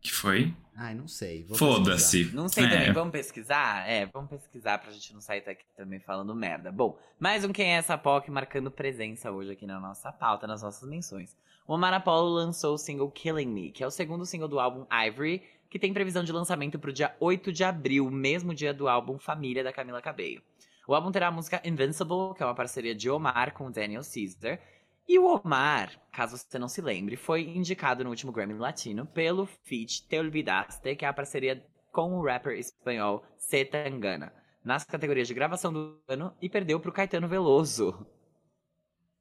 Que 0.00 0.12
foi? 0.12 0.54
Ai, 0.76 0.94
não 0.94 1.08
sei. 1.08 1.46
Foda-se. 1.56 2.24
Não 2.32 2.48
sei 2.48 2.64
É. 2.64 2.68
também, 2.70 2.92
vamos 2.92 3.12
pesquisar? 3.12 3.88
É, 3.88 4.06
vamos 4.06 4.30
pesquisar 4.30 4.78
pra 4.78 4.90
gente 4.92 5.12
não 5.12 5.20
sair 5.20 5.44
daqui 5.44 5.64
também 5.76 5.98
falando 6.00 6.34
merda. 6.34 6.70
Bom, 6.72 6.98
mais 7.18 7.44
um 7.44 7.52
Quem 7.52 7.74
é 7.74 7.78
essa 7.78 7.98
POC 7.98 8.30
marcando 8.30 8.70
presença 8.70 9.30
hoje 9.32 9.50
aqui 9.52 9.66
na 9.66 9.80
nossa 9.80 10.12
pauta, 10.12 10.46
nas 10.46 10.62
nossas 10.62 10.88
menções. 10.88 11.36
O 11.66 11.74
Omar 11.74 11.92
Apollo 11.92 12.30
lançou 12.32 12.74
o 12.74 12.78
single 12.78 13.10
Killing 13.10 13.46
Me, 13.52 13.72
que 13.72 13.82
é 13.82 13.86
o 13.86 13.90
segundo 13.90 14.24
single 14.24 14.46
do 14.48 14.60
álbum 14.60 14.86
Ivory, 14.90 15.42
que 15.70 15.78
tem 15.78 15.92
previsão 15.92 16.24
de 16.24 16.32
lançamento 16.32 16.78
pro 16.78 16.92
dia 16.92 17.14
8 17.20 17.52
de 17.52 17.64
abril, 17.64 18.10
mesmo 18.10 18.54
dia 18.54 18.72
do 18.72 18.88
álbum 18.88 19.18
Família 19.18 19.64
da 19.64 19.72
Camila 19.72 20.02
Cabello. 20.02 20.42
O 20.86 20.94
álbum 20.94 21.10
terá 21.10 21.28
a 21.28 21.32
música 21.32 21.60
Invincible, 21.64 22.34
que 22.36 22.42
é 22.42 22.46
uma 22.46 22.54
parceria 22.54 22.94
de 22.94 23.10
Omar 23.10 23.52
com 23.52 23.66
o 23.66 23.72
Daniel 23.72 24.02
Caesar. 24.02 24.60
E 25.08 25.18
o 25.18 25.26
Omar, 25.26 25.90
caso 26.12 26.36
você 26.36 26.58
não 26.58 26.68
se 26.68 26.80
lembre, 26.80 27.16
foi 27.16 27.42
indicado 27.42 28.04
no 28.04 28.10
último 28.10 28.32
Grammy 28.32 28.54
Latino 28.54 29.06
pelo 29.06 29.46
feat 29.46 30.06
Te 30.08 30.18
Olvidaste, 30.18 30.94
que 30.96 31.04
é 31.04 31.08
a 31.08 31.12
parceria 31.12 31.64
com 31.92 32.14
o 32.14 32.24
rapper 32.24 32.58
espanhol 32.58 33.24
C. 33.38 33.64
Tangana, 33.64 34.32
nas 34.64 34.84
categorias 34.84 35.28
de 35.28 35.34
gravação 35.34 35.72
do 35.72 36.00
ano 36.08 36.34
e 36.42 36.48
perdeu 36.48 36.78
pro 36.78 36.92
Caetano 36.92 37.28
Veloso, 37.28 38.06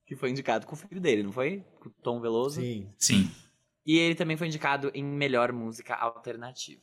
que 0.06 0.16
foi 0.16 0.30
indicado 0.30 0.66
com 0.66 0.74
o 0.74 0.78
filho 0.78 1.02
dele, 1.02 1.24
não 1.24 1.32
foi? 1.32 1.64
Com 1.80 1.90
o 1.90 1.92
Tom 2.04 2.20
Veloso. 2.20 2.62
Sim. 2.62 2.92
Sim. 2.98 3.32
E 3.86 3.98
ele 3.98 4.16
também 4.16 4.36
foi 4.36 4.48
indicado 4.48 4.92
em 4.94 5.04
melhor 5.04 5.52
música 5.52 5.94
alternativa. 5.96 6.82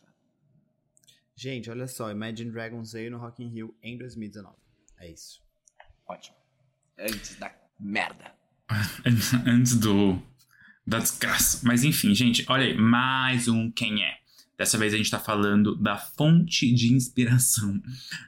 Gente, 1.35 1.71
olha 1.71 1.89
só. 1.89 2.11
Imagine 2.11 2.53
Dragons 2.53 2.93
veio 2.93 3.11
no 3.11 3.19
Rock 3.19 3.43
in 3.43 3.49
Rio 3.49 3.75
em 3.83 3.99
2019. 3.99 4.55
É 4.99 5.11
isso. 5.11 5.43
Ótimo. 6.07 6.37
Antes 6.99 7.37
da 7.37 7.53
merda. 7.79 8.33
Antes 9.45 9.75
do. 9.75 10.23
Da 10.87 10.99
desgraça. 10.99 11.61
Mas 11.65 11.85
enfim, 11.85 12.15
gente, 12.15 12.45
olha 12.49 12.67
aí, 12.67 12.77
mais 12.77 13.49
um 13.49 13.71
quem 13.71 14.05
é. 14.05 14.19
Dessa 14.57 14.79
vez 14.79 14.95
a 14.95 14.97
gente 14.97 15.11
tá 15.11 15.19
falando 15.19 15.75
da 15.75 15.97
fonte 15.97 16.73
de 16.73 16.93
inspiração 16.93 17.83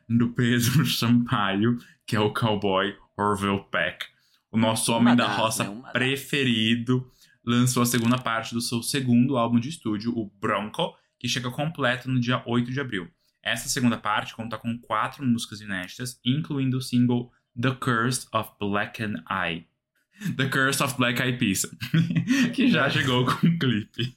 do 0.08 0.32
Pedro 0.32 0.86
Sampaio, 0.86 1.78
que 2.06 2.16
é 2.16 2.20
o 2.20 2.32
cowboy 2.32 2.96
Orville 3.16 3.64
Peck. 3.70 4.06
O 4.50 4.56
nosso 4.56 4.92
Uma 4.92 4.98
homem 4.98 5.16
da 5.16 5.28
roça 5.28 5.64
né? 5.64 5.70
Uma 5.70 5.82
das. 5.82 5.92
preferido 5.92 7.08
lançou 7.44 7.82
a 7.82 7.86
segunda 7.86 8.18
parte 8.18 8.54
do 8.54 8.60
seu 8.60 8.82
segundo 8.82 9.36
álbum 9.36 9.60
de 9.60 9.68
estúdio, 9.68 10.16
o 10.16 10.30
Bronco, 10.40 10.96
que 11.18 11.28
chega 11.28 11.50
completo 11.50 12.08
no 12.10 12.20
dia 12.20 12.42
8 12.46 12.70
de 12.70 12.80
abril. 12.80 13.08
Essa 13.42 13.68
segunda 13.68 13.98
parte 13.98 14.34
conta 14.34 14.56
com 14.56 14.78
quatro 14.78 15.24
músicas 15.24 15.60
inéditas, 15.60 16.18
incluindo 16.24 16.78
o 16.78 16.82
single 16.82 17.30
The 17.60 17.74
Curse 17.74 18.26
of 18.32 18.50
Black 18.58 19.02
and 19.02 19.22
Eye. 19.30 19.66
The 20.36 20.48
Curse 20.48 20.82
of 20.82 20.96
Black 20.96 21.20
Eyed 21.20 21.38
Peas, 21.38 21.66
que 22.54 22.68
já 22.68 22.88
chegou 22.88 23.26
com 23.26 23.46
um 23.46 23.58
clipe. 23.58 24.16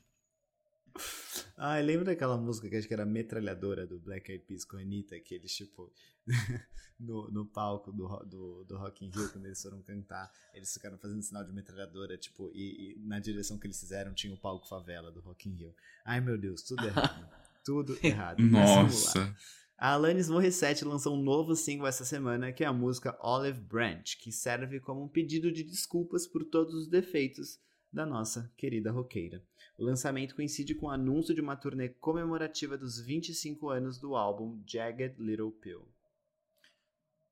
Ai, 1.60 1.82
lembra 1.82 2.06
daquela 2.06 2.38
música 2.38 2.70
que 2.70 2.76
acho 2.76 2.88
que 2.88 2.93
era 2.93 3.04
metralhadora 3.04 3.88
do 3.88 4.00
Black 4.00 4.32
Eyed 4.32 4.46
Peas 4.46 4.63
com 4.63 4.78
a 4.78 4.82
Anitta, 4.82 5.20
que 5.20 5.34
eles, 5.34 5.56
tipo, 5.56 5.91
no, 7.00 7.32
no 7.32 7.48
palco 7.48 7.91
do, 7.91 8.08
do, 8.26 8.63
do 8.65 8.78
Rock 8.78 9.04
in 9.04 9.10
Rio, 9.10 9.28
quando 9.32 9.48
eles 9.48 9.60
foram 9.60 9.82
cantar, 9.82 10.32
eles 10.54 10.72
ficaram 10.72 11.00
fazendo 11.00 11.20
sinal 11.24 11.43
de 11.43 11.52
metralhadora, 11.52 12.15
tipo, 12.15 12.52
e, 12.54 12.93
e 12.93 13.00
na 13.00 13.20
direção 13.20 13.58
que 13.58 13.65
eles 13.65 13.80
fizeram 13.80 14.13
tinha 14.13 14.32
o 14.36 14.38
palco 14.38 14.67
favela 14.67 15.12
do 15.12 15.20
Rock 15.20 15.50
in 15.50 15.54
Rio. 15.54 15.76
Ai, 16.06 16.22
meu 16.22 16.38
Deus, 16.38 16.62
tudo 16.62 16.86
errado. 16.86 17.28
tudo 17.65 17.98
errado. 18.06 18.39
Nossa. 18.43 19.36
A 19.80 19.93
Alanis 19.93 20.30
Morissette 20.30 20.86
lançou 20.86 21.15
um 21.15 21.22
novo 21.24 21.56
single 21.56 21.88
essa 21.88 22.06
semana, 22.06 22.52
que 22.52 22.63
é 22.63 22.67
a 22.67 22.74
música 22.74 23.17
Olive 23.20 23.62
Branch, 23.62 24.17
que 24.20 24.32
serve 24.32 24.80
como 24.80 25.04
um 25.04 25.08
pedido 25.08 25.52
de 25.52 25.63
desculpas 25.63 26.28
por 26.28 26.43
todos 26.46 26.76
os 26.76 26.88
defeitos 26.88 27.60
da 27.91 28.06
nossa 28.06 28.52
querida 28.58 28.91
roqueira. 28.91 29.43
O 29.78 29.84
lançamento 29.84 30.36
coincide 30.36 30.74
com 30.74 30.88
o 30.88 30.90
anúncio 30.90 31.36
de 31.36 31.42
uma 31.42 31.56
turnê 31.56 31.90
comemorativa 31.90 32.78
dos 32.78 33.00
25 33.00 33.70
anos 33.70 34.00
do 34.00 34.16
álbum 34.16 34.62
Jagged 34.66 35.16
Little 35.20 35.52
Pill. 35.52 35.88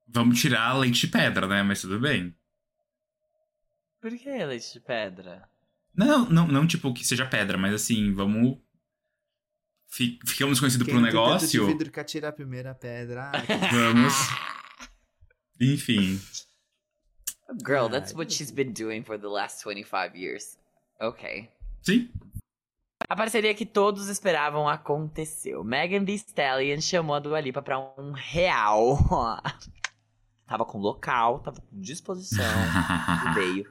Vamos 0.06 0.40
tirar 0.40 0.68
a 0.68 0.78
leite 0.78 1.00
de 1.00 1.08
pedra, 1.08 1.48
né? 1.48 1.62
Mas 1.64 1.80
tudo 1.80 1.98
bem. 1.98 2.32
Por 4.00 4.16
que 4.16 4.28
leite 4.44 4.72
de 4.74 4.80
pedra? 4.80 5.48
Não, 5.92 6.28
não, 6.30 6.46
não 6.46 6.66
tipo 6.66 6.92
que 6.94 7.04
seja 7.04 7.26
pedra, 7.26 7.58
mas 7.58 7.74
assim, 7.74 8.14
vamos. 8.14 8.58
Fi- 9.88 10.18
Ficamos 10.24 10.60
conhecidos 10.60 10.86
por 10.86 10.96
um 10.96 11.00
negócio. 11.00 11.48
de 11.66 11.72
vidro 11.72 11.90
que 11.90 11.98
atira 11.98 12.28
a 12.28 12.32
primeira 12.32 12.74
pedra. 12.74 13.32
Ai, 13.34 13.44
que- 13.46 13.52
Vamos. 13.74 14.12
Enfim. 15.60 16.20
Girl, 17.66 17.88
that's 17.88 18.12
what 18.12 18.32
she's 18.32 18.50
been 18.52 18.72
doing 18.72 19.02
for 19.02 19.18
the 19.18 19.26
last 19.28 19.62
25 19.64 20.14
years. 20.16 20.58
Ok. 21.00 21.50
Sim. 21.82 22.10
A 23.08 23.14
parceria 23.14 23.54
que 23.54 23.64
todos 23.64 24.08
esperavam 24.08 24.68
aconteceu. 24.68 25.62
Megan 25.62 26.04
Thee 26.04 26.16
Stallion 26.16 26.80
chamou 26.80 27.14
a 27.14 27.20
Dua 27.20 27.40
Lipa 27.40 27.62
pra 27.62 27.78
um 27.78 28.12
real. 28.12 28.98
tava 30.44 30.64
com 30.64 30.78
local, 30.78 31.38
tava 31.38 31.60
com 31.60 31.80
disposição, 31.80 32.44
veio. 33.34 33.64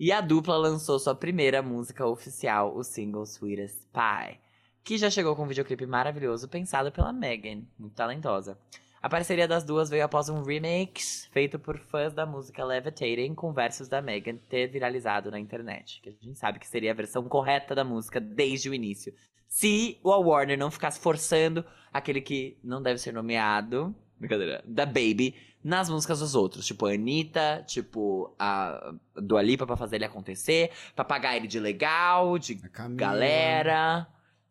E 0.00 0.10
a 0.10 0.20
dupla 0.20 0.56
lançou 0.56 0.98
sua 0.98 1.14
primeira 1.14 1.60
música 1.60 2.06
oficial, 2.06 2.74
o 2.74 2.82
single 2.82 3.24
Sweetest 3.24 3.78
Pie, 3.92 4.38
que 4.82 4.96
já 4.96 5.10
chegou 5.10 5.36
com 5.36 5.42
um 5.42 5.48
videoclipe 5.48 5.84
maravilhoso 5.84 6.48
pensado 6.48 6.90
pela 6.90 7.12
Megan, 7.12 7.62
muito 7.78 7.94
talentosa. 7.94 8.56
A 9.00 9.08
parceria 9.08 9.46
das 9.46 9.62
duas 9.62 9.88
veio 9.88 10.04
após 10.04 10.28
um 10.28 10.42
remix 10.42 11.28
feito 11.30 11.58
por 11.58 11.78
fãs 11.78 12.12
da 12.12 12.26
música 12.26 12.64
Levitating 12.64 13.34
com 13.34 13.52
versos 13.52 13.88
da 13.88 14.02
Megan 14.02 14.36
ter 14.48 14.66
viralizado 14.66 15.30
na 15.30 15.38
internet. 15.38 16.00
Que 16.02 16.08
a 16.08 16.12
gente 16.12 16.38
sabe 16.38 16.58
que 16.58 16.66
seria 16.66 16.90
a 16.90 16.94
versão 16.94 17.28
correta 17.28 17.74
da 17.74 17.84
música 17.84 18.20
desde 18.20 18.68
o 18.68 18.74
início. 18.74 19.14
Se 19.46 19.98
o 20.02 20.10
Warner 20.10 20.58
não 20.58 20.70
ficasse 20.70 20.98
forçando 20.98 21.64
aquele 21.92 22.20
que 22.20 22.58
não 22.62 22.82
deve 22.82 22.98
ser 22.98 23.12
nomeado, 23.12 23.94
brincadeira, 24.18 24.62
da 24.66 24.84
Baby, 24.84 25.34
nas 25.62 25.88
músicas 25.88 26.18
dos 26.18 26.34
outros. 26.34 26.66
Tipo 26.66 26.86
a 26.86 26.92
Anitta, 26.92 27.64
tipo 27.66 28.34
a 28.38 28.94
Dua 29.14 29.42
Lipa 29.42 29.66
pra 29.66 29.76
fazer 29.76 29.96
ele 29.96 30.04
acontecer, 30.04 30.72
pra 30.96 31.04
pagar 31.04 31.36
ele 31.36 31.46
de 31.46 31.60
legal, 31.60 32.36
de 32.36 32.54
galera. 32.94 34.08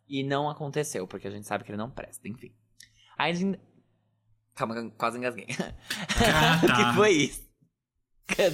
E 0.07 0.23
não 0.23 0.49
aconteceu, 0.49 1.05
porque 1.05 1.27
a 1.27 1.31
gente 1.31 1.45
sabe 1.45 1.65
que 1.65 1.71
ele 1.71 1.77
não 1.77 1.91
presta, 1.91 2.29
enfim. 2.29 2.53
Ainda. 3.17 3.59
Calma, 4.57 4.91
quase 4.97 5.19
engasguei. 5.19 5.45
Ah, 6.19 6.59
O 6.65 6.67
tá. 6.67 6.75
que 6.75 6.95
foi 6.95 7.11
isso? 7.11 7.47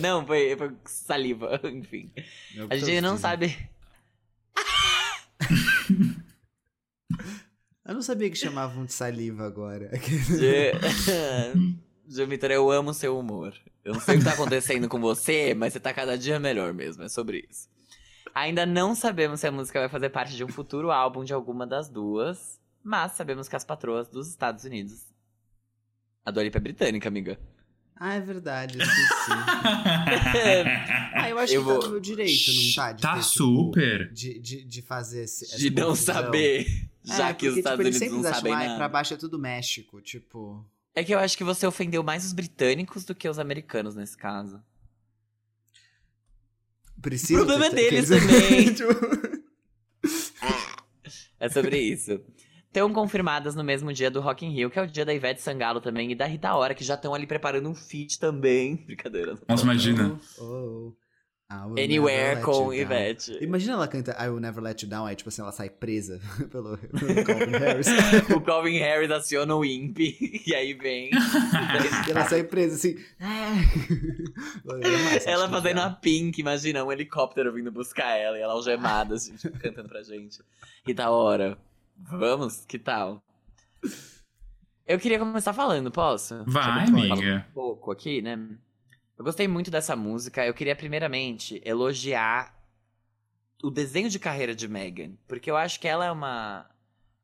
Não, 0.02 0.26
foi, 0.28 0.56
foi 0.56 0.76
saliva, 0.86 1.60
enfim. 1.64 2.12
Meu 2.54 2.68
A 2.70 2.76
gente 2.76 2.92
ainda 2.92 3.08
não 3.08 3.18
sabe. 3.18 3.58
Eu 7.86 7.96
não 7.96 8.02
sabia 8.02 8.30
que 8.30 8.38
chamavam 8.38 8.86
de 8.86 8.94
saliva 8.94 9.46
agora. 9.46 9.92
Vitor, 12.30 12.52
eu 12.52 12.72
amo 12.72 12.94
seu 12.94 13.20
humor. 13.20 13.54
Eu 13.84 13.94
não 13.94 14.00
sei 14.00 14.16
o 14.16 14.20
que 14.20 14.24
tá 14.24 14.32
acontecendo 14.32 14.88
com 14.88 15.02
você, 15.02 15.54
mas 15.54 15.74
você 15.74 15.82
tá 15.82 15.94
cada 15.94 16.18
dia 16.18 16.40
melhor 16.40 16.74
mesmo, 16.74 17.04
é 17.04 17.10
sobre 17.10 17.46
isso. 17.50 17.68
Ainda 18.34 18.66
não 18.66 18.96
sabemos 18.96 19.42
se 19.42 19.48
a 19.48 19.52
música 19.52 19.82
vai 19.82 19.90
fazer 19.90 20.10
parte 20.10 20.34
de 20.34 20.46
um 20.46 20.48
futuro 20.48 20.92
álbum 20.92 21.26
de 21.26 21.34
alguma 21.34 21.68
das 21.68 21.90
duas, 21.90 22.58
mas 22.82 23.12
sabemos 23.12 23.50
que 23.50 23.56
as 23.58 23.66
patroas 23.66 24.08
dos 24.08 24.30
Estados 24.30 24.64
Unidos. 24.64 25.13
A 26.26 26.32
Dua 26.32 26.44
Lipa 26.44 26.58
é 26.58 26.62
britânica, 26.62 27.08
amiga. 27.10 27.40
ah, 27.96 28.16
é 28.16 28.20
verdade, 28.22 28.78
esqueci. 28.78 29.32
ah, 31.16 31.30
eu 31.30 31.38
acho 31.38 31.54
Eu 31.54 31.62
que 31.62 31.66
vou- 31.70 31.80
tá 31.80 31.86
no 31.88 31.92
meu 31.94 32.00
direito, 32.02 32.52
não 32.54 32.74
tá? 32.76 32.92
De 32.94 33.02
Tá 33.02 33.14
ter, 33.16 33.20
tipo, 33.22 33.32
super. 33.34 34.12
de, 34.14 34.40
de, 34.40 34.64
de 34.64 34.82
fazer 34.82 35.24
esse, 35.24 35.58
De 35.58 35.70
não 35.70 35.90
confusão. 35.90 36.16
saber, 36.16 36.68
É, 37.10 37.16
já 37.18 37.34
que 37.34 37.48
os 37.48 37.54
porque, 37.56 37.60
Estados 37.60 37.78
tipo, 37.78 37.82
eles 37.90 37.96
Unidos 37.98 38.00
sempre 38.00 38.10
não 38.24 38.30
acham, 38.30 38.34
sabem 38.42 38.54
"Ai, 38.54 38.66
nada. 38.68 38.78
pra 38.78 38.90
baixo 38.90 39.14
é 39.14 39.18
tudo 39.18 39.38
México, 39.40 40.02
tipo... 40.02 40.66
É 40.96 41.04
que 41.04 41.14
eu 41.14 41.20
acho 41.20 41.36
que 41.38 41.44
você 41.44 41.66
ofendeu 41.66 42.04
mais 42.04 42.24
os 42.24 42.34
britânicos 42.34 43.04
do 43.04 43.16
que 43.16 43.28
os 43.28 43.40
americanos 43.40 43.96
nesse 43.96 44.16
caso. 44.16 44.62
Precisa 47.02 47.42
O 47.42 47.46
problema 47.46 47.66
é 47.66 47.70
deles 47.76 48.08
também. 48.10 48.74
Tipo, 48.74 48.94
É 51.40 51.50
sobre 51.50 51.78
isso. 51.80 52.22
Estão 52.74 52.92
confirmadas 52.92 53.54
no 53.54 53.64
mesmo 53.64 53.94
dia 53.94 54.10
do 54.10 54.20
Rock 54.20 54.48
in 54.48 54.50
Rio, 54.50 54.68
que 54.68 54.80
é 54.80 54.82
o 54.82 54.88
dia 54.88 55.06
da 55.06 55.14
Ivete 55.14 55.40
Sangalo 55.40 55.80
também 55.80 56.12
e 56.12 56.16
da 56.16 56.26
Rita 56.26 56.56
Ora, 56.56 56.74
que 56.74 56.84
já 56.84 56.96
estão 56.96 57.14
ali 57.14 57.28
preparando 57.28 57.70
um 57.70 57.76
feat 57.76 58.20
também. 58.20 58.78
Brincadeira. 58.88 59.38
Nossa, 59.48 59.62
imagina. 59.62 60.20
oh, 60.40 60.92
oh, 61.52 61.68
will 61.68 61.84
Anywhere 61.84 62.42
com. 62.42 62.74
Ivete. 62.74 63.38
Imagina 63.44 63.74
ela 63.74 63.88
canta 63.88 64.18
I 64.20 64.28
Will 64.28 64.40
Never 64.40 64.64
Let 64.64 64.82
You 64.82 64.90
Down, 64.90 65.06
aí 65.06 65.16
tipo 65.16 65.30
assim, 65.30 65.44
ela 65.44 65.52
sai 65.52 65.70
presa 65.70 66.20
pelo, 66.52 66.76
pelo 66.80 67.14
Calvin 67.24 67.52
Harris. 67.52 67.88
o 68.36 68.42
Calvin 68.42 68.80
Harris 68.80 69.12
aciona 69.12 69.56
o 69.56 69.64
Imp, 69.64 70.00
e 70.00 70.56
aí 70.56 70.74
vem. 70.74 71.12
e 71.12 72.10
ela 72.10 72.26
sai 72.26 72.44
presa 72.44 72.74
assim. 72.74 72.96
ela 75.28 75.48
fazendo 75.48 75.80
a 75.80 75.92
Pink, 75.92 76.42
imagina, 76.42 76.84
um 76.84 76.92
helicóptero 76.92 77.54
vindo 77.54 77.72
buscar 77.72 78.18
ela 78.18 78.36
e 78.36 78.42
ela 78.42 78.54
algemada, 78.54 79.14
assim, 79.14 79.36
tipo, 79.36 79.60
cantando 79.60 79.90
pra 79.90 80.02
gente. 80.02 80.40
Rita 80.84 81.12
Ora, 81.12 81.56
vamos? 82.10 82.66
Que 82.66 82.78
tal? 82.78 83.24
Eu 84.86 85.00
queria 85.00 85.20
começar 85.20 85.54
falando, 85.54 85.92
posso? 85.92 86.44
Vai, 86.46 86.86
amiga. 86.86 87.46
Um 87.50 87.54
pouco 87.54 87.92
aqui, 87.92 88.22
né? 88.22 88.38
Eu 89.18 89.24
gostei 89.24 89.48
muito 89.48 89.72
dessa 89.72 89.96
música. 89.96 90.46
Eu 90.46 90.54
queria, 90.54 90.76
primeiramente, 90.76 91.62
elogiar 91.64 92.54
o 93.64 93.70
desenho 93.70 94.10
de 94.10 94.20
carreira 94.20 94.54
de 94.54 94.68
Megan. 94.68 95.14
Porque 95.28 95.50
eu 95.50 95.56
acho 95.56 95.80
que 95.80 95.88
ela 95.88 96.06
é 96.06 96.12
uma, 96.12 96.70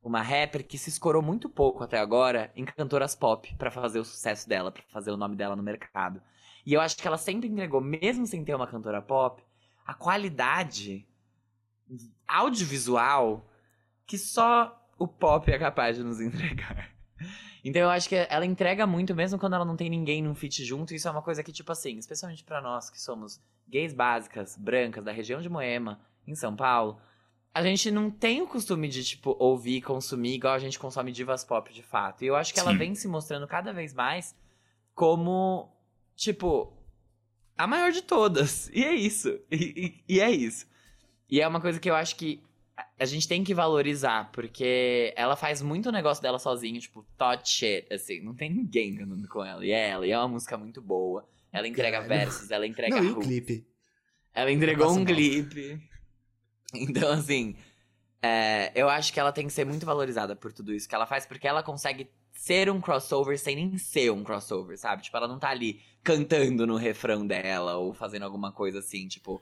uma 0.02 0.22
rapper 0.22 0.66
que 0.66 0.78
se 0.78 0.90
escorou 0.90 1.22
muito 1.22 1.50
pouco 1.50 1.84
até 1.84 2.00
agora 2.00 2.52
em 2.56 2.64
cantoras 2.64 3.14
pop 3.16 3.54
pra 3.58 3.70
fazer 3.70 4.00
o 4.00 4.06
sucesso 4.06 4.48
dela, 4.48 4.72
pra 4.72 4.84
fazer 4.90 5.12
o 5.12 5.18
nome 5.18 5.36
dela 5.36 5.56
no 5.56 5.64
mercado. 5.64 6.22
E 6.66 6.74
eu 6.74 6.82
acho 6.82 6.96
que 6.96 7.08
ela 7.08 7.18
sempre 7.18 7.50
entregou, 7.50 7.82
mesmo 7.82 8.26
sem 8.26 8.44
ter 8.46 8.56
uma 8.56 8.68
cantora 8.68 9.02
pop, 9.02 9.44
a 9.86 9.94
qualidade 9.94 11.06
audiovisual 12.28 13.46
que 14.10 14.18
só 14.18 14.76
o 14.98 15.08
pop 15.08 15.50
é 15.52 15.58
capaz 15.60 15.96
de 15.96 16.04
nos 16.04 16.20
entregar. 16.20 16.90
Então 17.64 17.82
eu 17.84 17.90
acho 17.90 18.10
que 18.10 18.16
ela 18.16 18.46
entrega 18.46 18.88
muito, 18.88 19.14
mesmo 19.14 19.38
quando 19.38 19.54
ela 19.54 19.64
não 19.66 19.76
tem 19.76 19.90
ninguém 19.90 20.22
num 20.24 20.34
feat 20.34 20.64
junto. 20.66 20.94
Isso 20.96 21.08
é 21.08 21.12
uma 21.12 21.22
coisa 21.22 21.44
que, 21.44 21.52
tipo 21.52 21.72
assim, 21.72 21.98
especialmente 21.98 22.44
pra 22.44 22.60
nós 22.60 22.90
que 22.90 23.00
somos 23.00 23.40
gays 23.68 23.94
básicas, 23.94 24.58
brancas, 24.58 25.04
da 25.04 25.12
região 25.12 25.42
de 25.42 25.48
Moema, 25.50 26.00
em 26.26 26.34
São 26.36 26.56
Paulo, 26.56 27.00
a 27.54 27.62
gente 27.62 27.92
não 27.92 28.10
tem 28.10 28.42
o 28.42 28.48
costume 28.48 28.88
de, 28.88 29.04
tipo, 29.04 29.36
ouvir 29.40 29.76
e 29.78 29.82
consumir 29.82 30.34
igual 30.36 30.54
a 30.54 30.60
gente 30.60 30.80
consome 30.80 31.12
divas 31.12 31.44
pop 31.44 31.72
de 31.74 31.84
fato. 31.84 32.24
E 32.24 32.28
eu 32.28 32.36
acho 32.36 32.54
que 32.54 32.60
ela 32.60 32.72
Sim. 32.72 32.78
vem 32.78 32.96
se 32.96 33.08
mostrando 33.08 33.48
cada 33.48 33.72
vez 33.74 33.94
mais 33.94 34.36
como, 34.96 35.72
tipo, 36.16 36.74
a 37.58 37.68
maior 37.68 37.92
de 37.92 38.02
todas. 38.02 38.70
E 38.70 38.84
é 38.84 38.94
isso. 38.96 39.30
E, 39.52 40.02
e- 40.08 40.16
e 40.16 40.20
é 40.22 40.32
isso. 40.32 40.66
E 41.30 41.42
é 41.42 41.48
uma 41.48 41.60
coisa 41.62 41.80
que 41.80 41.90
eu 41.90 41.96
acho 41.96 42.16
que 42.16 42.42
a- 43.00 43.06
gente 43.06 43.28
tem 43.28 43.44
que 43.44 43.54
valorizar, 43.54 44.32
porque 44.32 45.14
ela 45.16 45.36
faz 45.36 45.62
muito 45.62 45.92
negócio 45.92 46.22
dela 46.22 46.40
sozinha, 46.40 46.80
tipo, 46.80 47.06
thought 47.18 47.48
shit, 47.50 47.92
assim, 47.94 48.22
não 48.22 48.34
tem 48.36 48.50
ninguém 48.50 48.96
cantando 48.96 49.28
com 49.28 49.44
ela. 49.44 49.66
E 49.66 49.72
é 49.72 49.90
ela, 49.90 50.06
e 50.08 50.12
é 50.12 50.18
uma 50.18 50.28
música 50.28 50.58
muito 50.58 50.82
boa. 50.82 51.28
Ela 51.52 51.68
entrega 51.68 52.02
versos, 52.02 52.52
ela 52.52 52.66
entrega 52.68 52.96
Não, 52.96 53.04
e 53.04 53.12
o 53.12 53.20
clipe? 53.20 53.66
Ela 54.34 54.52
entregou 54.52 54.92
um 54.92 54.96
mal. 54.98 55.06
clipe. 55.06 55.80
Então, 56.72 57.12
assim, 57.12 57.56
é, 58.22 58.72
eu 58.76 58.88
acho 58.88 59.12
que 59.12 59.20
ela 59.20 59.32
tem 59.32 59.48
que 59.48 59.54
ser 59.54 59.66
muito 59.66 59.86
valorizada 59.88 60.36
por 60.36 60.54
tudo 60.54 60.72
isso 60.72 60.88
que 60.88 60.94
ela 60.94 61.08
faz, 61.08 61.26
porque 61.26 61.48
ela 61.48 61.64
consegue 61.64 62.08
ser 62.32 62.70
um 62.70 62.80
crossover 62.80 63.40
sem 63.40 63.56
nem 63.56 63.78
ser 63.78 64.12
um 64.12 64.24
crossover, 64.24 64.78
sabe? 64.78 65.02
Tipo, 65.02 65.18
ela 65.18 65.28
não 65.28 65.40
tá 65.40 65.50
ali 65.50 65.82
cantando 66.04 66.68
no 66.68 66.76
refrão 66.76 67.26
dela 67.26 67.78
ou 67.78 67.92
fazendo 67.94 68.24
alguma 68.24 68.52
coisa 68.52 68.80
assim, 68.80 69.08
tipo. 69.08 69.42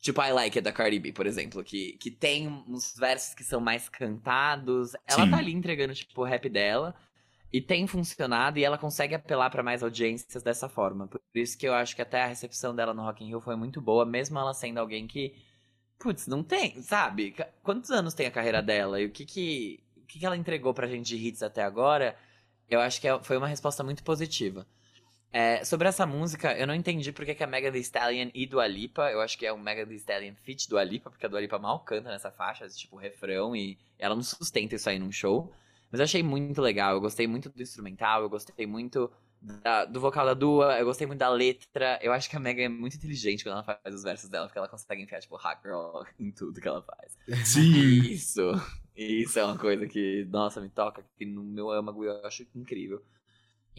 Tipo, 0.00 0.22
I 0.22 0.32
Like 0.32 0.58
It 0.58 0.64
da 0.64 0.72
Cardi 0.72 0.98
B, 0.98 1.12
por 1.12 1.26
exemplo, 1.26 1.62
que, 1.62 1.92
que 1.98 2.10
tem 2.10 2.48
uns 2.66 2.94
versos 2.96 3.34
que 3.34 3.44
são 3.44 3.60
mais 3.60 3.88
cantados. 3.88 4.94
Ela 5.06 5.24
Sim. 5.24 5.30
tá 5.30 5.36
ali 5.38 5.52
entregando, 5.52 5.94
tipo, 5.94 6.22
o 6.22 6.24
rap 6.24 6.48
dela. 6.48 6.94
E 7.52 7.60
tem 7.60 7.84
funcionado 7.86 8.58
e 8.58 8.64
ela 8.64 8.78
consegue 8.78 9.14
apelar 9.14 9.50
pra 9.50 9.62
mais 9.62 9.82
audiências 9.82 10.40
dessa 10.42 10.68
forma. 10.68 11.08
Por 11.08 11.20
isso 11.34 11.58
que 11.58 11.66
eu 11.66 11.74
acho 11.74 11.96
que 11.96 12.00
até 12.02 12.22
a 12.22 12.26
recepção 12.26 12.74
dela 12.74 12.94
no 12.94 13.02
Rock 13.02 13.24
in 13.24 13.28
Rio 13.28 13.40
foi 13.40 13.56
muito 13.56 13.80
boa, 13.80 14.06
mesmo 14.06 14.38
ela 14.38 14.54
sendo 14.54 14.78
alguém 14.78 15.08
que, 15.08 15.34
putz, 15.98 16.28
não 16.28 16.44
tem, 16.44 16.80
sabe? 16.80 17.34
Quantos 17.62 17.90
anos 17.90 18.14
tem 18.14 18.26
a 18.26 18.30
carreira 18.30 18.62
dela 18.62 19.00
e 19.00 19.06
o 19.06 19.10
que 19.10 19.24
que, 19.26 19.80
o 19.96 20.06
que, 20.06 20.20
que 20.20 20.26
ela 20.26 20.36
entregou 20.36 20.72
pra 20.72 20.86
gente 20.86 21.06
de 21.08 21.16
hits 21.16 21.42
até 21.42 21.62
agora? 21.64 22.16
Eu 22.68 22.80
acho 22.80 23.00
que 23.00 23.08
é- 23.08 23.20
foi 23.20 23.36
uma 23.36 23.48
resposta 23.48 23.82
muito 23.82 24.04
positiva. 24.04 24.64
É, 25.32 25.64
sobre 25.64 25.86
essa 25.86 26.04
música, 26.04 26.56
eu 26.58 26.66
não 26.66 26.74
entendi 26.74 27.12
porque 27.12 27.34
que 27.36 27.44
a 27.44 27.46
Megan 27.46 27.70
Thee 27.70 27.80
Stallion 27.82 28.30
e 28.34 28.46
Dua 28.46 28.66
Lipa, 28.66 29.10
eu 29.12 29.20
acho 29.20 29.38
que 29.38 29.46
é 29.46 29.52
um 29.52 29.58
Megan 29.58 29.86
Thee 29.86 29.96
Stallion 29.96 30.34
feat 30.34 30.68
Dua 30.68 30.82
Lipa, 30.82 31.08
porque 31.08 31.24
a 31.24 31.28
Dua 31.28 31.40
Lipa 31.40 31.56
mal 31.58 31.78
canta 31.80 32.08
nessa 32.10 32.32
faixa, 32.32 32.68
tipo, 32.68 32.96
refrão, 32.96 33.54
e 33.54 33.78
ela 33.98 34.16
não 34.16 34.22
sustenta 34.24 34.74
isso 34.74 34.88
aí 34.90 34.98
num 34.98 35.12
show. 35.12 35.52
Mas 35.90 36.00
eu 36.00 36.04
achei 36.04 36.22
muito 36.22 36.60
legal, 36.60 36.94
eu 36.94 37.00
gostei 37.00 37.26
muito 37.28 37.48
do 37.48 37.62
instrumental, 37.62 38.22
eu 38.22 38.28
gostei 38.28 38.66
muito 38.66 39.10
da- 39.40 39.84
do 39.84 40.00
vocal 40.00 40.26
da 40.26 40.34
Dua, 40.34 40.78
eu 40.78 40.84
gostei 40.84 41.06
muito 41.06 41.20
da 41.20 41.28
letra. 41.28 41.98
Eu 42.02 42.12
acho 42.12 42.28
que 42.28 42.36
a 42.36 42.40
Megan 42.40 42.64
é 42.64 42.68
muito 42.68 42.96
inteligente 42.96 43.44
quando 43.44 43.54
ela 43.54 43.62
faz 43.64 43.94
os 43.94 44.02
versos 44.02 44.28
dela, 44.28 44.46
porque 44.46 44.58
ela 44.58 44.68
consegue 44.68 45.02
enfiar, 45.02 45.20
tipo, 45.20 45.36
hot 45.36 45.60
girl 45.62 46.02
em 46.18 46.30
tudo 46.32 46.60
que 46.60 46.66
ela 46.68 46.82
faz. 46.82 47.16
Sim. 47.44 48.12
Isso, 48.12 48.40
isso 48.96 49.38
é 49.38 49.44
uma 49.44 49.58
coisa 49.58 49.86
que, 49.86 50.24
nossa, 50.30 50.60
me 50.60 50.68
toca 50.68 51.00
aqui 51.00 51.24
no 51.24 51.42
meu 51.42 51.70
âmago 51.70 52.04
e 52.04 52.08
eu 52.08 52.26
acho 52.26 52.46
incrível. 52.54 53.02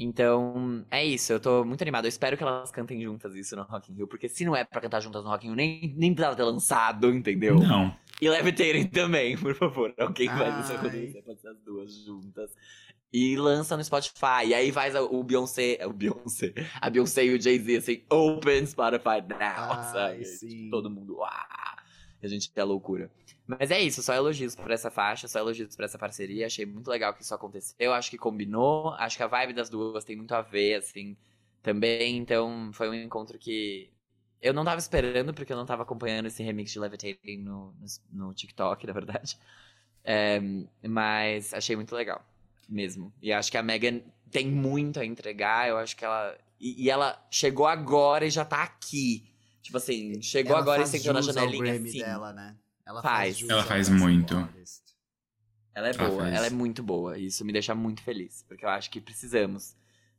Então, 0.03 0.83
é 0.89 1.05
isso, 1.05 1.31
eu 1.31 1.39
tô 1.39 1.63
muito 1.63 1.81
animado. 1.83 2.05
Eu 2.05 2.09
espero 2.09 2.35
que 2.35 2.41
elas 2.41 2.71
cantem 2.71 2.99
juntas 3.03 3.35
isso 3.35 3.55
no 3.55 3.61
Rock 3.61 3.91
in 3.91 3.95
Rio, 3.95 4.07
porque 4.07 4.27
se 4.27 4.43
não 4.43 4.55
é 4.55 4.63
pra 4.63 4.81
cantar 4.81 4.99
juntas 4.99 5.23
no 5.23 5.29
Rock 5.29 5.45
in 5.45 5.49
Rio, 5.49 5.55
nem, 5.55 5.93
nem 5.95 6.11
precisava 6.11 6.35
ter 6.35 6.43
lançado, 6.43 7.13
entendeu? 7.13 7.59
Não. 7.59 7.95
E 8.19 8.27
Levitating 8.27 8.87
também, 8.87 9.37
por 9.37 9.53
favor. 9.53 9.93
Alguém 9.99 10.27
faz 10.27 10.65
isso 10.65 10.71
Ai. 10.71 10.77
acontecer, 10.77 11.21
pode 11.21 11.41
ser 11.41 11.47
as 11.49 11.59
duas 11.59 11.93
juntas. 12.03 12.51
E 13.13 13.35
lança 13.35 13.77
no 13.77 13.83
Spotify. 13.83 14.47
E 14.47 14.53
aí 14.55 14.71
faz 14.71 14.95
o 14.95 15.23
Beyoncé, 15.23 15.79
o 15.85 15.93
Beyoncé, 15.93 16.53
a 16.79 16.89
Beyoncé 16.89 17.25
e 17.25 17.35
o 17.35 17.41
Jay-Z 17.41 17.77
assim, 17.77 18.03
open 18.09 18.65
Spotify 18.65 19.21
now, 19.21 19.39
Ai, 19.39 19.91
sabe? 19.91 20.25
sim. 20.25 20.47
Tipo, 20.47 20.69
todo 20.71 20.89
mundo, 20.89 21.17
uau! 21.17 21.29
E 22.21 22.25
a 22.25 22.29
gente 22.29 22.51
é 22.55 22.63
loucura. 22.63 23.11
Mas 23.47 23.71
é 23.71 23.79
isso, 23.81 24.01
só 24.01 24.13
elogios 24.13 24.55
por 24.55 24.71
essa 24.71 24.89
faixa, 24.89 25.27
só 25.27 25.39
elogios 25.39 25.75
por 25.75 25.83
essa 25.83 25.97
parceria. 25.97 26.45
Achei 26.45 26.65
muito 26.65 26.89
legal 26.89 27.13
que 27.13 27.21
isso 27.21 27.33
aconteceu. 27.33 27.75
Eu 27.79 27.93
acho 27.93 28.09
que 28.09 28.17
combinou, 28.17 28.89
acho 28.91 29.17
que 29.17 29.23
a 29.23 29.27
vibe 29.27 29.53
das 29.53 29.69
duas 29.69 30.03
tem 30.05 30.15
muito 30.15 30.33
a 30.33 30.41
ver, 30.41 30.75
assim, 30.75 31.17
também. 31.61 32.17
Então, 32.17 32.71
foi 32.73 32.89
um 32.89 32.93
encontro 32.93 33.37
que 33.37 33.89
eu 34.41 34.53
não 34.53 34.63
tava 34.63 34.79
esperando, 34.79 35.33
porque 35.33 35.51
eu 35.51 35.57
não 35.57 35.65
tava 35.65 35.83
acompanhando 35.83 36.27
esse 36.27 36.41
remix 36.41 36.71
de 36.71 36.79
Levitating 36.79 37.37
no, 37.37 37.73
no, 37.73 38.27
no 38.27 38.33
TikTok, 38.33 38.87
na 38.87 38.93
verdade. 38.93 39.37
É, 40.03 40.39
mas 40.87 41.53
achei 41.53 41.75
muito 41.75 41.95
legal, 41.95 42.23
mesmo. 42.69 43.13
E 43.21 43.33
acho 43.33 43.51
que 43.51 43.57
a 43.57 43.63
Megan 43.63 44.01
tem 44.31 44.47
muito 44.47 44.99
a 44.99 45.05
entregar, 45.05 45.67
eu 45.69 45.77
acho 45.77 45.95
que 45.95 46.05
ela. 46.05 46.37
E, 46.59 46.85
e 46.85 46.89
ela 46.89 47.21
chegou 47.29 47.67
agora 47.67 48.25
e 48.25 48.29
já 48.29 48.45
tá 48.45 48.63
aqui. 48.63 49.27
Tipo 49.61 49.77
assim, 49.77 50.21
chegou 50.21 50.53
Ela 50.53 50.61
agora 50.61 50.81
e 50.83 50.87
sentou 50.87 51.13
na 51.13 51.21
janelinha 51.21 51.73
assim. 51.73 51.99
dela, 51.99 52.33
né? 52.33 52.55
Ela 52.91 53.01
Faz. 53.01 53.39
faz. 53.39 53.49
Ela 53.49 53.63
faz 53.63 53.89
muito. 53.89 54.35
Ela 55.73 55.87
é 55.87 55.91
Ela 55.91 56.09
boa, 56.09 56.23
faz. 56.23 56.33
ela 56.35 56.47
é 56.47 56.49
muito 56.49 56.83
boa. 56.83 57.17
E 57.17 57.27
isso 57.27 57.45
me 57.45 57.53
deixa 57.53 57.73
muito 57.73 58.01
feliz. 58.01 58.43
Porque 58.47 58.65
eu 58.65 58.69
acho 58.69 58.89
que 58.91 58.99
precisamos 58.99 59.75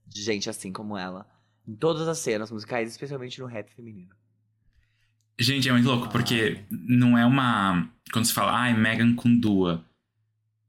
de 0.07 0.23
gente 0.23 0.49
assim 0.49 0.73
como 0.73 0.97
ela. 0.97 1.27
Em 1.69 1.75
todas 1.77 2.09
as 2.09 2.19
cenas 2.19 2.51
musicais, 2.51 2.91
especialmente 2.91 3.39
no 3.41 3.47
rap 3.47 3.71
feminino. 3.75 4.15
Gente, 5.39 5.69
é 5.69 5.73
muito 5.73 5.87
louco, 5.87 6.09
porque 6.09 6.65
não 6.71 7.17
é 7.17 7.25
uma. 7.27 7.89
Quando 8.13 8.25
se 8.25 8.33
fala, 8.33 8.53
ai, 8.53 8.75
Megan 8.77 9.15
com 9.15 9.35
Dua. 9.39 9.85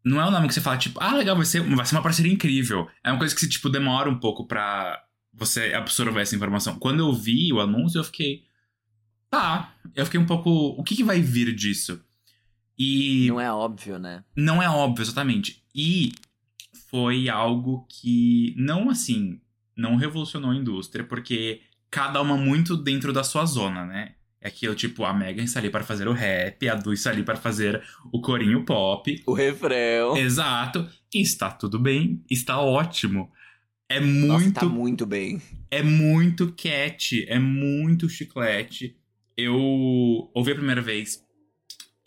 Não 0.03 0.19
é 0.19 0.25
um 0.25 0.31
nome 0.31 0.47
que 0.47 0.53
você 0.53 0.61
fala, 0.61 0.77
tipo, 0.77 0.99
ah, 1.01 1.15
legal, 1.15 1.35
vai 1.35 1.45
ser, 1.45 1.61
vai 1.61 1.85
ser 1.85 1.95
uma 1.95 2.03
parceria 2.03 2.31
incrível. 2.31 2.89
É 3.03 3.09
uma 3.09 3.17
coisa 3.17 3.33
que, 3.33 3.47
tipo, 3.47 3.69
demora 3.69 4.09
um 4.09 4.19
pouco 4.19 4.45
pra 4.45 5.01
você 5.33 5.73
absorver 5.73 6.21
essa 6.21 6.35
informação. 6.35 6.77
Quando 6.77 6.99
eu 6.99 7.13
vi 7.13 7.51
o 7.53 7.61
anúncio, 7.61 7.99
eu 7.99 8.03
fiquei. 8.03 8.43
Tá. 9.33 9.73
Eu 9.95 10.05
fiquei 10.05 10.19
um 10.19 10.27
pouco. 10.27 10.49
O 10.77 10.83
que, 10.83 10.95
que 10.95 11.03
vai 11.03 11.19
vir 11.19 11.55
disso? 11.55 11.99
E. 12.77 13.25
Não 13.29 13.41
é 13.41 13.51
óbvio, 13.51 13.97
né? 13.97 14.23
Não 14.35 14.61
é 14.61 14.69
óbvio, 14.69 15.01
exatamente. 15.01 15.63
E 15.73 16.11
foi 16.87 17.27
algo 17.27 17.87
que, 17.89 18.53
não 18.55 18.91
assim, 18.91 19.41
não 19.75 19.95
revolucionou 19.95 20.51
a 20.51 20.55
indústria, 20.55 21.03
porque 21.03 21.61
cada 21.89 22.21
uma 22.21 22.37
muito 22.37 22.77
dentro 22.77 23.11
da 23.11 23.23
sua 23.23 23.43
zona, 23.45 23.87
né? 23.87 24.13
É 24.39 24.49
aquilo, 24.49 24.75
tipo, 24.75 25.03
a 25.03 25.11
Megan 25.11 25.43
está 25.43 25.59
ali 25.59 25.71
para 25.71 25.83
fazer 25.83 26.07
o 26.07 26.13
rap, 26.13 26.69
a 26.69 26.75
Du 26.75 26.93
está 26.93 27.09
ali 27.09 27.23
para 27.23 27.35
fazer 27.35 27.81
o 28.11 28.21
corinho 28.21 28.63
pop. 28.63 29.19
O 29.25 29.33
refrão. 29.33 30.15
Exato. 30.15 30.87
E 31.11 31.21
está 31.21 31.49
tudo 31.49 31.79
bem, 31.79 32.23
está 32.29 32.59
ótimo. 32.59 33.31
É 33.89 33.99
Nossa, 33.99 34.43
muito 34.43 34.59
tá 34.59 34.65
muito 34.67 35.05
bem. 35.07 35.41
é 35.71 35.81
muito 35.81 36.53
cat, 36.53 37.25
é 37.27 37.39
muito 37.39 38.07
chiclete. 38.07 38.95
Eu 39.35 39.57
ouvi 40.33 40.51
a 40.51 40.55
primeira 40.55 40.81
vez 40.81 41.23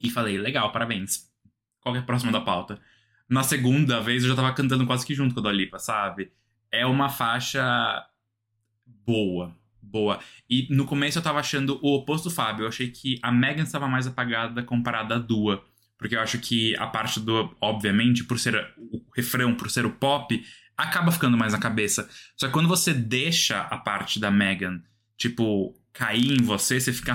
e 0.03 0.11
falei, 0.11 0.39
legal, 0.39 0.70
parabéns. 0.72 1.31
Qual 1.81 1.93
que 1.93 1.99
é 1.99 2.03
a 2.03 2.07
próxima 2.07 2.33
da 2.33 2.41
pauta? 2.41 2.81
Na 3.29 3.43
segunda 3.43 4.01
vez 4.01 4.22
eu 4.22 4.31
já 4.31 4.37
tava 4.37 4.53
cantando 4.53 4.87
quase 4.87 5.05
que 5.05 5.14
junto 5.14 5.35
com 5.35 5.41
a 5.41 5.43
Dua 5.43 5.53
Lipa, 5.53 5.79
sabe? 5.79 6.33
É 6.70 6.87
uma 6.87 7.09
faixa 7.09 8.05
boa, 9.05 9.57
boa. 9.81 10.20
E 10.49 10.68
no 10.70 10.85
começo 10.85 11.18
eu 11.18 11.22
tava 11.22 11.41
achando 11.41 11.79
o 11.83 11.95
oposto 11.95 12.29
do 12.29 12.35
Fábio. 12.35 12.64
Eu 12.64 12.68
achei 12.68 12.91
que 12.91 13.18
a 13.22 13.33
Megan 13.33 13.62
estava 13.62 13.89
mais 13.89 14.07
apagada 14.07 14.62
comparada 14.62 15.16
à 15.16 15.18
Dua. 15.18 15.64
Porque 15.99 16.14
eu 16.14 16.20
acho 16.20 16.39
que 16.39 16.77
a 16.77 16.87
parte 16.87 17.18
do, 17.18 17.57
obviamente, 17.61 18.22
por 18.24 18.39
ser 18.39 18.55
o 18.77 19.03
refrão, 19.14 19.55
por 19.55 19.70
ser 19.70 19.87
o 19.87 19.93
pop, 19.93 20.45
acaba 20.77 21.11
ficando 21.11 21.39
mais 21.39 21.53
na 21.53 21.59
cabeça. 21.59 22.09
Só 22.37 22.47
que 22.47 22.53
quando 22.53 22.68
você 22.68 22.93
deixa 22.93 23.61
a 23.62 23.79
parte 23.79 24.20
da 24.20 24.31
Megan, 24.31 24.83
tipo, 25.16 25.74
cair 25.97 26.33
em 26.39 26.43
você, 26.43 26.79
você 26.79 26.93
fica. 26.93 27.15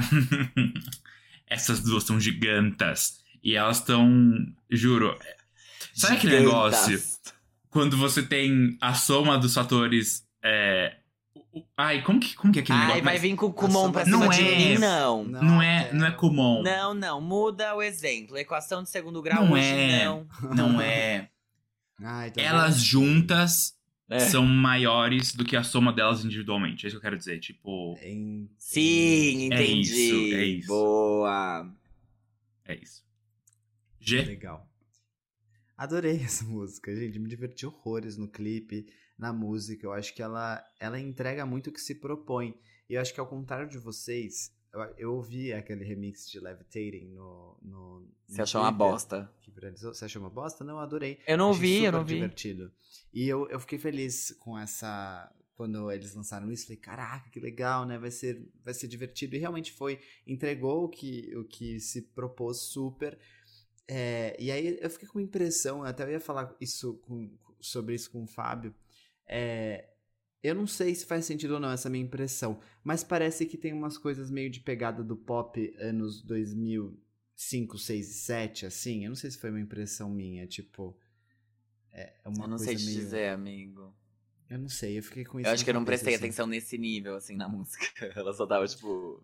Essas 1.47 1.81
duas 1.81 2.03
são 2.03 2.19
gigantas. 2.19 3.21
E 3.43 3.55
elas 3.55 3.77
estão. 3.77 4.09
Juro. 4.69 5.17
Sabe 5.93 6.17
aquele 6.17 6.39
negócio? 6.39 6.99
Quando 7.69 7.97
você 7.97 8.23
tem 8.23 8.77
a 8.81 8.93
soma 8.93 9.37
dos 9.37 9.53
fatores. 9.53 10.25
É... 10.43 10.97
Ai, 11.77 12.01
como 12.01 12.19
que, 12.19 12.33
como 12.35 12.53
que 12.53 12.59
é 12.59 12.61
aquele 12.61 12.77
Ai, 12.77 12.85
negócio? 12.85 13.03
vai 13.03 13.13
Mas 13.13 13.21
vir 13.21 13.35
com 13.35 13.47
o 13.47 13.53
Kumon 13.53 13.91
pra 13.91 14.05
Não 14.05 14.21
cima 14.21 14.33
de 14.33 14.41
é. 14.41 14.55
mim, 14.57 14.77
não. 14.77 15.23
Não 15.25 15.61
é, 15.61 15.91
não 15.91 16.07
é 16.07 16.11
comum. 16.11 16.61
Não, 16.63 16.93
não. 16.93 17.19
Muda 17.19 17.75
o 17.75 17.81
exemplo. 17.81 18.37
Equação 18.37 18.83
de 18.83 18.89
segundo 18.89 19.21
grau 19.21 19.45
Não 19.45 19.53
hoje 19.53 19.65
é. 19.65 20.05
não. 20.05 20.27
Não 20.55 20.81
é. 20.81 21.29
Ai, 22.03 22.31
Elas 22.37 22.75
vendo? 22.75 22.85
juntas 22.85 23.73
É. 24.11 24.19
são 24.19 24.45
maiores 24.45 25.33
do 25.33 25.45
que 25.45 25.55
a 25.55 25.63
soma 25.63 25.93
delas 25.93 26.23
individualmente. 26.25 26.85
É 26.85 26.87
isso 26.87 26.95
que 26.95 26.97
eu 26.97 27.01
quero 27.01 27.17
dizer. 27.17 27.39
Tipo, 27.39 27.95
Sim, 28.57 29.51
É 29.53 29.63
entendi. 29.63 29.81
isso, 29.81 30.35
é 30.35 30.45
isso. 30.45 30.67
Boa. 30.67 31.73
é 32.65 32.75
isso. 32.75 33.03
G. 33.99 34.21
Legal. 34.23 34.67
Adorei 35.77 36.17
essa 36.23 36.43
música, 36.45 36.95
gente. 36.95 37.17
Me 37.19 37.27
diverti 37.29 37.65
horrores 37.65 38.17
no 38.17 38.27
clipe, 38.27 38.85
na 39.17 39.31
música. 39.31 39.85
Eu 39.85 39.93
acho 39.93 40.13
que 40.13 40.21
ela, 40.21 40.63
ela 40.79 40.99
entrega 40.99 41.45
muito 41.45 41.67
o 41.69 41.73
que 41.73 41.79
se 41.81 41.95
propõe. 41.95 42.53
E 42.89 42.95
eu 42.95 43.01
acho 43.01 43.13
que 43.13 43.19
ao 43.19 43.27
contrário 43.27 43.69
de 43.69 43.77
vocês, 43.77 44.51
eu, 44.73 44.81
eu 44.97 45.13
ouvi 45.15 45.51
aquele 45.53 45.83
remix 45.83 46.29
de 46.29 46.39
Levitating 46.39 47.09
no. 47.13 47.57
no 47.61 48.07
Você 48.27 48.37
no 48.37 48.43
achou 48.43 48.61
uma 48.61 48.71
Twitter, 48.71 48.87
bosta. 48.91 49.33
que 49.41 49.51
viralizou. 49.51 49.93
Você 49.93 50.05
achou 50.05 50.21
uma 50.21 50.29
bosta? 50.29 50.63
Não, 50.63 50.75
eu 50.75 50.79
adorei. 50.79 51.19
Eu 51.27 51.37
não 51.37 51.51
Achei 51.51 51.61
vi, 51.61 51.83
eu 51.83 51.91
não 51.91 52.03
vi. 52.05 52.15
divertido. 52.15 52.71
E 53.13 53.27
eu, 53.27 53.49
eu 53.49 53.59
fiquei 53.59 53.77
feliz 53.79 54.31
com 54.39 54.57
essa. 54.57 55.31
Quando 55.55 55.91
eles 55.91 56.15
lançaram 56.15 56.51
isso, 56.51 56.63
falei, 56.65 56.77
caraca, 56.77 57.29
que 57.29 57.39
legal, 57.39 57.85
né? 57.85 57.97
Vai 57.99 58.09
ser, 58.09 58.49
vai 58.63 58.73
ser 58.73 58.87
divertido. 58.87 59.35
E 59.35 59.39
realmente 59.39 59.71
foi. 59.71 59.99
Entregou 60.25 60.85
o 60.85 60.89
que, 60.89 61.35
o 61.35 61.43
que 61.43 61.79
se 61.79 62.01
propôs 62.01 62.57
super. 62.61 63.19
É, 63.87 64.35
e 64.39 64.49
aí 64.51 64.79
eu 64.81 64.89
fiquei 64.89 65.07
com 65.07 65.19
uma 65.19 65.23
impressão, 65.25 65.79
eu 65.79 65.85
até 65.85 66.09
ia 66.09 66.19
falar 66.19 66.55
isso 66.61 66.95
com- 67.03 67.29
sobre 67.59 67.93
isso 67.93 68.09
com 68.09 68.23
o 68.23 68.27
Fábio. 68.27 68.73
É, 69.27 69.89
eu 70.43 70.55
não 70.55 70.65
sei 70.65 70.95
se 70.95 71.05
faz 71.05 71.25
sentido 71.25 71.55
ou 71.55 71.59
não 71.59 71.71
essa 71.71 71.89
minha 71.89 72.03
impressão, 72.03 72.59
mas 72.83 73.03
parece 73.03 73.45
que 73.45 73.57
tem 73.57 73.73
umas 73.73 73.97
coisas 73.97 74.31
meio 74.31 74.49
de 74.49 74.59
pegada 74.59 75.03
do 75.03 75.15
pop 75.15 75.73
anos 75.79 76.21
2005, 76.23 77.77
6 77.77 78.09
e 78.09 78.13
7, 78.13 78.65
assim. 78.65 79.03
Eu 79.03 79.09
não 79.09 79.15
sei 79.15 79.29
se 79.29 79.37
foi 79.37 79.49
uma 79.51 79.59
impressão 79.59 80.09
minha, 80.09 80.47
tipo. 80.47 80.97
É 81.91 82.13
é 82.23 82.29
uma 82.29 82.45
Eu 82.45 82.49
não 82.49 82.57
sei 82.57 82.75
te 82.75 82.85
meio. 82.85 82.99
dizer, 82.99 83.29
amigo. 83.29 83.93
Eu 84.49 84.59
não 84.59 84.67
sei, 84.67 84.97
eu 84.97 85.03
fiquei 85.03 85.23
com 85.23 85.39
isso. 85.39 85.47
Eu 85.47 85.53
acho 85.53 85.63
que 85.63 85.69
eu 85.69 85.73
não 85.73 85.85
prestei 85.85 86.15
assim. 86.15 86.25
atenção 86.25 86.47
nesse 86.47 86.77
nível, 86.77 87.15
assim, 87.15 87.35
na 87.35 87.47
música. 87.49 87.85
Ela 88.15 88.33
só 88.33 88.45
tava, 88.47 88.67
tipo. 88.67 89.23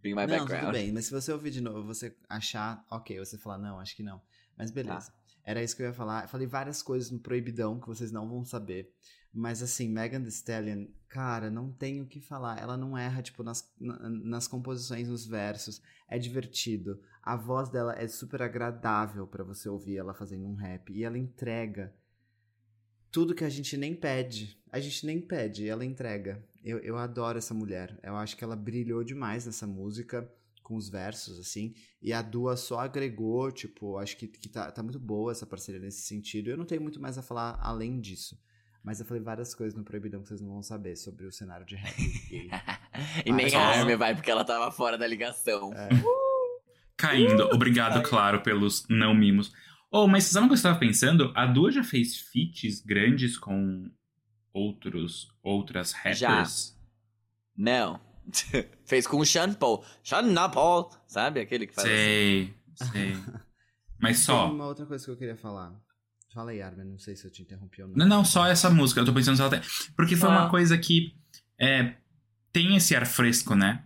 Be 0.00 0.10
my 0.10 0.20
não, 0.20 0.26
background. 0.26 0.64
tudo 0.66 0.72
bem, 0.72 0.92
mas 0.92 1.06
se 1.06 1.10
você 1.10 1.32
ouvir 1.32 1.50
de 1.50 1.60
novo, 1.60 1.82
você 1.82 2.14
achar, 2.28 2.86
ok, 2.88 3.18
você 3.18 3.36
falar, 3.36 3.58
não, 3.58 3.80
acho 3.80 3.96
que 3.96 4.02
não. 4.02 4.22
Mas 4.56 4.70
beleza. 4.70 5.12
Era 5.44 5.62
isso 5.62 5.74
que 5.74 5.82
eu 5.82 5.86
ia 5.86 5.92
falar. 5.92 6.24
Eu 6.24 6.28
falei 6.28 6.46
várias 6.46 6.82
coisas 6.82 7.10
no 7.10 7.18
Proibidão 7.18 7.80
que 7.80 7.86
vocês 7.88 8.12
não 8.12 8.28
vão 8.28 8.44
saber. 8.44 8.92
Mas 9.32 9.62
assim, 9.62 9.88
Megan 9.88 10.20
Thee 10.22 10.28
Stallion, 10.30 10.86
cara, 11.08 11.50
não 11.50 11.70
tem 11.70 12.00
o 12.00 12.06
que 12.06 12.20
falar. 12.20 12.58
Ela 12.60 12.76
não 12.76 12.96
erra, 12.96 13.22
tipo, 13.22 13.42
nas, 13.42 13.70
na- 13.78 14.08
nas 14.08 14.48
composições, 14.48 15.08
nos 15.08 15.26
versos. 15.26 15.80
É 16.08 16.18
divertido. 16.18 17.00
A 17.22 17.36
voz 17.36 17.68
dela 17.68 17.94
é 17.96 18.08
super 18.08 18.40
agradável 18.42 19.26
pra 19.26 19.44
você 19.44 19.68
ouvir 19.68 19.98
ela 19.98 20.14
fazendo 20.14 20.46
um 20.46 20.54
rap. 20.54 20.90
E 20.92 21.04
ela 21.04 21.18
entrega 21.18 21.94
tudo 23.10 23.34
que 23.34 23.44
a 23.44 23.48
gente 23.48 23.76
nem 23.76 23.94
pede. 23.94 24.58
A 24.70 24.80
gente 24.80 25.06
nem 25.06 25.20
pede, 25.20 25.68
ela 25.68 25.84
entrega. 25.84 26.42
Eu, 26.62 26.78
eu 26.78 26.96
adoro 26.96 27.38
essa 27.38 27.54
mulher. 27.54 27.98
Eu 28.02 28.16
acho 28.16 28.36
que 28.36 28.44
ela 28.44 28.56
brilhou 28.56 29.02
demais 29.04 29.46
nessa 29.46 29.66
música, 29.66 30.30
com 30.62 30.76
os 30.76 30.88
versos, 30.88 31.38
assim. 31.38 31.74
E 32.02 32.12
a 32.12 32.20
Dua 32.20 32.56
só 32.56 32.80
agregou, 32.80 33.50
tipo, 33.50 33.96
acho 33.96 34.16
que, 34.16 34.26
que 34.26 34.48
tá, 34.48 34.70
tá 34.70 34.82
muito 34.82 34.98
boa 34.98 35.32
essa 35.32 35.46
parceria 35.46 35.80
nesse 35.80 36.02
sentido. 36.02 36.50
Eu 36.50 36.56
não 36.56 36.66
tenho 36.66 36.82
muito 36.82 37.00
mais 37.00 37.16
a 37.16 37.22
falar 37.22 37.58
além 37.62 38.00
disso. 38.00 38.38
Mas 38.82 39.00
eu 39.00 39.06
falei 39.06 39.22
várias 39.22 39.54
coisas 39.54 39.76
no 39.76 39.84
Proibidão 39.84 40.22
que 40.22 40.28
vocês 40.28 40.40
não 40.40 40.50
vão 40.50 40.62
saber 40.62 40.96
sobre 40.96 41.26
o 41.26 41.32
cenário 41.32 41.66
de 41.66 41.76
rap 41.76 41.96
gay. 42.28 42.50
e 43.26 43.32
nem 43.32 43.54
a 43.54 43.60
Armin 43.60 43.96
vai, 43.96 44.14
porque 44.14 44.30
ela 44.30 44.44
tava 44.44 44.70
fora 44.70 44.96
da 44.96 45.06
ligação. 45.06 45.72
É. 45.74 45.88
Caindo. 46.96 47.44
Obrigado, 47.52 48.02
claro, 48.02 48.40
pelos 48.42 48.86
não 48.88 49.14
mimos. 49.14 49.52
Oh, 49.90 50.06
mas 50.06 50.24
sabe 50.24 50.44
uma 50.44 50.48
coisa 50.48 50.62
que 50.62 50.66
eu 50.66 50.72
tava 50.72 50.80
pensando? 50.80 51.32
A 51.34 51.46
Dua 51.46 51.70
já 51.70 51.82
fez 51.82 52.18
feats 52.18 52.80
grandes 52.80 53.38
com 53.38 53.90
outros, 54.52 55.28
outras 55.42 55.92
rappers? 55.92 56.76
Não. 57.56 58.00
Fez 58.84 59.06
com 59.06 59.18
o 59.18 59.24
Sean 59.24 59.54
Paul. 59.54 59.82
Sean 60.02 60.50
Paul, 60.50 60.90
sabe? 61.06 61.40
Aquele 61.40 61.66
que 61.66 61.74
faz 61.74 61.86
assim. 61.86 61.96
Sei, 61.96 62.54
sei. 62.92 63.16
Mas 63.98 64.18
Tem 64.18 64.26
só. 64.26 64.52
uma 64.52 64.66
outra 64.66 64.84
coisa 64.86 65.04
que 65.04 65.10
eu 65.10 65.16
queria 65.16 65.36
falar. 65.36 65.74
Fala 66.32 66.50
aí, 66.50 66.60
Armin, 66.62 66.84
não 66.84 66.98
sei 66.98 67.16
se 67.16 67.24
eu 67.26 67.30
te 67.30 67.42
interrompi 67.42 67.82
ou 67.82 67.88
não. 67.88 67.96
Não, 67.96 68.06
não, 68.06 68.24
só 68.24 68.46
essa 68.46 68.68
música. 68.70 69.00
Eu 69.00 69.04
tô 69.04 69.12
pensando 69.14 69.36
se 69.36 69.42
ela 69.42 69.50
tem. 69.50 69.60
Porque 69.96 70.14
foi 70.14 70.28
uma 70.28 70.46
Ah. 70.46 70.50
coisa 70.50 70.76
que 70.76 71.14
é, 71.58 71.94
tem 72.52 72.76
esse 72.76 72.94
ar 72.94 73.06
fresco, 73.06 73.54
né? 73.54 73.82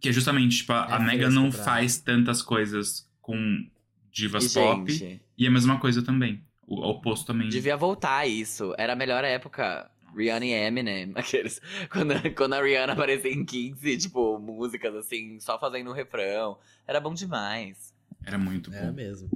Que 0.00 0.08
é 0.08 0.12
justamente, 0.12 0.58
tipo, 0.58 0.72
a, 0.72 0.86
É 0.90 0.92
a 0.94 0.98
Megan 0.98 1.24
fresco 1.26 1.34
não 1.40 1.50
pra- 1.50 1.62
faz 1.64 1.98
tantas 1.98 2.40
coisas 2.42 3.08
com 3.20 3.68
divas 4.10 4.46
E, 4.46 4.54
pop. 4.54 4.90
gente, 4.92 5.22
E 5.36 5.44
é 5.44 5.48
a 5.48 5.52
mesma 5.52 5.78
coisa 5.78 6.02
também. 6.02 6.42
O 6.66 6.80
oposto 6.86 7.26
também. 7.26 7.48
devia 7.48 7.76
voltar 7.76 8.26
isso. 8.26 8.74
Era 8.78 8.94
a 8.94 8.96
melhor 8.96 9.22
época. 9.24 9.90
Rihanna 10.16 10.46
e 10.46 10.52
Eminem, 10.52 11.12
aqueles. 11.16 11.60
Quando, 11.92 12.14
quando 12.34 12.54
a 12.54 12.62
Rihanna 12.62 12.94
aparecia 12.94 13.30
em 13.30 13.44
15, 13.44 13.98
tipo, 13.98 14.38
músicas 14.38 14.94
assim, 14.94 15.38
só 15.38 15.58
fazendo 15.60 15.90
um 15.90 15.92
refrão. 15.94 16.58
Era 16.86 16.98
bom 16.98 17.12
demais. 17.12 17.94
Era 18.24 18.38
muito 18.38 18.72
Era 18.72 18.86
bom. 18.86 18.94
mesmo. 18.94 19.28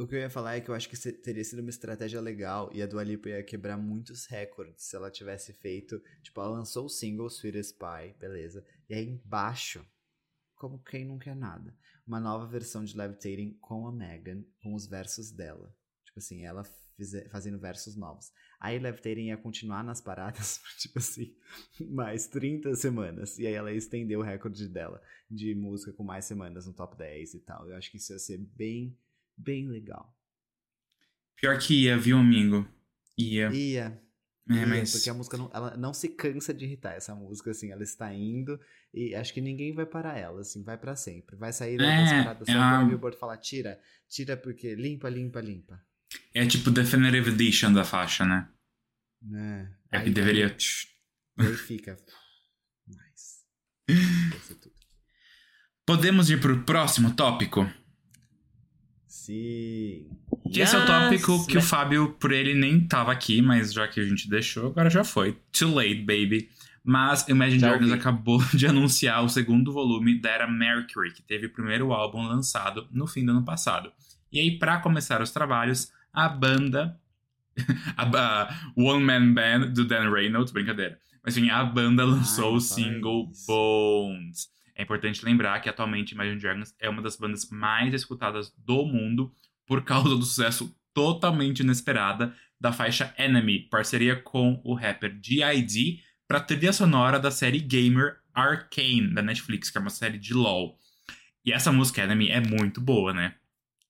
O 0.00 0.06
que 0.06 0.14
eu 0.14 0.20
ia 0.20 0.30
falar 0.30 0.56
é 0.56 0.62
que 0.62 0.70
eu 0.70 0.74
acho 0.74 0.88
que 0.88 0.96
teria 1.12 1.44
sido 1.44 1.58
uma 1.60 1.68
estratégia 1.68 2.22
legal 2.22 2.70
e 2.72 2.80
a 2.80 2.86
Dua 2.86 3.04
Lipa 3.04 3.28
ia 3.28 3.42
quebrar 3.42 3.76
muitos 3.76 4.24
recordes 4.24 4.84
se 4.84 4.96
ela 4.96 5.10
tivesse 5.10 5.52
feito. 5.52 6.02
Tipo, 6.22 6.40
ela 6.40 6.56
lançou 6.56 6.86
o 6.86 6.88
single 6.88 7.26
Sweetest 7.26 7.76
Pie, 7.76 8.14
beleza. 8.18 8.64
E 8.88 8.94
aí 8.94 9.06
embaixo, 9.06 9.86
como 10.54 10.82
quem 10.82 11.04
não 11.04 11.18
quer 11.18 11.36
nada, 11.36 11.76
uma 12.06 12.18
nova 12.18 12.46
versão 12.46 12.82
de 12.82 12.96
Levitating 12.96 13.58
com 13.60 13.86
a 13.86 13.92
Megan, 13.92 14.42
com 14.62 14.72
os 14.72 14.86
versos 14.86 15.30
dela. 15.30 15.70
Tipo 16.06 16.18
assim, 16.18 16.46
ela 16.46 16.64
fazendo 17.30 17.58
versos 17.58 17.94
novos. 17.94 18.32
Aí 18.58 18.78
Levitating 18.78 19.26
ia 19.26 19.36
continuar 19.36 19.84
nas 19.84 20.00
paradas, 20.00 20.62
tipo 20.80 20.98
assim, 20.98 21.36
mais 21.90 22.26
30 22.26 22.74
semanas. 22.74 23.38
E 23.38 23.46
aí 23.46 23.52
ela 23.52 23.70
ia 23.70 23.76
estender 23.76 24.18
o 24.18 24.22
recorde 24.22 24.66
dela 24.66 25.02
de 25.30 25.54
música 25.54 25.92
com 25.92 26.02
mais 26.02 26.24
semanas 26.24 26.66
no 26.66 26.72
top 26.72 26.96
10 26.96 27.34
e 27.34 27.40
tal. 27.40 27.68
Eu 27.68 27.76
acho 27.76 27.90
que 27.90 27.98
isso 27.98 28.14
ia 28.14 28.18
ser 28.18 28.38
bem, 28.38 28.96
bem 29.42 29.68
legal. 29.68 30.16
Pior 31.36 31.58
que 31.58 31.84
ia, 31.84 31.96
viu, 31.96 32.18
amigo? 32.18 32.68
Ia. 33.16 33.50
Ia, 33.50 34.02
É, 34.48 34.54
ia, 34.54 34.66
mas. 34.66 34.92
porque 34.92 35.08
a 35.10 35.14
música 35.14 35.36
não, 35.36 35.50
ela 35.54 35.76
não 35.76 35.92
se 35.94 36.08
cansa 36.08 36.52
de 36.52 36.64
irritar 36.64 36.94
essa 36.94 37.14
música, 37.14 37.50
assim, 37.50 37.70
ela 37.70 37.82
está 37.82 38.12
indo 38.14 38.58
e 38.92 39.14
acho 39.14 39.32
que 39.32 39.40
ninguém 39.40 39.72
vai 39.74 39.86
parar 39.86 40.18
ela, 40.18 40.40
assim, 40.40 40.62
vai 40.62 40.76
pra 40.78 40.94
sempre. 40.96 41.36
Vai 41.36 41.52
sair 41.52 41.74
É, 41.74 41.78
das 41.78 42.10
paradas 42.10 42.46
só 42.46 42.52
é 42.52 42.56
quando 42.56 42.74
a- 42.74 42.84
o 42.84 42.88
Billboard 42.88 43.16
falar, 43.18 43.36
tira, 43.38 43.80
tira 44.08 44.36
porque 44.36 44.74
limpa, 44.74 45.08
limpa, 45.08 45.40
limpa. 45.40 45.82
É 46.34 46.46
tipo 46.46 46.70
Definitive 46.70 47.30
Edition 47.30 47.72
da 47.72 47.84
faixa, 47.84 48.24
né? 48.24 48.48
É 49.92 49.98
Aí 49.98 50.04
que 50.04 50.10
deveria. 50.10 50.54
Aí 51.38 51.54
fica. 51.56 51.96
Nice. 52.86 53.44
Podemos 55.86 56.30
ir 56.30 56.40
pro 56.40 56.62
próximo 56.64 57.14
tópico? 57.14 57.68
Sim. 59.30 60.06
Que 60.52 60.60
esse 60.60 60.74
é 60.74 60.78
o 60.80 60.86
tópico 60.86 61.46
que 61.46 61.58
o? 61.58 61.62
Fábio, 61.62 62.16
por 62.18 62.32
ele, 62.32 62.54
nem 62.54 62.80
tava 62.80 63.12
aqui, 63.12 63.40
mas 63.40 63.72
já 63.72 63.86
que 63.86 64.00
a 64.00 64.04
gente 64.04 64.28
deixou, 64.28 64.66
agora 64.66 64.90
já 64.90 65.04
foi. 65.04 65.38
Too 65.56 65.72
late, 65.72 66.00
baby. 66.00 66.48
Mas 66.82 67.28
Imagine 67.28 67.60
Dragons 67.60 67.92
acabou 67.92 68.42
de 68.52 68.66
anunciar 68.66 69.22
o 69.22 69.28
segundo 69.28 69.72
volume 69.72 70.18
da 70.20 70.30
era 70.30 70.48
Mercury, 70.50 71.12
que 71.12 71.22
teve 71.22 71.46
o 71.46 71.50
primeiro 71.52 71.92
álbum 71.92 72.26
lançado 72.26 72.88
no 72.90 73.06
fim 73.06 73.24
do 73.24 73.30
ano 73.30 73.44
passado. 73.44 73.92
E 74.32 74.40
aí, 74.40 74.58
pra 74.58 74.78
começar 74.78 75.22
os 75.22 75.30
trabalhos, 75.30 75.92
a 76.12 76.28
banda. 76.28 76.98
a 77.96 78.04
ba- 78.04 78.48
One 78.76 79.04
Man 79.04 79.32
Band 79.34 79.72
do 79.72 79.84
Dan 79.84 80.10
Reynolds, 80.10 80.52
brincadeira. 80.52 80.98
Mas 81.22 81.36
enfim, 81.36 81.50
a 81.50 81.62
banda 81.62 82.04
lançou 82.04 82.50
Ai, 82.50 82.56
o 82.56 82.60
single 82.60 83.28
isso. 83.30 83.46
Bones. 83.46 84.48
É 84.80 84.82
importante 84.82 85.22
lembrar 85.22 85.60
que 85.60 85.68
atualmente 85.68 86.12
Imagine 86.12 86.40
Dragons 86.40 86.74
é 86.80 86.88
uma 86.88 87.02
das 87.02 87.14
bandas 87.14 87.50
mais 87.50 87.92
escutadas 87.92 88.50
do 88.56 88.86
mundo 88.86 89.30
por 89.66 89.84
causa 89.84 90.08
do 90.08 90.22
sucesso 90.22 90.74
totalmente 90.94 91.60
inesperada 91.60 92.34
da 92.58 92.72
faixa 92.72 93.14
Enemy, 93.18 93.68
parceria 93.68 94.16
com 94.16 94.58
o 94.64 94.72
rapper 94.72 95.18
G.I.D. 95.22 96.00
para 96.26 96.40
trilha 96.40 96.72
sonora 96.72 97.20
da 97.20 97.30
série 97.30 97.58
Gamer 97.58 98.20
Arcane 98.32 99.12
da 99.12 99.20
Netflix, 99.20 99.68
que 99.68 99.76
é 99.76 99.80
uma 99.82 99.90
série 99.90 100.16
de 100.16 100.32
LoL. 100.32 100.78
E 101.44 101.52
essa 101.52 101.70
música 101.70 102.00
Enemy 102.02 102.30
é 102.30 102.40
muito 102.40 102.80
boa, 102.80 103.12
né? 103.12 103.34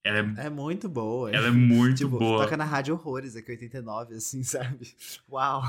Ela 0.03 0.19
é, 0.19 0.47
É 0.47 0.51
muito 0.51 0.89
boa. 0.89 1.31
ela 1.31 1.47
é 1.47 1.53
muito 1.53 1.99
tipo, 2.03 2.19
boa. 2.19 2.43
toca 2.43 2.57
na 2.57 2.65
Rádio 2.65 2.95
Horrores, 2.95 3.37
aqui 3.37 3.53
89, 3.53 4.17
assim, 4.17 4.43
sabe? 4.45 4.93
Uau. 5.31 5.63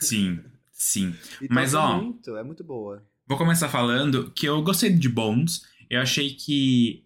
Sim, 0.00 0.44
sim. 0.70 1.16
E 1.40 1.48
Mas, 1.48 1.72
ó, 1.72 1.96
muito, 1.96 2.36
é 2.36 2.42
muito 2.42 2.62
boa. 2.62 3.02
Vou 3.26 3.38
começar 3.38 3.68
falando 3.68 4.30
que 4.32 4.46
eu 4.46 4.62
gostei 4.62 4.90
de 4.90 5.08
Bones. 5.08 5.62
Eu 5.88 6.00
achei 6.00 6.34
que 6.34 7.04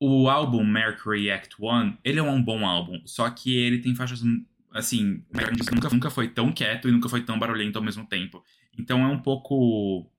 o 0.00 0.28
álbum 0.28 0.64
Mercury 0.64 1.30
Act 1.30 1.56
One, 1.58 1.98
ele 2.04 2.18
é 2.18 2.22
um 2.22 2.42
bom 2.42 2.66
álbum, 2.66 3.00
só 3.06 3.30
que 3.30 3.56
ele 3.56 3.78
tem 3.78 3.94
faixas 3.94 4.22
assim, 4.72 5.24
nunca, 5.72 5.88
nunca 5.88 6.10
foi 6.10 6.28
tão 6.28 6.52
quieto 6.52 6.88
e 6.88 6.92
nunca 6.92 7.08
foi 7.08 7.22
tão 7.22 7.38
barulhento 7.38 7.78
ao 7.78 7.84
mesmo 7.84 8.04
tempo. 8.06 8.44
Então 8.78 9.02
é 9.02 9.06
um 9.06 9.20
pouco 9.20 10.10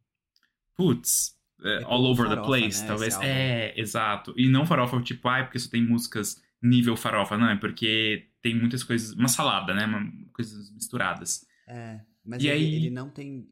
putz, 0.76 1.38
é, 1.62 1.82
É 1.82 1.84
all 1.84 2.04
over 2.06 2.26
the 2.26 2.36
farofa, 2.36 2.48
place, 2.48 2.82
né, 2.82 2.88
talvez. 2.88 3.18
É, 3.22 3.80
exato. 3.80 4.34
E 4.38 4.48
não 4.50 4.66
farofa 4.66 5.02
tipo, 5.02 5.28
ai, 5.28 5.44
porque 5.44 5.60
só 5.60 5.70
tem 5.70 5.84
músicas 5.86 6.42
nível 6.62 6.96
farofa, 6.98 7.38
não, 7.38 7.50
é 7.50 7.56
porque 7.58 8.30
tem 8.42 8.56
muitas 8.56 8.84
coisas, 8.84 9.12
uma 9.14 9.28
salada, 9.28 9.74
né, 9.74 9.86
uma, 9.86 10.10
coisas 10.34 10.72
misturadas. 10.72 11.46
É, 11.68 12.00
mas 12.24 12.42
E 12.42 12.48
ele, 12.48 12.58
aí- 12.66 12.76
ele 12.76 12.90
não 12.90 13.10
tem 13.10 13.48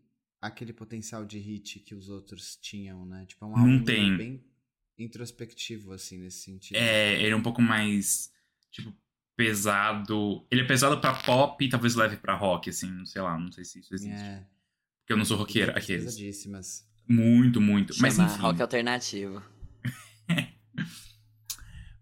aquele 0.48 0.74
potencial 0.74 1.26
de 1.26 1.40
hit 1.40 1.80
que 1.80 1.96
os 1.96 2.10
outros 2.10 2.56
tinham, 2.58 3.06
né? 3.06 3.26
Tipo, 3.26 3.46
é 3.46 3.48
um 3.48 3.52
Não 3.52 3.60
álbum 3.60 3.84
tem. 3.84 4.18
bem 4.18 4.44
introspectivo, 4.98 5.92
assim, 5.94 6.18
nesse 6.20 6.44
sentido. 6.44 6.78
É, 6.78 7.16
ele 7.22 7.32
é 7.32 7.36
um 7.36 7.42
pouco 7.42 7.62
mais, 7.62 8.32
tipo, 8.72 8.94
pesado. 9.36 10.46
Ele 10.52 10.62
é 10.62 10.66
pesado 10.66 11.00
pra 11.02 11.14
pop 11.24 11.64
e 11.64 11.70
talvez 11.70 11.96
leve 11.96 12.18
pra 12.18 12.36
rock, 12.36 12.70
assim, 12.70 13.06
sei 13.06 13.22
lá, 13.22 13.38
não 13.38 13.52
sei 13.52 13.64
se 13.66 13.80
isso 13.80 13.94
existe. 13.94 14.22
É, 14.22 14.46
Porque 15.02 15.14
eu 15.14 15.18
não 15.18 15.26
sou 15.26 15.38
roqueira, 15.38 15.68
letras 15.68 15.84
aqueles. 15.84 16.06
pesadíssimas. 16.06 16.88
Muito, 17.08 17.60
muito. 17.60 17.94
Mas 18.00 18.16
Chama 18.16 18.28
enfim. 18.30 18.42
rock 18.42 18.62
alternativo. 18.62 19.44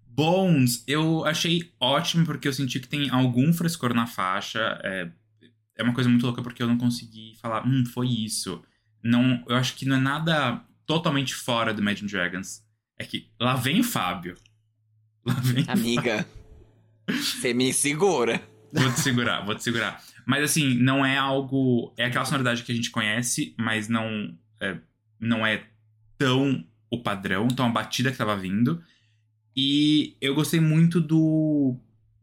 Bones, 0.06 0.84
eu 0.88 1.24
achei 1.26 1.74
ótimo 1.80 2.26
porque 2.26 2.48
eu 2.48 2.54
senti 2.54 2.80
que 2.80 2.88
tem 2.88 3.10
algum 3.10 3.54
frescor 3.54 3.94
na 3.94 4.06
faixa. 4.06 4.80
É, 4.84 5.12
é 5.78 5.84
uma 5.84 5.94
coisa 5.94 6.10
muito 6.10 6.26
louca 6.26 6.42
porque 6.42 6.62
eu 6.62 6.68
não 6.68 6.78
consegui 6.78 7.36
falar, 7.42 7.66
hum, 7.66 7.86
foi 7.86 8.08
isso. 8.08 8.64
Não, 9.04 9.44
eu 9.48 9.56
acho 9.56 9.76
que 9.76 9.86
não 9.86 9.96
é 9.96 10.00
nada 10.00 10.64
totalmente 10.86 11.34
fora 11.34 11.74
do 11.74 11.82
Imagine 11.82 12.10
Dragons. 12.10 12.64
É 12.98 13.06
que 13.06 13.32
lá 13.40 13.56
vem 13.56 13.80
o 13.80 13.84
Fábio. 13.84 14.38
Lá 15.24 15.36
vem. 15.36 15.64
Amiga, 15.68 16.26
você 17.08 17.54
me 17.54 17.72
segura. 17.72 18.42
Vou 18.74 18.92
te 18.92 19.02
segurar, 19.02 19.46
vou 19.46 19.54
te 19.54 19.62
segurar. 19.62 20.04
Mas 20.26 20.44
assim, 20.44 20.74
não 20.76 21.06
é 21.06 21.16
algo. 21.16 21.94
É 21.96 22.06
aquela 22.06 22.26
sonoridade 22.26 22.64
que 22.64 22.72
a 22.72 22.76
gente 22.76 22.90
conhece, 22.90 23.54
mas 23.56 23.88
não 23.88 24.36
é, 24.60 24.80
não 25.20 25.46
é 25.46 25.64
tão 26.18 26.66
o 26.90 26.98
padrão, 27.02 27.48
tão 27.48 27.68
a 27.68 27.70
batida 27.70 28.12
que 28.12 28.18
tava 28.18 28.36
vindo. 28.36 28.82
E 29.56 30.16
eu 30.20 30.34
gostei 30.34 30.60
muito 30.60 31.00
do, 31.00 31.76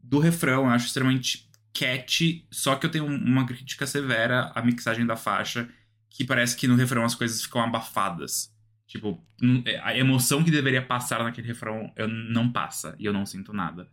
do 0.03 0.19
refrão, 0.19 0.65
eu 0.65 0.69
acho 0.69 0.87
extremamente 0.87 1.48
catchy, 1.73 2.45
só 2.51 2.75
que 2.75 2.85
eu 2.85 2.91
tenho 2.91 3.05
uma 3.05 3.45
crítica 3.45 3.85
severa 3.87 4.51
à 4.55 4.61
mixagem 4.61 5.05
da 5.05 5.15
faixa, 5.15 5.69
que 6.09 6.25
parece 6.25 6.55
que 6.55 6.67
no 6.67 6.75
refrão 6.75 7.03
as 7.05 7.15
coisas 7.15 7.41
ficam 7.41 7.61
abafadas. 7.61 8.53
Tipo, 8.87 9.23
não- 9.39 9.63
a 9.83 9.95
emoção 9.95 10.43
que 10.43 10.49
deveria 10.49 10.85
passar 10.85 11.23
naquele 11.23 11.47
refrão 11.47 11.91
eu 11.95 12.07
não 12.07 12.51
passa, 12.51 12.95
e 12.97 13.05
eu 13.05 13.13
não 13.13 13.25
sinto 13.25 13.53
nada. 13.53 13.87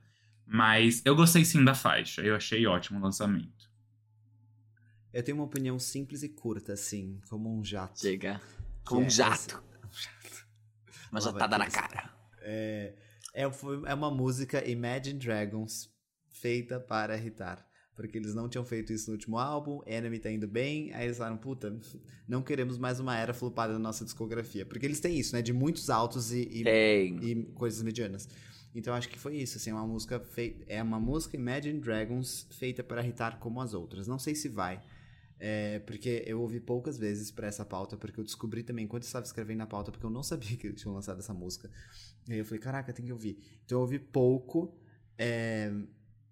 Mas 0.47 1.03
eu 1.05 1.14
gostei 1.14 1.45
sim 1.45 1.64
da 1.64 1.74
faixa, 1.74 2.22
eu 2.22 2.35
achei 2.35 2.66
ótimo 2.66 2.99
o 2.99 3.03
lançamento. 3.03 3.70
Eu 5.12 5.22
tenho 5.22 5.37
uma 5.39 5.45
opinião 5.45 5.79
simples 5.79 6.22
e 6.22 6.29
curta, 6.29 6.72
assim, 6.74 7.20
como 7.29 7.55
um 7.59 7.64
jato. 7.64 8.01
Diga. 8.01 8.41
Que 8.85 8.91
Com 8.91 8.99
um 8.99 9.05
é 9.07 9.11
jato. 9.11 9.62
Uma 11.11 11.20
Lava 11.20 11.33
jatada 11.33 11.59
na 11.59 11.66
cara. 11.70 12.11
É, 12.41 12.95
é, 13.35 13.51
foi- 13.51 13.83
é 13.87 13.95
uma 13.95 14.11
música 14.11 14.66
Imagine 14.68 15.18
Dragons 15.18 15.91
feita 16.41 16.78
para 16.80 17.16
irritar. 17.16 17.66
Porque 17.95 18.18
eles 18.18 18.34
não 18.34 18.47
tinham 18.49 18.64
feito 18.64 18.93
isso 18.93 19.09
no 19.11 19.14
último 19.14 19.39
álbum, 19.39 19.80
Enemy 19.87 20.18
tá 20.18 20.30
indo 20.30 20.47
bem, 20.47 20.93
aí 20.93 21.07
eles 21.07 21.16
falaram, 21.16 21.39
puta, 21.39 21.74
não 22.28 22.43
queremos 22.43 22.76
mais 22.78 23.01
uma 23.01 23.16
era 23.16 23.32
flopada 23.32 23.72
na 23.72 23.78
nossa 23.78 24.05
discografia. 24.05 24.66
Porque 24.66 24.84
eles 24.84 25.01
têm 25.01 25.18
isso, 25.18 25.34
né? 25.34 25.41
De 25.43 25.53
muitos 25.53 25.89
altos 25.89 26.30
e, 26.32 26.43
e, 26.43 26.62
e 27.22 27.47
coisas 27.55 27.82
medianas. 27.82 28.28
Então 28.74 28.93
acho 28.95 29.09
que 29.09 29.18
foi 29.18 29.37
isso, 29.39 29.57
assim, 29.57 29.70
é 29.70 29.74
uma 29.74 29.87
música 29.87 30.20
feita. 30.20 30.64
É 30.68 30.82
uma 30.82 31.01
música 31.01 31.37
Imagine 31.37 31.80
Dragons 31.80 32.47
feita 32.51 32.84
para 32.84 33.03
irritar 33.03 33.39
como 33.39 33.61
as 33.62 33.72
outras. 33.72 34.07
Não 34.07 34.18
sei 34.18 34.34
se 34.34 34.49
vai. 34.49 34.82
é, 35.39 35.80
porque 35.80 36.22
eu 36.26 36.41
ouvi 36.41 36.61
poucas 36.61 36.99
vezes 36.99 37.30
pra 37.30 37.47
essa 37.47 37.64
pauta, 37.64 37.97
porque 37.97 38.18
eu 38.20 38.24
descobri 38.24 38.62
também 38.62 38.84
enquanto 38.87 39.03
eu 39.05 39.07
estava 39.07 39.24
escrevendo 39.26 39.62
a 39.62 39.66
pauta, 39.66 39.91
porque 39.93 40.07
eu 40.07 40.11
não 40.11 40.22
sabia 40.22 40.57
que 40.57 40.66
eles 40.66 40.80
tinham 40.80 40.95
lançado 40.95 41.18
essa 41.18 41.34
música. 41.34 41.70
E 42.28 42.32
aí 42.34 42.39
eu 42.39 42.45
falei, 42.45 42.61
caraca, 42.61 42.93
tem 42.93 43.05
que 43.07 43.12
ouvir. 43.12 43.39
Então 43.64 43.78
eu 43.78 43.82
ouvi 43.82 43.99
pouco. 43.99 44.78
é, 45.18 45.72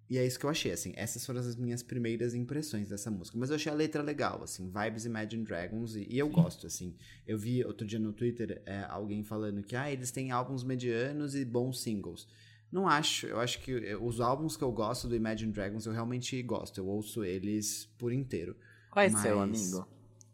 e 0.09 0.17
é 0.17 0.25
isso 0.25 0.39
que 0.39 0.45
eu 0.45 0.49
achei, 0.49 0.71
assim. 0.71 0.93
Essas 0.95 1.25
foram 1.25 1.39
as 1.39 1.55
minhas 1.55 1.81
primeiras 1.81 2.33
impressões 2.35 2.89
dessa 2.89 3.09
música. 3.09 3.37
Mas 3.37 3.49
eu 3.49 3.55
achei 3.55 3.71
a 3.71 3.75
letra 3.75 4.01
legal, 4.03 4.43
assim. 4.43 4.69
Vibes 4.71 5.05
Imagine 5.05 5.43
Dragons. 5.43 5.95
E, 5.95 6.05
e 6.09 6.19
eu 6.19 6.29
gosto, 6.29 6.67
assim. 6.67 6.95
Eu 7.25 7.37
vi 7.37 7.63
outro 7.65 7.85
dia 7.87 7.97
no 7.99 8.13
Twitter 8.13 8.61
é, 8.65 8.83
alguém 8.89 9.23
falando 9.23 9.63
que, 9.63 9.75
ah, 9.75 9.91
eles 9.91 10.11
têm 10.11 10.31
álbuns 10.31 10.63
medianos 10.63 11.33
e 11.35 11.43
bons 11.43 11.81
singles. 11.81 12.27
Não 12.71 12.87
acho. 12.87 13.25
Eu 13.27 13.39
acho 13.39 13.59
que 13.61 13.71
eu- 13.71 14.03
os 14.05 14.19
álbuns 14.21 14.55
que 14.57 14.63
eu 14.63 14.71
gosto 14.71 15.07
do 15.07 15.15
Imagine 15.15 15.51
Dragons 15.51 15.85
eu 15.85 15.93
realmente 15.93 16.41
gosto. 16.43 16.77
Eu 16.79 16.87
ouço 16.87 17.23
eles 17.23 17.85
por 17.97 18.11
inteiro. 18.13 18.55
Qual 18.91 19.03
é 19.05 19.09
Mas- 19.09 19.21
seu, 19.21 19.39
amigo? 19.39 19.87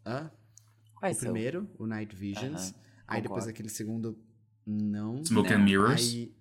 Hã? 0.04 0.30
Qual 0.94 1.08
é 1.08 1.12
o 1.12 1.14
seu? 1.14 1.30
primeiro, 1.32 1.68
o 1.78 1.86
Night 1.86 2.14
Visions. 2.14 2.70
Aham, 2.70 2.74
aí 3.08 3.22
depois 3.22 3.46
aquele 3.48 3.68
segundo, 3.68 4.18
não. 4.66 5.24
Smoke 5.24 5.50
Não, 5.50 5.56
and 5.60 5.64
Mirrors. 5.64 6.00
Aí, 6.12 6.34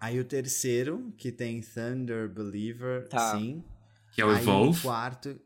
aí 0.00 0.18
o 0.18 0.24
terceiro, 0.24 1.12
que 1.18 1.30
tem 1.30 1.60
Thunder 1.60 2.28
Believer, 2.28 3.06
Tá. 3.08 3.36
sim. 3.38 3.62
que 4.14 4.20
é 4.20 4.24
o 4.26 4.30
aí 4.30 4.40
Evolve. 4.40 4.78
o 4.78 4.82
quarto. 4.82 5.40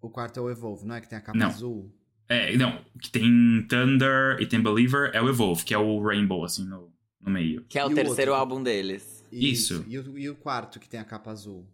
O 0.00 0.08
quarto 0.10 0.38
é 0.38 0.42
o 0.42 0.50
Evolve, 0.50 0.86
não 0.86 0.94
é? 0.94 1.00
Que 1.00 1.08
tem 1.08 1.18
a 1.18 1.20
capa 1.20 1.36
Não. 1.38 1.46
azul. 1.48 1.92
É, 2.28 2.56
não, 2.56 2.84
que 3.00 3.08
tem 3.10 3.66
Thunder 3.68 4.36
e 4.40 4.46
tem 4.46 4.60
Believer 4.62 5.10
é 5.14 5.20
o 5.22 5.28
Evolve, 5.28 5.64
que 5.64 5.72
é 5.74 5.78
o 5.78 6.00
Rainbow, 6.02 6.44
assim, 6.44 6.64
no, 6.64 6.92
no 7.20 7.30
meio. 7.30 7.64
Que 7.68 7.78
é 7.78 7.84
o 7.84 7.88
E 7.88 7.92
o 7.92 7.94
terceiro 7.94 8.32
outro? 8.32 8.40
álbum 8.40 8.62
deles. 8.62 9.24
Isso. 9.32 9.84
E 9.88 9.98
o, 9.98 10.18
e 10.18 10.28
o 10.30 10.34
quarto, 10.36 10.78
que 10.78 10.88
tem 10.88 11.00
a 11.00 11.04
capa 11.04 11.30
azul. 11.30 11.66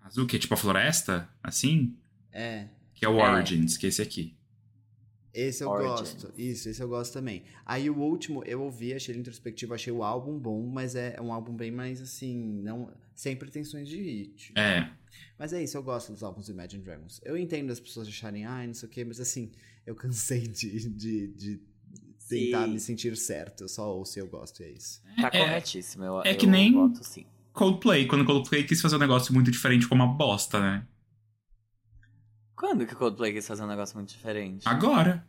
Azul, 0.00 0.26
que 0.26 0.36
é 0.36 0.38
tipo 0.38 0.54
a 0.54 0.56
floresta, 0.56 1.28
assim, 1.42 1.96
É. 2.32 2.68
que 2.94 3.04
é 3.04 3.08
o 3.08 3.18
É. 3.18 3.30
Origins, 3.30 3.76
que 3.76 3.86
é 3.86 3.88
esse 3.88 4.00
aqui. 4.02 4.36
Esse 5.38 5.62
eu 5.62 5.68
Origins. 5.70 5.90
gosto. 6.14 6.32
Isso, 6.36 6.68
esse 6.68 6.82
eu 6.82 6.88
gosto 6.88 7.12
também. 7.12 7.44
Aí 7.64 7.90
o 7.90 7.96
último, 7.98 8.42
eu 8.46 8.62
ouvi, 8.62 8.94
achei 8.94 9.12
ele 9.12 9.20
introspectivo, 9.20 9.74
achei 9.74 9.92
o 9.92 10.02
álbum 10.02 10.38
bom, 10.38 10.66
mas 10.66 10.94
é 10.96 11.20
um 11.20 11.30
álbum 11.32 11.54
bem 11.54 11.70
mais 11.70 12.00
assim, 12.00 12.34
não 12.62 12.90
sem 13.14 13.36
pretensões 13.36 13.88
de 13.88 14.00
hit. 14.00 14.52
É, 14.56 14.90
Mas 15.38 15.52
é 15.52 15.62
isso, 15.62 15.76
eu 15.76 15.82
gosto 15.82 16.12
dos 16.12 16.22
álbuns 16.22 16.46
do 16.46 16.52
Imagine 16.52 16.82
Dragons. 16.82 17.20
Eu 17.24 17.36
entendo 17.36 17.70
as 17.70 17.78
pessoas 17.80 18.08
acharem, 18.08 18.46
ai, 18.46 18.66
não 18.66 18.74
sei 18.74 18.88
o 18.88 18.92
quê, 18.92 19.04
mas 19.04 19.20
assim, 19.20 19.52
eu 19.86 19.94
cansei 19.94 20.40
de, 20.48 20.88
de, 20.90 21.26
de 21.28 21.60
tentar 22.28 22.64
Sim. 22.66 22.72
me 22.72 22.80
sentir 22.80 23.14
certo. 23.16 23.64
Eu 23.64 23.68
só 23.68 23.94
ouço 23.94 24.18
e 24.18 24.22
eu 24.22 24.26
gosto, 24.26 24.62
e 24.62 24.64
é 24.64 24.70
isso. 24.70 25.02
Tá 25.20 25.28
É- 25.32 25.38
corretíssimo. 25.38 26.02
Eu, 26.04 26.22
é 26.22 26.32
eu 26.32 26.36
que 26.38 26.46
nem- 26.46 26.72
voto 26.72 27.04
sim. 27.04 27.26
Coldplay, 27.52 28.06
quando 28.06 28.24
Coldplay 28.24 28.64
quis 28.64 28.80
fazer 28.82 28.96
um 28.96 28.98
negócio 28.98 29.32
muito 29.32 29.50
diferente, 29.50 29.82
ficou 29.82 29.96
uma 29.96 30.06
bosta, 30.06 30.60
né? 30.60 30.86
Quando 32.56 32.86
que 32.86 32.94
o 32.94 32.96
Coldplay 32.96 33.32
quis 33.34 33.46
fazer 33.46 33.62
um 33.62 33.66
negócio 33.66 33.96
muito 33.96 34.08
diferente? 34.08 34.66
Agora. 34.66 35.24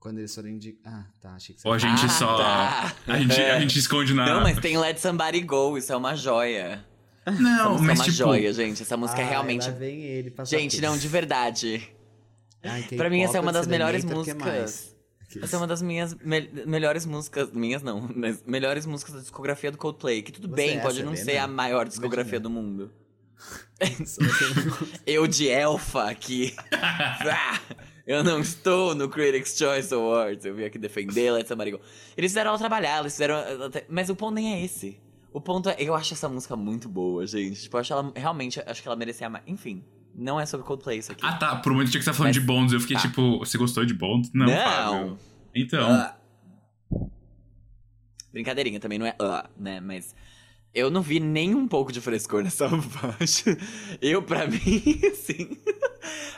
Quando 0.00 0.18
eles 0.18 0.34
forem 0.34 0.58
de. 0.58 0.78
Ah, 0.84 1.04
tá, 1.20 1.34
achei 1.34 1.54
que 1.54 1.60
você 1.60 1.68
Ou 1.68 1.74
a 1.74 1.78
gente 1.78 2.04
Ah, 2.04 2.08
só. 2.08 2.36
tá. 2.38 2.94
A, 3.06 3.18
gente, 3.18 3.40
a 3.40 3.60
gente 3.60 3.78
esconde 3.78 4.14
na. 4.14 4.24
Não, 4.26 4.40
mas 4.42 4.58
tem 4.58 4.76
Let 4.78 4.98
Somebody 4.98 5.40
Go, 5.42 5.76
isso 5.78 5.92
é 5.92 5.96
uma 5.96 6.16
joia. 6.16 6.84
Não, 7.26 7.72
música 7.72 7.86
mas 7.86 7.98
é 7.98 8.02
uma 8.02 8.04
tipo. 8.04 8.16
joia, 8.16 8.52
gente. 8.52 8.82
Essa 8.82 8.96
música 8.96 9.20
é 9.20 9.24
Ai, 9.24 9.30
realmente. 9.30 9.66
lá 9.68 9.74
vem 9.74 10.00
ele 10.02 10.30
passar 10.30 10.56
Gente, 10.56 10.80
não, 10.80 10.96
de 10.96 11.06
verdade. 11.06 11.86
Ai, 12.64 12.82
Pra 12.82 13.08
mim, 13.10 13.22
essa 13.22 13.36
é 13.36 13.40
uma 13.40 13.52
das 13.52 13.66
melhores 13.66 14.04
músicas. 14.04 14.96
Essa 15.40 15.56
é 15.56 15.58
uma 15.58 15.66
das 15.66 15.80
minhas 15.82 16.14
me- 16.14 16.50
melhores 16.66 17.04
músicas. 17.06 17.52
Minhas 17.52 17.82
não, 17.82 18.08
mas 18.16 18.42
melhores 18.44 18.86
músicas 18.86 19.14
da 19.14 19.20
discografia 19.20 19.70
do 19.70 19.78
Coldplay. 19.78 20.22
Que 20.22 20.32
tudo 20.32 20.48
Você 20.48 20.54
bem, 20.56 20.78
é 20.78 20.80
pode 20.80 21.02
não 21.04 21.14
ser 21.14 21.36
a 21.36 21.46
maior 21.46 21.86
discografia 21.86 22.38
Imagina. 22.38 22.40
do 22.42 22.50
mundo. 22.50 22.90
Não- 23.80 24.88
Eu 25.06 25.26
de 25.26 25.48
Elfa 25.48 26.10
aqui. 26.10 26.54
Ah, 26.72 27.60
eu 28.06 28.24
não 28.24 28.40
estou 28.40 28.94
no 28.94 29.08
Critics' 29.08 29.56
Choice 29.56 29.92
Awards. 29.94 30.44
Eu 30.44 30.54
vim 30.54 30.64
aqui 30.64 30.78
defender 30.78 31.30
Let's 31.30 31.50
Go. 31.50 31.80
Eles 32.16 32.32
fizeram 32.32 32.48
ela 32.50 32.58
trabalhar, 32.58 33.00
eles 33.00 33.12
fizeram. 33.12 33.36
Mas 33.88 34.10
o 34.10 34.16
ponto 34.16 34.34
nem 34.34 34.54
é 34.54 34.64
esse. 34.64 34.98
O 35.32 35.40
ponto 35.40 35.68
é. 35.68 35.76
Eu 35.78 35.94
acho 35.94 36.14
essa 36.14 36.28
música 36.28 36.56
muito 36.56 36.88
boa, 36.88 37.24
gente. 37.26 37.62
Tipo, 37.62 37.76
eu 37.76 37.80
acho 37.80 37.92
ela. 37.92 38.12
Realmente, 38.16 38.60
acho 38.66 38.82
que 38.82 38.88
ela 38.88 38.96
merecia 38.96 39.30
mais. 39.30 39.44
Enfim, 39.46 39.84
não 40.14 40.40
é 40.40 40.46
sobre 40.46 40.66
Coldplay 40.66 40.98
isso 40.98 41.12
aqui. 41.12 41.24
Ah, 41.24 41.34
tá. 41.34 41.56
Por 41.56 41.70
um 41.70 41.76
momento 41.76 41.90
tinha 41.90 42.00
que 42.00 42.04
você 42.04 42.10
tá 42.10 42.14
falando 42.16 42.34
Mas- 42.34 42.40
de 42.40 42.46
Bonds. 42.46 42.72
Eu 42.72 42.80
fiquei 42.80 42.96
tá. 42.96 43.02
tipo, 43.02 43.38
você 43.38 43.56
gostou 43.56 43.84
de 43.84 43.94
Bonds? 43.94 44.30
Não, 44.34 44.48
Fábio. 44.48 45.18
Então. 45.54 45.88
Ah. 45.88 46.16
Brincadeirinha, 48.32 48.80
também 48.80 48.98
não 48.98 49.06
é 49.06 49.14
ah, 49.20 49.48
né? 49.56 49.80
Mas 49.80 50.14
eu 50.74 50.90
não 50.90 51.02
vi 51.02 51.18
nem 51.20 51.54
um 51.54 51.66
pouco 51.66 51.92
de 51.92 52.00
frescor 52.00 52.42
nessa 52.42 52.68
faixa. 52.80 53.56
Eu, 54.00 54.22
pra 54.22 54.46
mim, 54.48 55.00
assim. 55.10 55.56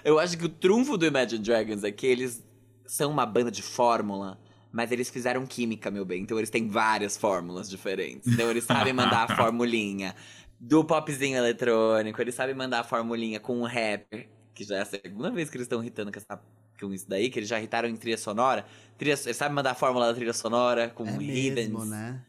eu 0.05 0.19
acho 0.19 0.37
que 0.39 0.45
o 0.45 0.49
trunfo 0.49 0.97
do 0.97 1.07
Imagine 1.07 1.43
Dragons 1.43 1.85
é 1.85 1.93
que 1.93 2.07
eles 2.07 2.43
são 2.87 3.11
uma 3.11 3.27
banda 3.27 3.51
de 3.51 3.63
fórmula. 3.63 4.39
Mas 4.75 4.91
eles 4.91 5.11
fizeram 5.11 5.45
química, 5.47 5.91
meu 5.91 6.03
bem. 6.03 6.23
Então 6.23 6.39
eles 6.39 6.49
têm 6.49 6.67
várias 6.67 7.15
fórmulas 7.15 7.69
diferentes. 7.69 8.27
Então 8.33 8.51
eles 8.51 8.65
sabem 8.65 8.95
mandar 8.95 9.31
a 9.31 9.37
formulinha 9.37 10.15
do 10.59 10.83
popzinho 10.83 11.37
eletrônico. 11.37 12.19
Eles 12.23 12.35
sabem 12.35 12.55
mandar 12.55 12.81
a 12.81 12.85
formulinha 12.85 13.39
com 13.39 13.61
o 13.61 13.67
rapper. 13.67 14.31
Que 14.55 14.65
já 14.65 14.77
é 14.77 14.81
a 14.81 14.85
segunda 14.87 15.31
vez 15.31 15.51
que 15.51 15.59
eles 15.59 15.67
estão 15.67 15.83
irritando 15.83 16.11
com, 16.11 16.19
essa, 16.19 16.41
com 16.81 16.91
isso 16.95 17.07
daí. 17.07 17.29
Que 17.29 17.39
eles 17.41 17.51
já 17.51 17.59
irritaram 17.59 17.87
em 17.87 17.97
trilha 17.97 18.17
sonora. 18.17 18.65
Trilha, 18.97 19.13
eles 19.27 19.37
sabem 19.37 19.55
mandar 19.55 19.73
a 19.73 19.75
fórmula 19.75 20.07
da 20.07 20.15
trilha 20.15 20.33
sonora 20.33 20.89
com 20.89 21.07
É 21.07 21.17
hidden. 21.23 21.69
mesmo, 21.69 21.85
né? 21.85 22.25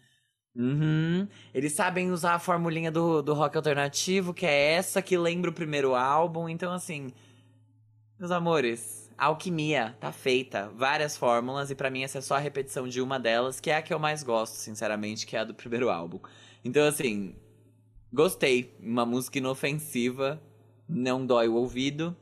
Uhum. 0.56 1.28
Eles 1.54 1.74
sabem 1.74 2.12
usar 2.12 2.36
a 2.36 2.40
formulinha 2.40 2.92
do, 2.92 3.22
do 3.22 3.34
rock 3.34 3.58
alternativo, 3.58 4.34
que 4.34 4.46
é 4.46 4.74
essa 4.74 5.02
que 5.02 5.18
lembra 5.18 5.50
o 5.50 5.54
primeiro 5.54 5.96
álbum. 5.96 6.48
Então, 6.48 6.72
assim, 6.72 7.12
meus 8.20 8.32
amores, 8.32 9.12
a 9.18 9.26
alquimia 9.26 9.96
tá 10.00 10.12
feita. 10.12 10.70
Várias 10.76 11.18
fórmulas, 11.18 11.72
e 11.72 11.76
pra 11.76 11.90
mim 11.90 12.04
essa 12.04 12.20
é 12.20 12.22
só 12.22 12.36
a 12.36 12.40
repetição 12.40 12.88
de 12.88 13.02
uma 13.02 13.20
delas, 13.20 13.60
que 13.60 13.72
é 13.72 13.78
a 13.78 13.82
que 13.82 13.94
eu 13.94 14.00
mais 14.00 14.22
gosto, 14.22 14.56
sinceramente, 14.56 15.26
que 15.26 15.36
é 15.36 15.40
a 15.40 15.44
do 15.44 15.54
primeiro 15.54 15.90
álbum. 15.90 16.20
Então, 16.64 16.86
assim, 16.88 17.36
gostei. 18.12 18.76
Uma 18.80 19.06
música 19.06 19.40
inofensiva, 19.40 20.42
não 20.88 21.26
dói 21.26 21.48
o 21.48 21.56
ouvido, 21.56 22.16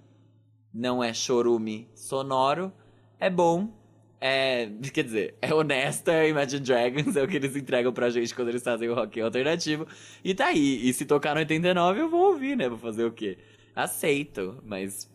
não 0.74 1.04
é 1.04 1.14
chorume 1.14 1.90
sonoro, 1.94 2.72
é 3.20 3.30
bom. 3.30 3.81
É, 4.24 4.68
quer 4.94 5.04
dizer, 5.04 5.36
é 5.42 5.52
honesta, 5.52 6.28
Imagine 6.28 6.64
Dragons 6.64 7.16
é 7.16 7.24
o 7.24 7.28
que 7.28 7.38
eles 7.38 7.56
entregam 7.56 7.92
pra 7.92 8.12
gente 8.12 8.36
quando 8.36 8.50
eles 8.50 8.62
fazem 8.62 8.88
o 8.88 8.94
rock 8.94 9.20
alternativo. 9.20 9.88
E 10.24 10.36
tá 10.36 10.48
aí. 10.48 10.88
E 10.88 10.94
se 10.94 11.06
tocar 11.06 11.34
no 11.34 11.40
89, 11.40 12.02
eu 12.02 12.10
vou 12.10 12.34
ouvir, 12.34 12.56
né? 12.56 12.70
Vou 12.70 12.78
fazer 12.78 13.04
o 13.04 13.12
quê? 13.12 13.40
Aceito, 13.76 14.62
mas. 14.64 15.10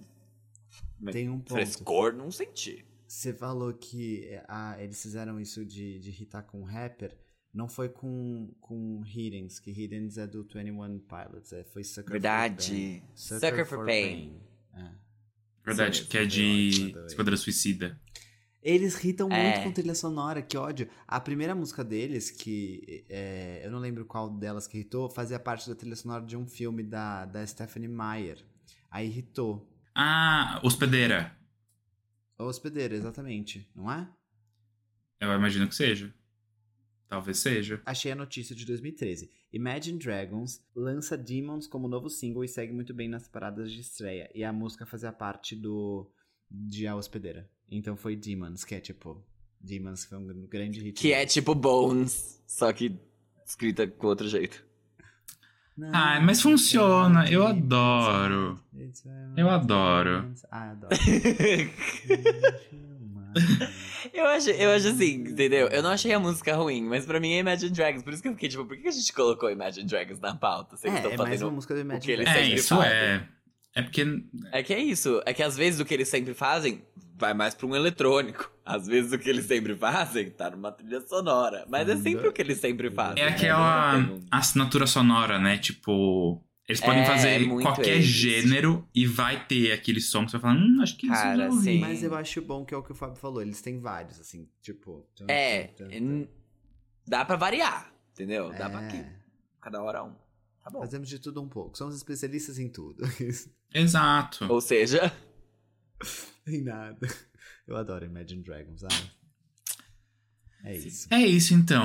mas 0.98 1.14
Tem 1.14 1.28
um 1.28 1.38
ponto. 1.38 1.52
Frescor, 1.54 2.12
não 2.14 2.32
senti. 2.32 2.84
Você 3.06 3.32
falou 3.32 3.72
que 3.72 4.24
é, 4.24 4.44
ah, 4.48 4.76
eles 4.80 5.00
fizeram 5.00 5.40
isso 5.40 5.64
de, 5.64 6.00
de 6.00 6.10
hitar 6.10 6.42
com 6.42 6.64
rapper. 6.64 7.16
Não 7.54 7.68
foi 7.68 7.88
com, 7.88 8.52
com 8.60 9.02
Hiddens, 9.06 9.60
que 9.60 9.70
Hiddens 9.70 10.18
é 10.18 10.26
do 10.26 10.42
21 10.42 10.98
Pilots. 10.98 11.52
É, 11.52 11.62
foi 11.62 11.84
Sucker 11.84 12.04
for 12.04 12.10
Pain. 12.10 12.20
Verdade. 12.20 13.02
Sucker, 13.14 13.66
for 13.66 13.86
Pain. 13.86 14.42
É. 14.74 14.90
Verdade, 15.64 15.98
Sim, 15.98 16.04
que 16.06 16.18
é 16.18 16.24
de 16.24 16.92
também. 16.92 17.06
Esquadrão 17.06 17.36
Suicida. 17.36 18.00
Eles 18.68 18.96
irritam 18.96 19.30
É. 19.30 19.42
muito 19.52 19.62
com 19.64 19.72
trilha 19.72 19.94
sonora, 19.94 20.42
que 20.42 20.56
ódio. 20.58 20.88
A 21.06 21.20
primeira 21.20 21.54
música 21.54 21.84
deles, 21.84 22.32
que 22.32 23.04
é, 23.08 23.62
eu 23.64 23.70
não 23.70 23.78
lembro 23.78 24.04
qual 24.04 24.28
delas 24.28 24.66
que 24.66 24.76
irritou, 24.76 25.08
fazia 25.08 25.38
parte 25.38 25.68
da 25.68 25.74
trilha 25.76 25.94
sonora 25.94 26.26
de 26.26 26.36
um 26.36 26.48
filme 26.48 26.82
da, 26.82 27.26
da 27.26 27.46
Stephanie 27.46 27.86
Meyer. 27.88 28.44
Aí 28.90 29.06
irritou. 29.06 29.70
Ah, 29.94 30.60
Hospedeira. 30.64 31.36
Hospedeira, 32.36 32.96
exatamente, 32.96 33.70
não 33.72 33.90
é? 33.90 34.10
Eu 35.20 35.32
imagino 35.32 35.68
que 35.68 35.74
seja. 35.76 36.12
Talvez 37.08 37.38
seja. 37.38 37.80
Achei 37.86 38.10
a 38.10 38.16
notícia 38.16 38.54
de 38.54 38.66
2013. 38.66 39.30
Imagine 39.52 39.96
Dragons 39.96 40.60
lança 40.74 41.16
Demons 41.16 41.68
como 41.68 41.86
novo 41.86 42.10
single 42.10 42.42
e 42.42 42.48
segue 42.48 42.72
muito 42.72 42.92
bem 42.92 43.08
nas 43.08 43.28
paradas 43.28 43.70
de 43.70 43.80
estreia. 43.80 44.28
E 44.34 44.42
a 44.42 44.52
música 44.52 44.84
fazia 44.84 45.12
parte 45.12 45.54
do 45.54 46.10
de 46.50 46.84
A 46.88 46.96
Hospedeira. 46.96 47.48
Então 47.70 47.96
foi 47.96 48.14
Demons, 48.16 48.64
que 48.64 48.74
é 48.74 48.80
tipo. 48.80 49.22
Demons 49.60 50.04
foi 50.04 50.18
um 50.18 50.46
grande 50.46 50.80
hit. 50.80 51.00
Que 51.00 51.12
é 51.12 51.26
tipo 51.26 51.54
Bones, 51.54 52.40
só 52.46 52.72
que 52.72 52.96
escrita 53.44 53.86
com 53.86 54.06
outro 54.06 54.28
jeito. 54.28 54.64
Não, 55.76 55.90
Ah, 55.92 56.20
mas 56.20 56.40
funciona, 56.40 57.30
eu 57.30 57.46
adoro. 57.46 58.58
it's 58.78 59.02
Eu 59.36 59.50
adoro. 59.50 60.32
Ah, 60.50 60.70
adoro. 60.70 60.96
Eu 64.14 64.24
acho, 64.26 64.48
eu 64.50 64.70
acho 64.70 64.88
assim, 64.88 65.14
entendeu? 65.16 65.66
Eu 65.68 65.82
não 65.82 65.90
achei 65.90 66.12
a 66.12 66.18
música 66.18 66.54
ruim, 66.56 66.82
mas 66.82 67.04
pra 67.04 67.20
mim 67.20 67.32
é 67.34 67.40
Imagine 67.40 67.70
Dragons. 67.72 68.02
Por 68.02 68.12
isso 68.12 68.22
que 68.22 68.28
eu 68.28 68.32
fiquei 68.32 68.48
tipo, 68.48 68.64
por 68.64 68.76
que 68.76 68.88
a 68.88 68.90
gente 68.90 69.12
colocou 69.12 69.50
Imagine 69.50 69.86
Dragons 69.86 70.18
na 70.20 70.34
pauta? 70.34 70.76
Eles 70.82 70.84
É, 70.84 70.96
estão 70.98 71.12
é 71.12 71.16
mais 71.18 71.28
fazendo 71.30 71.48
uma 71.48 71.54
música 71.56 71.74
do 71.74 71.80
Imagine 71.80 72.22
É, 72.22 72.32
sempre 72.32 72.54
isso 72.54 72.76
fazem. 72.76 72.92
é. 72.92 73.28
É 73.76 73.82
porque. 73.82 74.04
É 74.52 74.62
que 74.62 74.72
é 74.74 74.80
isso. 74.80 75.22
É 75.26 75.32
que 75.34 75.42
às 75.42 75.56
vezes 75.56 75.78
o 75.78 75.84
que 75.84 75.92
eles 75.94 76.08
sempre 76.08 76.32
fazem 76.34 76.82
vai 77.14 77.32
mais 77.34 77.54
pra 77.54 77.66
um 77.66 77.76
eletrônico. 77.76 78.50
Às 78.64 78.86
vezes 78.86 79.12
o 79.12 79.18
que 79.18 79.28
eles 79.30 79.44
sempre 79.46 79.76
fazem 79.76 80.30
tá 80.30 80.50
numa 80.50 80.72
trilha 80.72 81.00
sonora. 81.02 81.64
Mas 81.68 81.88
é 81.88 81.96
sempre 81.96 82.26
o 82.26 82.32
que 82.32 82.42
eles 82.42 82.58
sempre 82.58 82.90
fazem. 82.90 83.22
É 83.22 83.28
aquela 83.28 83.98
Não 83.98 84.20
assinatura 84.30 84.86
sonora, 84.86 85.38
né? 85.38 85.58
Tipo. 85.58 86.42
Eles 86.68 86.80
podem 86.80 87.02
É, 87.02 87.06
fazer 87.06 87.48
qualquer 87.62 87.92
eles. 87.94 88.06
gênero 88.06 88.88
e 88.92 89.06
vai 89.06 89.46
ter 89.46 89.70
aquele 89.70 90.00
som 90.00 90.24
que 90.24 90.32
você 90.32 90.38
vai 90.38 90.50
falar, 90.52 90.60
hum, 90.64 90.80
acho 90.82 90.96
que 90.96 91.06
isso 91.06 91.14
Cara, 91.14 91.36
já 91.36 91.46
ouvi. 91.46 91.62
sim. 91.62 91.78
Mas 91.78 92.02
eu 92.02 92.12
acho 92.16 92.42
bom 92.42 92.64
que 92.64 92.74
é 92.74 92.76
o 92.76 92.82
que 92.82 92.90
o 92.90 92.94
Fábio 92.94 93.14
falou. 93.14 93.40
Eles 93.40 93.60
têm 93.62 93.78
vários, 93.78 94.18
assim, 94.20 94.48
tipo. 94.60 95.06
tum, 95.14 95.26
É, 95.28 95.68
tum, 95.76 95.86
tum, 95.86 95.94
n- 95.94 96.28
dá 97.06 97.24
pra 97.24 97.36
variar, 97.36 97.92
entendeu? 98.12 98.48
Dá 98.50 98.68
pra 98.68 98.82
É. 98.82 98.86
aqui. 98.88 99.04
Cada 99.60 99.80
hora 99.80 100.02
um. 100.02 100.12
Tá 100.66 100.70
bom. 100.72 100.80
Fazemos 100.80 101.08
de 101.08 101.20
tudo 101.20 101.40
um 101.40 101.48
pouco. 101.48 101.78
Somos 101.78 101.94
especialistas 101.94 102.58
em 102.58 102.68
tudo. 102.68 103.04
Exato. 103.72 104.52
Ou 104.52 104.60
seja, 104.60 105.12
em 106.44 106.60
nada. 106.60 107.06
Eu 107.68 107.76
adoro 107.76 108.04
Imagine 108.04 108.42
Dragons. 108.42 108.82
Ah. 108.82 108.88
É 110.64 110.76
isso. 110.76 111.06
É 111.12 111.20
isso 111.20 111.54
então. 111.54 111.84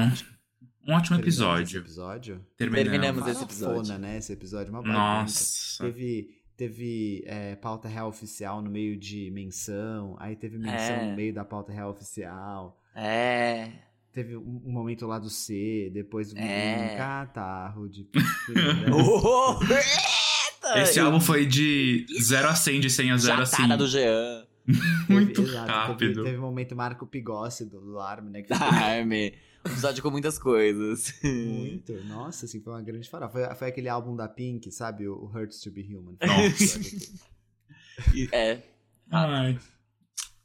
Um 0.87 0.93
ótimo 0.95 1.17
Terminamos 1.17 1.21
esse 1.21 1.77
episódio. 1.77 1.79
episódio? 1.81 2.45
Terminamos. 2.57 2.89
Terminamos 2.91 3.27
esse 3.27 3.43
episódio. 3.43 3.97
né? 3.99 4.17
Esse 4.17 4.33
episódio, 4.33 4.73
uma. 4.73 4.81
Nossa. 4.81 5.83
Teve, 5.83 6.29
teve 6.57 7.23
é, 7.27 7.55
pauta 7.57 7.87
real 7.87 8.09
oficial 8.09 8.63
no 8.63 8.71
meio 8.71 8.97
de 8.97 9.29
menção. 9.29 10.15
Aí 10.19 10.35
teve 10.35 10.57
menção 10.57 10.95
É. 10.95 11.09
no 11.11 11.15
meio 11.15 11.31
da 11.35 11.45
pauta 11.45 11.71
real 11.71 11.91
oficial. 11.91 12.81
é. 12.95 13.71
Teve 14.13 14.35
um, 14.35 14.61
um 14.65 14.71
momento 14.71 15.07
lá 15.07 15.17
do 15.19 15.29
C, 15.29 15.89
depois 15.93 16.33
um, 16.33 16.37
É. 16.37 16.91
um 16.93 16.97
catarro 16.97 17.87
de. 17.89 18.07
Oh! 18.93 19.59
Esse 20.79 20.99
álbum 20.99 21.19
foi 21.19 21.45
de 21.45 22.05
0 22.21 22.47
a 22.49 22.55
100, 22.55 22.79
de 22.81 22.89
100 22.89 23.11
a 23.11 23.17
0 23.17 23.41
a 23.41 23.45
Já 23.45 23.57
tá 23.57 23.67
na 23.67 23.75
do 23.75 23.87
100. 23.87 24.01
Jean. 24.01 24.47
Muito 25.09 25.41
Teve- 25.41 25.49
exato, 25.49 25.71
rápido. 25.71 26.13
Teve, 26.15 26.23
teve 26.23 26.37
um 26.37 26.41
momento 26.41 26.75
Marco 26.75 27.07
Pigossi 27.07 27.65
do, 27.65 27.81
do 27.81 27.99
Arme, 27.99 28.29
né? 28.29 28.41
Que 28.43 28.53
Arme. 28.53 29.33
Um 29.65 29.69
episódio 29.71 30.01
com 30.03 30.09
muitas 30.11 30.37
coisas. 30.39 31.13
Muito. 31.23 31.93
Nossa, 32.05 32.45
assim, 32.45 32.59
foi 32.61 32.73
uma 32.73 32.81
grande 32.81 33.09
farofa. 33.09 33.31
Foi, 33.47 33.55
foi 33.55 33.67
aquele 33.69 33.89
álbum 33.89 34.15
da 34.15 34.27
Pink, 34.27 34.71
sabe? 34.71 35.07
O 35.07 35.13
o 35.15 35.25
Hurts 35.27 35.59
to 35.61 35.71
be 35.71 35.81
Human. 35.95 36.15
Um 36.21 36.27
Nossa. 36.27 36.79
É. 38.31 38.59
Ai. 39.11 39.59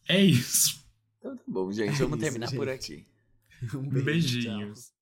É 0.09 0.21
isso. 0.23 0.85
Então 1.19 1.37
tá 1.37 1.43
bom, 1.47 1.71
gente. 1.73 1.91
É 1.91 1.93
Vamos 1.93 2.19
isso, 2.19 2.19
terminar 2.19 2.51
por 2.53 2.67
gente. 2.69 2.93
aqui. 2.95 3.07
Um 3.75 3.89
beijo, 4.03 4.39
tchau. 4.39 4.69
Beijinhos. 4.69 4.93